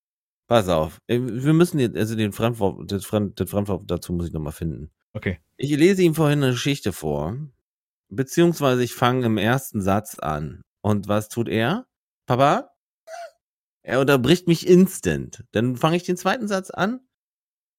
[0.49, 0.99] Pass auf.
[1.09, 4.53] äh, Wir müssen jetzt, also den Fremdwort, das, Fremd, das Fremdwort dazu muss ich nochmal
[4.53, 4.91] finden.
[5.13, 5.41] Okay.
[5.57, 7.37] Ich lese ihm vorhin eine Geschichte vor,
[8.09, 10.63] beziehungsweise ich fange im ersten Satz an.
[10.83, 11.87] Und was tut er?
[12.27, 12.71] Papa?
[13.83, 15.45] Er unterbricht mich instant.
[15.53, 17.01] Dann fange ich den zweiten Satz an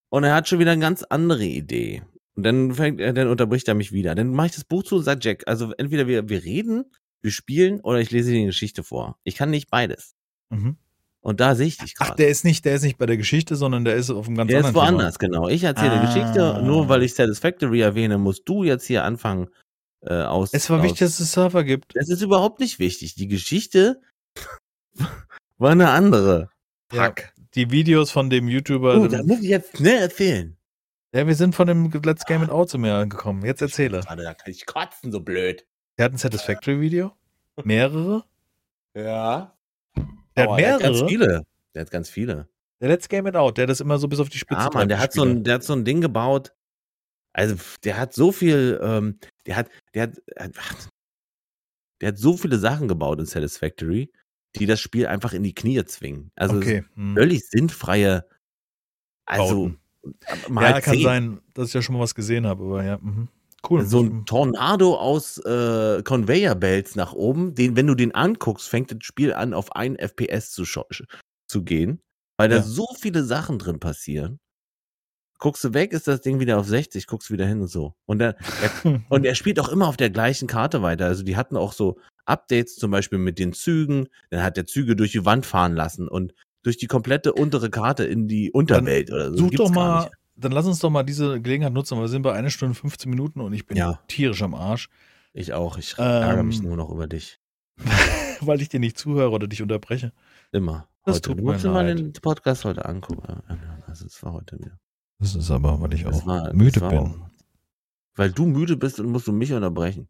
[0.10, 2.04] und er hat schon wieder eine ganz andere Idee.
[2.36, 4.14] Und dann fängt er, dann unterbricht er mich wieder.
[4.14, 6.86] Dann mache ich das Buch zu und sage Jack, also entweder wir, wir reden,
[7.22, 9.18] wir spielen oder ich lese dir eine Geschichte vor.
[9.24, 10.16] Ich kann nicht beides.
[10.50, 10.78] Mhm.
[11.20, 12.18] Und da sehe ich dich Ach, gerade.
[12.18, 14.50] der ist nicht, der ist nicht bei der Geschichte, sondern der ist auf einem ganz
[14.50, 15.48] Der ist anderen woanders, genau.
[15.50, 16.06] Ich erzähle Ah.
[16.06, 19.50] Geschichte, nur weil ich Satisfactory erwähne, musst du jetzt hier anfangen
[20.02, 20.54] äh, aus.
[20.54, 21.96] Es war aus, wichtig, dass es Server gibt.
[21.96, 23.16] Das ist überhaupt nicht wichtig.
[23.16, 24.00] Die Geschichte
[25.58, 26.50] war eine andere.
[26.94, 27.14] Ja,
[27.58, 29.02] die Videos von dem YouTuber.
[29.02, 30.56] Oh, da muss ich jetzt schnell erzählen.
[31.14, 33.44] ja, wir sind von dem Let's Game It Out zu mir angekommen.
[33.46, 34.04] Jetzt erzähle.
[34.06, 35.66] Warte, da kann ich kotzen, so blöd.
[35.98, 37.12] Der hat ein Satisfactory-Video.
[37.64, 38.24] Mehrere.
[38.96, 39.58] Ja.
[40.36, 41.10] Der hat Oh, der hat ganz mehrere.
[41.10, 41.46] viele.
[41.74, 42.48] Der hat ganz viele.
[42.80, 44.88] Der Let's Game It Out, der das immer so bis auf die Spitze Ja, Mann,
[44.88, 46.54] der hat so ein, der hat so ein Ding gebaut.
[47.34, 50.50] Also, der hat so viel, ähm, der hat, der hat, äh,
[52.02, 54.12] der hat so viele Sachen gebaut in Satisfactory,
[54.56, 56.32] die das Spiel einfach in die Knie zwingen.
[56.36, 56.84] Also, Okay.
[56.96, 57.16] hm.
[57.16, 58.26] völlig sinnfreie,
[59.26, 59.80] also, Bauten.
[60.50, 61.04] mal ja, kann zehn.
[61.04, 62.98] sein, dass ich ja schon mal was gesehen habe, aber ja.
[63.00, 63.28] Mhm.
[63.68, 63.86] Cool.
[63.86, 68.92] so ein Tornado aus äh, Conveyor Belts nach oben, den, wenn du den anguckst, fängt
[68.92, 72.00] das Spiel an, auf ein FPS zu, zu gehen,
[72.38, 72.62] weil da Ja.
[72.62, 74.40] so viele Sachen drin passieren.
[75.40, 77.96] Guckst du weg, ist das Ding wieder auf 60, guckst wieder hin und so.
[78.06, 78.72] Und, er, er,
[79.10, 81.06] und er spielt auch immer auf der gleichen Karte weiter.
[81.08, 84.08] Also die hatten auch so Updates, zum Beispiel mit den Zügen.
[84.30, 86.34] Dann hat der Züge durch die Wand fahren lassen und
[86.64, 89.38] durch die komplette untere Karte in die Unterwelt oder so.
[89.38, 92.22] Such Gibt's doch mal, dann lass uns doch mal diese Gelegenheit nutzen, weil wir sind
[92.24, 94.00] bei einer Stunde 15 Minuten und ich bin Ja.
[94.08, 94.90] tierisch am Arsch,
[95.34, 95.78] Ich auch.
[95.78, 97.40] Ich ärgere mich Ähm, nur noch über dich.
[98.42, 100.12] weil ich dir nicht zuhöre oder dich unterbreche.
[100.52, 100.88] Immer.
[101.06, 101.30] Das heute.
[101.30, 103.22] tut du mir musst dir mal den Podcast heute angucken.
[103.88, 104.78] Also es war heute wieder.
[105.20, 106.98] Das ist aber, weil ich auch war- müde bin.
[106.98, 107.16] auch-
[108.16, 110.10] Weil du müde bist und musst du mich unterbrechen.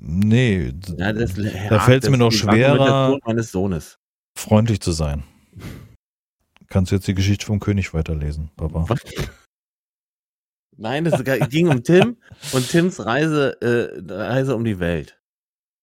[0.00, 3.18] Nee, Ja, das da fällt es mir noch schwerer,
[4.36, 5.24] freundlich zu sein.
[6.68, 8.84] Kannst du jetzt die Geschichte vom König weiterlesen, Papa?
[8.88, 9.00] Was?
[10.76, 12.16] Nein, es ging um Tim
[12.52, 15.20] und Tims Reise, äh, Reise um die Welt.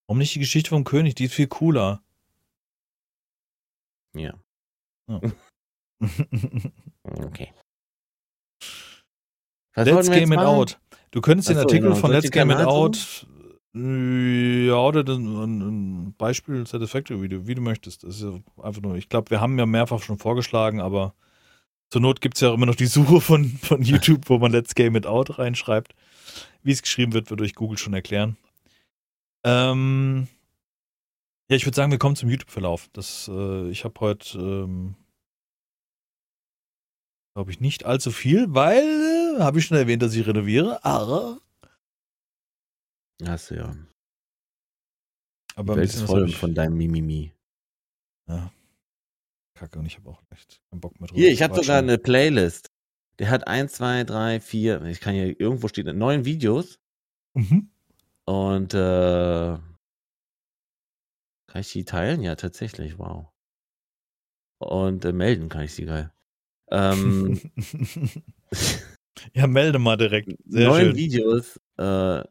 [0.08, 1.16] Warum nicht die Geschichte vom König?
[1.16, 2.04] Die ist viel cooler.
[4.16, 4.34] Ja,
[7.04, 7.54] okay.
[9.76, 10.40] Was Let's Game It?
[10.40, 10.80] Out.
[11.12, 11.96] Du könntest den Artikel genau.
[11.96, 13.28] von Let's Game It Out,
[13.74, 18.04] ja, oder ein, Beispiel Satisfactory Video, wie du möchtest.
[18.04, 21.14] Das ist einfach nur, ich glaube, wir haben ja mehrfach schon vorgeschlagen, aber
[21.92, 24.52] zur Not gibt es ja auch immer noch die Suche von, von YouTube, wo man
[24.52, 25.94] Let's Game It Out reinschreibt.
[26.64, 28.38] Wie es geschrieben wird, wird durch Google schon erklären.
[29.44, 30.28] Ähm,
[31.50, 32.90] ja, ich würde sagen, wir kommen zum YouTube-Verlauf.
[32.96, 34.96] Äh, ich habe heute, ähm,
[37.34, 40.84] glaube ich, nicht allzu viel, weil, äh, habe ich schon erwähnt, dass ich renoviere.
[40.84, 41.40] Aber,
[43.26, 43.76] Hast du ja.
[45.56, 47.34] aber Die Welt ist voll von deinem Mimimi.
[49.56, 51.18] Kacke und ich habe auch echt keinen Bock mehr drauf.
[51.18, 52.70] Hier, ich habe sogar eine Playlist.
[53.20, 56.80] Der hat 1, 2, 3, 4, ich kann hier, irgendwo steht neun Videos
[57.36, 57.70] Mhm.
[58.26, 59.58] und äh,
[61.48, 62.22] kann ich die teilen?
[62.22, 63.28] Ja, tatsächlich, wow.
[64.60, 66.14] Und äh, melden kann ich sie geil.
[66.72, 67.40] Ähm,
[69.34, 70.34] ja, melde mal direkt.
[70.46, 70.96] Sehr neun schön.
[70.96, 71.60] Videos.
[71.78, 72.24] Äh,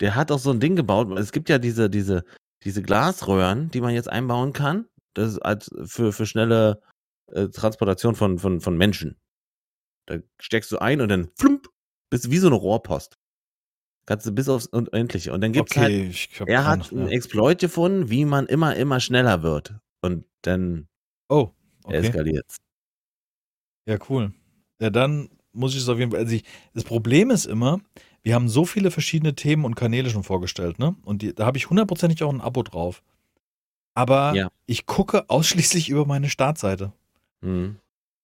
[0.00, 1.10] der hat auch so ein Ding gebaut.
[1.18, 2.24] Es gibt ja diese, diese,
[2.64, 4.86] diese Glasröhren, die man jetzt einbauen kann.
[5.14, 6.80] Das ist als für, für schnelle
[7.32, 9.18] äh, Transportation von, von, von Menschen.
[10.06, 11.68] Da steckst du ein und dann flump,
[12.10, 13.16] bist wie so eine Rohrpost.
[14.06, 15.32] Kannst du bis aufs Unendliche.
[15.32, 17.12] Und dann gibt's halt, okay, ich hab er hat einen ja.
[17.12, 19.74] Exploit gefunden, wie man immer, immer schneller wird.
[20.00, 20.88] Und dann
[21.28, 21.50] Oh,
[21.84, 21.98] okay.
[21.98, 22.56] eskaliert's.
[23.86, 24.32] Ja, cool.
[24.80, 26.20] Ja, dann muss ich es auf jeden Fall.
[26.20, 26.44] Also ich,
[26.74, 27.80] das Problem ist immer,
[28.22, 30.94] wir haben so viele verschiedene Themen und Kanäle schon vorgestellt, ne?
[31.02, 33.02] Und die, da habe ich hundertprozentig auch ein Abo drauf.
[33.94, 34.50] Aber Ja.
[34.66, 36.92] ich gucke ausschließlich über meine Startseite.
[37.40, 37.76] Mhm.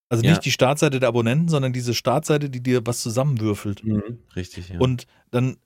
[0.08, 0.30] Also Ja.
[0.30, 3.82] nicht die Startseite der Abonnenten, sondern diese Startseite, die dir was zusammenwürfelt.
[3.84, 4.18] Mhm.
[4.36, 4.78] Richtig, ja.
[4.78, 5.56] Und dann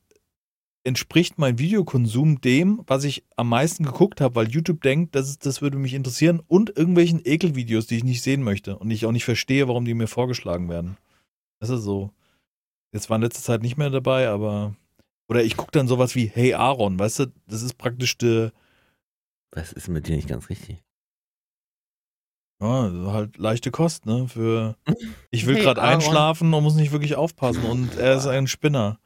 [0.82, 5.44] entspricht mein Videokonsum dem, was ich am meisten geguckt habe, weil YouTube denkt, das, ist,
[5.44, 9.12] das würde mich interessieren und irgendwelchen Ekelvideos, die ich nicht sehen möchte und ich auch
[9.12, 10.96] nicht verstehe, warum die mir vorgeschlagen werden.
[11.60, 12.12] Das ist so.
[12.92, 14.74] Jetzt war in letzter Zeit nicht mehr dabei, aber.
[15.28, 18.52] Oder ich gucke dann sowas wie Hey Aaron, weißt du, das ist praktisch der,
[19.52, 20.82] Was ist mit dir nicht ganz richtig?
[22.60, 24.26] ja, halt leichte Kost, ne?
[24.28, 24.76] Für
[25.30, 28.98] ich will Hey, gerade einschlafen und muss nicht wirklich aufpassen und er ist ein Spinner.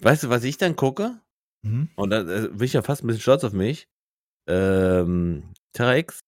[0.00, 1.20] Weißt du, was ich dann gucke?
[1.62, 1.88] Mhm.
[1.94, 3.88] Und da äh, bin ich ja fast ein bisschen stolz auf mich.
[4.48, 6.20] Ähm, Terra X.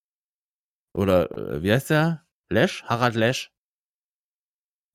[0.97, 2.24] Oder äh, wie heißt der?
[2.48, 2.82] Lesch?
[2.85, 3.52] Harald Lesch.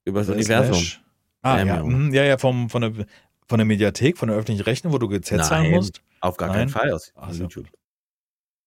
[0.05, 0.73] Über das Wer ist Universum.
[0.75, 1.02] Slash?
[1.43, 1.83] Ah, Ähm, ja, ja.
[1.83, 3.05] mhm, ja, ja, vom, von, der,
[3.47, 5.71] von der Mediathek, von der öffentlichen Rechnung, wo du GZ zahlen Nein.
[5.71, 6.01] musst.
[6.21, 6.57] Auf gar Nein.
[6.57, 7.43] keinen Fall aus Ach so.
[7.43, 7.67] YouTube.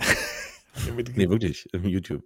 [1.14, 2.22] Nee, wirklich, im YouTube.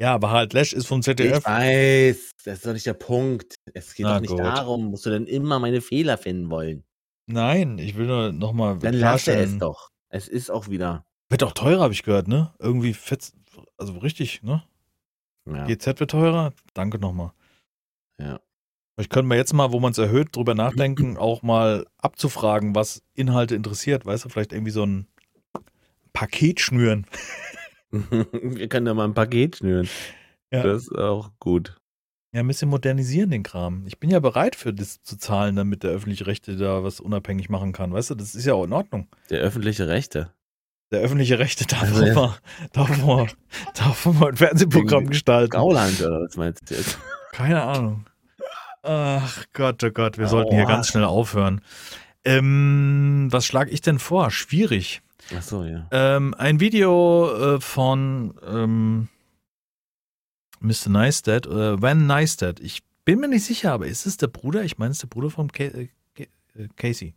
[0.00, 1.44] Ja, aber halt Lash ist vom Ich ZDF.
[1.44, 3.54] weiß, das ist doch nicht der Punkt.
[3.74, 4.40] Es geht Na doch nicht gut.
[4.40, 6.82] darum, musst du denn immer meine Fehler finden wollen.
[7.26, 9.90] Nein, ich will nur nochmal Dann lasse es doch.
[10.08, 11.04] Es ist auch wieder.
[11.28, 12.52] Wird auch teurer, habe ich gehört, ne?
[12.58, 13.32] Irgendwie fett,
[13.76, 14.64] also richtig, ne?
[15.46, 16.52] Ja, GZ wird teurer.
[16.72, 17.32] Danke nochmal.
[18.18, 18.40] ja.
[18.96, 23.02] Ich könnte mir jetzt mal, wo man es erhöht, drüber nachdenken, auch mal abzufragen, was
[23.14, 24.06] Inhalte interessiert.
[24.06, 25.06] Weißt du, vielleicht irgendwie so ein
[26.12, 27.06] Paket schnüren.
[27.90, 29.88] Wir können da mal ein Paket schnüren.
[30.52, 30.62] Ja.
[30.62, 31.76] Das ist auch gut.
[32.32, 33.84] Ja, ein bisschen modernisieren den Kram.
[33.86, 37.48] Ich bin ja bereit für das zu zahlen, damit der öffentliche Rechte da was unabhängig
[37.48, 37.92] machen kann.
[37.92, 39.08] Weißt du, das ist ja auch in Ordnung.
[39.30, 40.32] Der öffentliche Rechte.
[40.90, 42.14] Der öffentliche Rechte darf Also ja.
[42.14, 42.34] mal,
[42.72, 43.26] darf mal,
[43.74, 45.50] darf mal ein Fernsehprogramm gestalten.
[45.50, 46.98] Gauland oder was meinst du jetzt?
[47.32, 48.04] Keine Ahnung.
[48.84, 50.68] Ach Gott, oh Gott, wir sollten hier Aua.
[50.68, 51.60] ganz schnell aufhören.
[52.24, 54.30] Ähm, was schlage ich denn vor?
[54.30, 55.02] Schwierig.
[55.36, 55.88] Ach so, ja.
[55.90, 59.08] Ähm, ein Video äh, von ähm,
[60.60, 60.88] Mr.
[60.88, 62.60] Neistat, äh, Van Neistat.
[62.60, 64.64] Ich bin mir nicht sicher, aber ist es der Bruder?
[64.64, 67.14] Ich meine, es ist der Bruder vom Ke äh, Ke äh, Casey.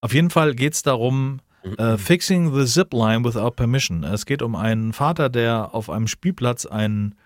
[0.00, 1.40] Auf jeden Fall geht es darum,
[1.76, 4.04] äh, Fixing the Zipline without permission.
[4.04, 7.16] Es geht um einen Vater, der auf einem Spielplatz ein,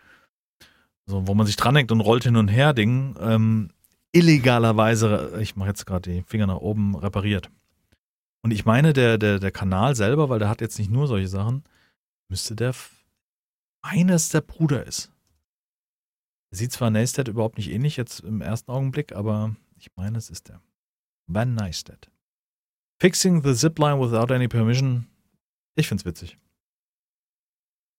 [1.06, 3.70] so, wo man sich dranhängt und rollt hin und her Ding, ähm,
[4.12, 7.50] illegalerweise, ich mache jetzt gerade die Finger nach oben, repariert.
[8.42, 11.28] Und ich meine, der, der, der Kanal selber, weil der hat jetzt nicht nur solche
[11.28, 11.64] Sachen,
[12.28, 12.74] müsste der
[13.82, 15.10] meines der Bruder ist.
[16.50, 20.48] Sieht zwar Neistat überhaupt nicht ähnlich jetzt im ersten Augenblick, aber ich meine, es ist
[20.48, 20.60] der.
[21.26, 22.10] Van Neistat.
[23.00, 25.06] Fixing the Zipline without any permission.
[25.74, 26.38] Ich find's witzig.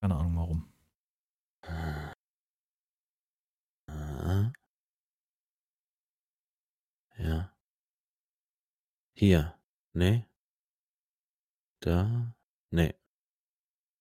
[0.01, 0.67] Keine Ahnung warum.
[7.17, 7.53] Ja.
[9.15, 9.53] Hier.
[9.93, 10.25] Nee.
[11.81, 12.33] Da.
[12.71, 12.93] Nee.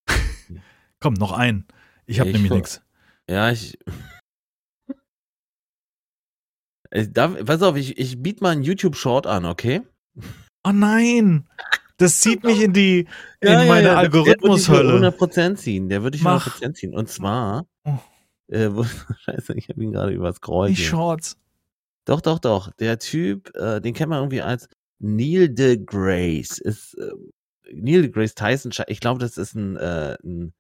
[1.01, 1.67] Komm, noch ein.
[2.07, 2.83] Ich habe Ich nämlich nichts.
[3.29, 3.79] Ja, ich.
[7.11, 9.81] Darf, pass auf, ich, ich biete mal einen YouTube-Short an, okay?
[10.65, 11.49] Oh nein!
[11.97, 13.01] Das zieht mich in die
[13.41, 15.01] in Ja, ja, meine ja, der- Algorithmushölle.
[15.01, 15.89] Der würde ich 100% ziehen.
[15.89, 16.61] Der würde ich Mach.
[16.61, 16.95] 100% ziehen.
[16.95, 17.67] Und zwar.
[18.53, 18.85] Äh, wo,
[19.19, 20.71] scheiße, ich habe ihn gerade überscrollt.
[20.71, 20.87] Die hier.
[20.87, 21.37] Shorts.
[22.05, 22.73] Doch, doch, doch.
[22.75, 24.69] Der Typ, äh, den kennt man irgendwie als
[24.99, 26.59] Neil deGrace.
[26.59, 27.13] Ist äh,
[27.73, 28.73] Neil deGrace Tyson.
[28.73, 30.53] sche- Ich glaube, das ist ein, äh, ein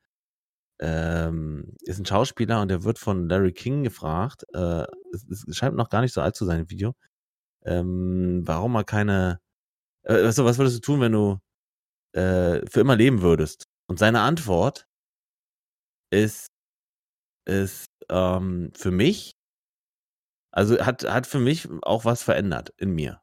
[0.81, 4.45] ähm, ist ein Schauspieler und der wird von Larry King gefragt.
[4.55, 6.95] Äh, es, es scheint noch gar nicht so alt zu sein im Video.
[7.65, 9.41] Ähm, warum er keine.
[10.05, 11.39] Äh, also, was würdest du tun, wenn du
[12.13, 13.67] äh, für immer leben würdest?
[13.89, 14.87] Und seine Antwort
[16.11, 16.49] ist,
[17.45, 19.33] ist ähm, für mich
[20.53, 23.21] also hat, hat für mich auch was verändert in mir.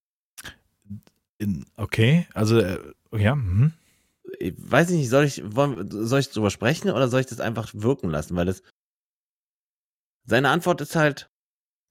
[1.37, 2.79] In, okay, also äh,
[3.15, 3.35] ja.
[3.35, 3.73] Mhm.
[4.39, 8.09] Ich weiß nicht, soll ich, soll ich drüber sprechen oder soll ich das einfach wirken
[8.09, 8.35] lassen?
[8.35, 8.63] Weil es
[10.25, 11.29] seine Antwort ist halt,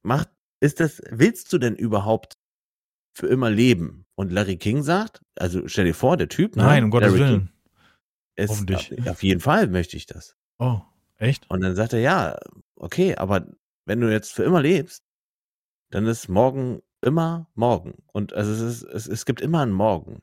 [0.05, 0.29] macht,
[0.61, 2.35] ist das, willst du denn überhaupt
[3.17, 4.05] für immer leben?
[4.17, 7.21] Und Larry King sagt, also stell dir vor, der Typ, ne, Nein, um Gottes Larry
[7.21, 7.41] Willen.
[7.47, 7.53] King
[8.37, 9.09] ist, Hoffentlich.
[9.09, 10.37] auf jeden Fall möchte ich das.
[10.59, 10.81] Oh,
[11.19, 11.49] echt?
[11.51, 12.39] Und dann sagt er, ja,
[12.77, 13.47] okay, aber
[13.87, 15.03] wenn du jetzt für immer lebst,
[15.91, 18.05] dann ist morgen immer morgen.
[18.13, 20.23] Und also es, ist, es, es gibt immer einen Morgen.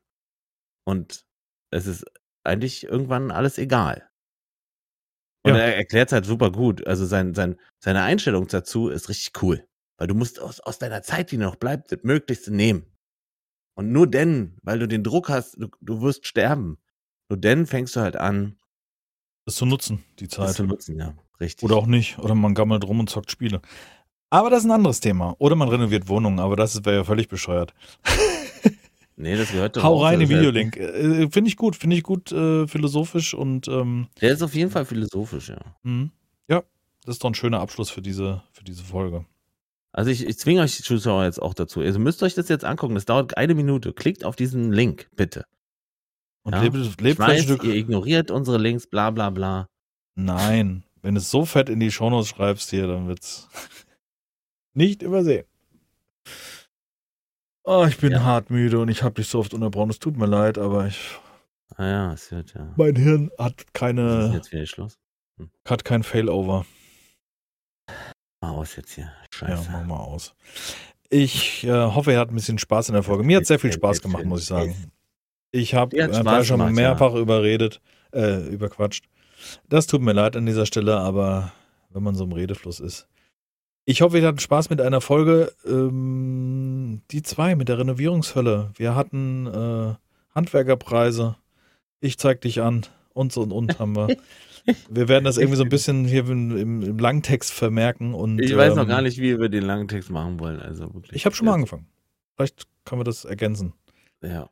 [0.86, 1.26] Und
[1.72, 2.06] es ist
[2.44, 4.10] eigentlich irgendwann alles egal.
[5.44, 5.60] Und Ja.
[5.60, 6.86] er erklärt es halt super gut.
[6.88, 9.66] Also sein, sein, seine Einstellung dazu ist richtig cool.
[9.98, 12.86] Weil du musst aus, aus deiner Zeit, die noch bleibt, das Möglichste nehmen.
[13.76, 16.80] Und nur denn, weil du den Druck hast, du, du wirst sterben.
[17.30, 18.60] Nur denn fängst du halt an,
[19.46, 20.56] Das zu nutzen, die Zeit.
[20.56, 21.14] zu nutzen, ja.
[21.40, 21.64] Richtig.
[21.64, 22.18] Oder auch nicht.
[22.20, 23.62] Oder man gammelt rum und zockt Spiele.
[24.30, 25.36] Aber das ist ein anderes Thema.
[25.38, 27.74] Oder man renoviert Wohnungen, aber das wäre ja völlig bescheuert.
[29.18, 30.76] Nee, das gehört doch Hau rein, den Videolink.
[30.76, 34.72] Äh, Finde ich gut, finde ich gut äh, philosophisch und ähm, Der ist auf jeden
[34.72, 35.60] Fall philosophisch, ja.
[35.84, 36.10] mh.
[36.50, 36.64] ja,
[37.06, 39.26] das ist doch ein schöner Abschluss für diese, für diese Folge.
[39.94, 41.80] Also ich, ich zwinge euch Zuschauer jetzt auch dazu.
[41.80, 42.96] Also müsst euch das jetzt angucken.
[42.96, 43.94] Das dauert eine Minute.
[43.94, 45.46] Klickt auf diesen Link, bitte.
[46.46, 46.62] Und Ja.
[46.62, 47.64] lebt, lebt weiß, ein Stück.
[47.64, 49.68] ihr ignoriert unsere Links, bla bla bla.
[50.16, 53.50] Nein, wenn du es so fett in die Shownotes schreibst hier, dann wird's
[54.74, 55.46] nicht übersehen.
[57.64, 58.24] Oh, ich bin Ja.
[58.24, 59.90] hart müde und ich habe dich so oft unterbrochen.
[59.90, 61.00] Es tut mir leid, aber ich,
[61.78, 62.72] Ah ja, es wird ja.
[62.78, 65.00] mein Hirn hat Ist keine, jetzt wieder Schluss?
[65.68, 66.66] hat kein Failover.
[68.42, 69.06] Mal aus jetzt hier.
[69.06, 69.72] Ja, Scheiße.
[69.72, 70.36] mach mal aus.
[71.10, 73.24] Ich äh, hoffe, ihr hattet ein bisschen Spaß in der Folge.
[73.24, 74.92] Mir hat sehr viel Spaß gemacht, muss ich sagen.
[75.56, 77.80] Ich habe äh, schon gemacht, mehrfach überredet,
[78.12, 79.06] äh, überquatscht.
[79.70, 81.54] Das tut mir leid an dieser Stelle, aber
[81.92, 83.08] wenn man so im Redefluss ist.
[83.86, 88.72] Ich hoffe, ihr hattet Spaß mit einer Folge, ähm, die zwei mit der Renovierungshölle.
[88.76, 89.94] Wir hatten äh,
[90.34, 91.36] Handwerkerpreise.
[92.02, 92.86] Ich zeig dich an.
[93.14, 94.18] Und so und und haben wir.
[94.90, 98.16] Wir werden das irgendwie so ein bisschen hier im, im, Langtext vermerken.
[98.16, 100.60] Und, Ich weiß noch ähm, gar nicht, wie wir den langen Text machen wollen.
[100.60, 101.16] Also wirklich.
[101.16, 101.86] Ich habe schon mal angefangen.
[102.36, 103.74] Vielleicht können wir das ergänzen.
[104.24, 104.50] Ja.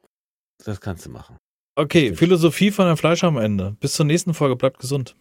[0.60, 1.38] Das kannst du machen.
[1.76, 2.20] Okay, Stimmt.
[2.20, 3.76] Philosophie von der Fleisch am Ende.
[3.80, 4.56] Bis zur nächsten Folge.
[4.56, 5.16] Bleibt gesund.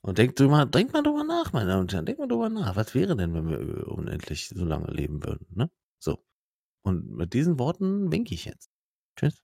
[0.00, 2.06] Und denk drüber, denk mal drüber nach, meine Damen und Herren.
[2.06, 2.76] Denk mal drüber nach.
[2.76, 5.70] Was wäre denn, wenn wir unendlich so lange leben würden, ne?
[5.98, 6.18] So.
[6.82, 8.70] Und mit diesen Worten winke ich jetzt.
[9.16, 9.42] Tschüss.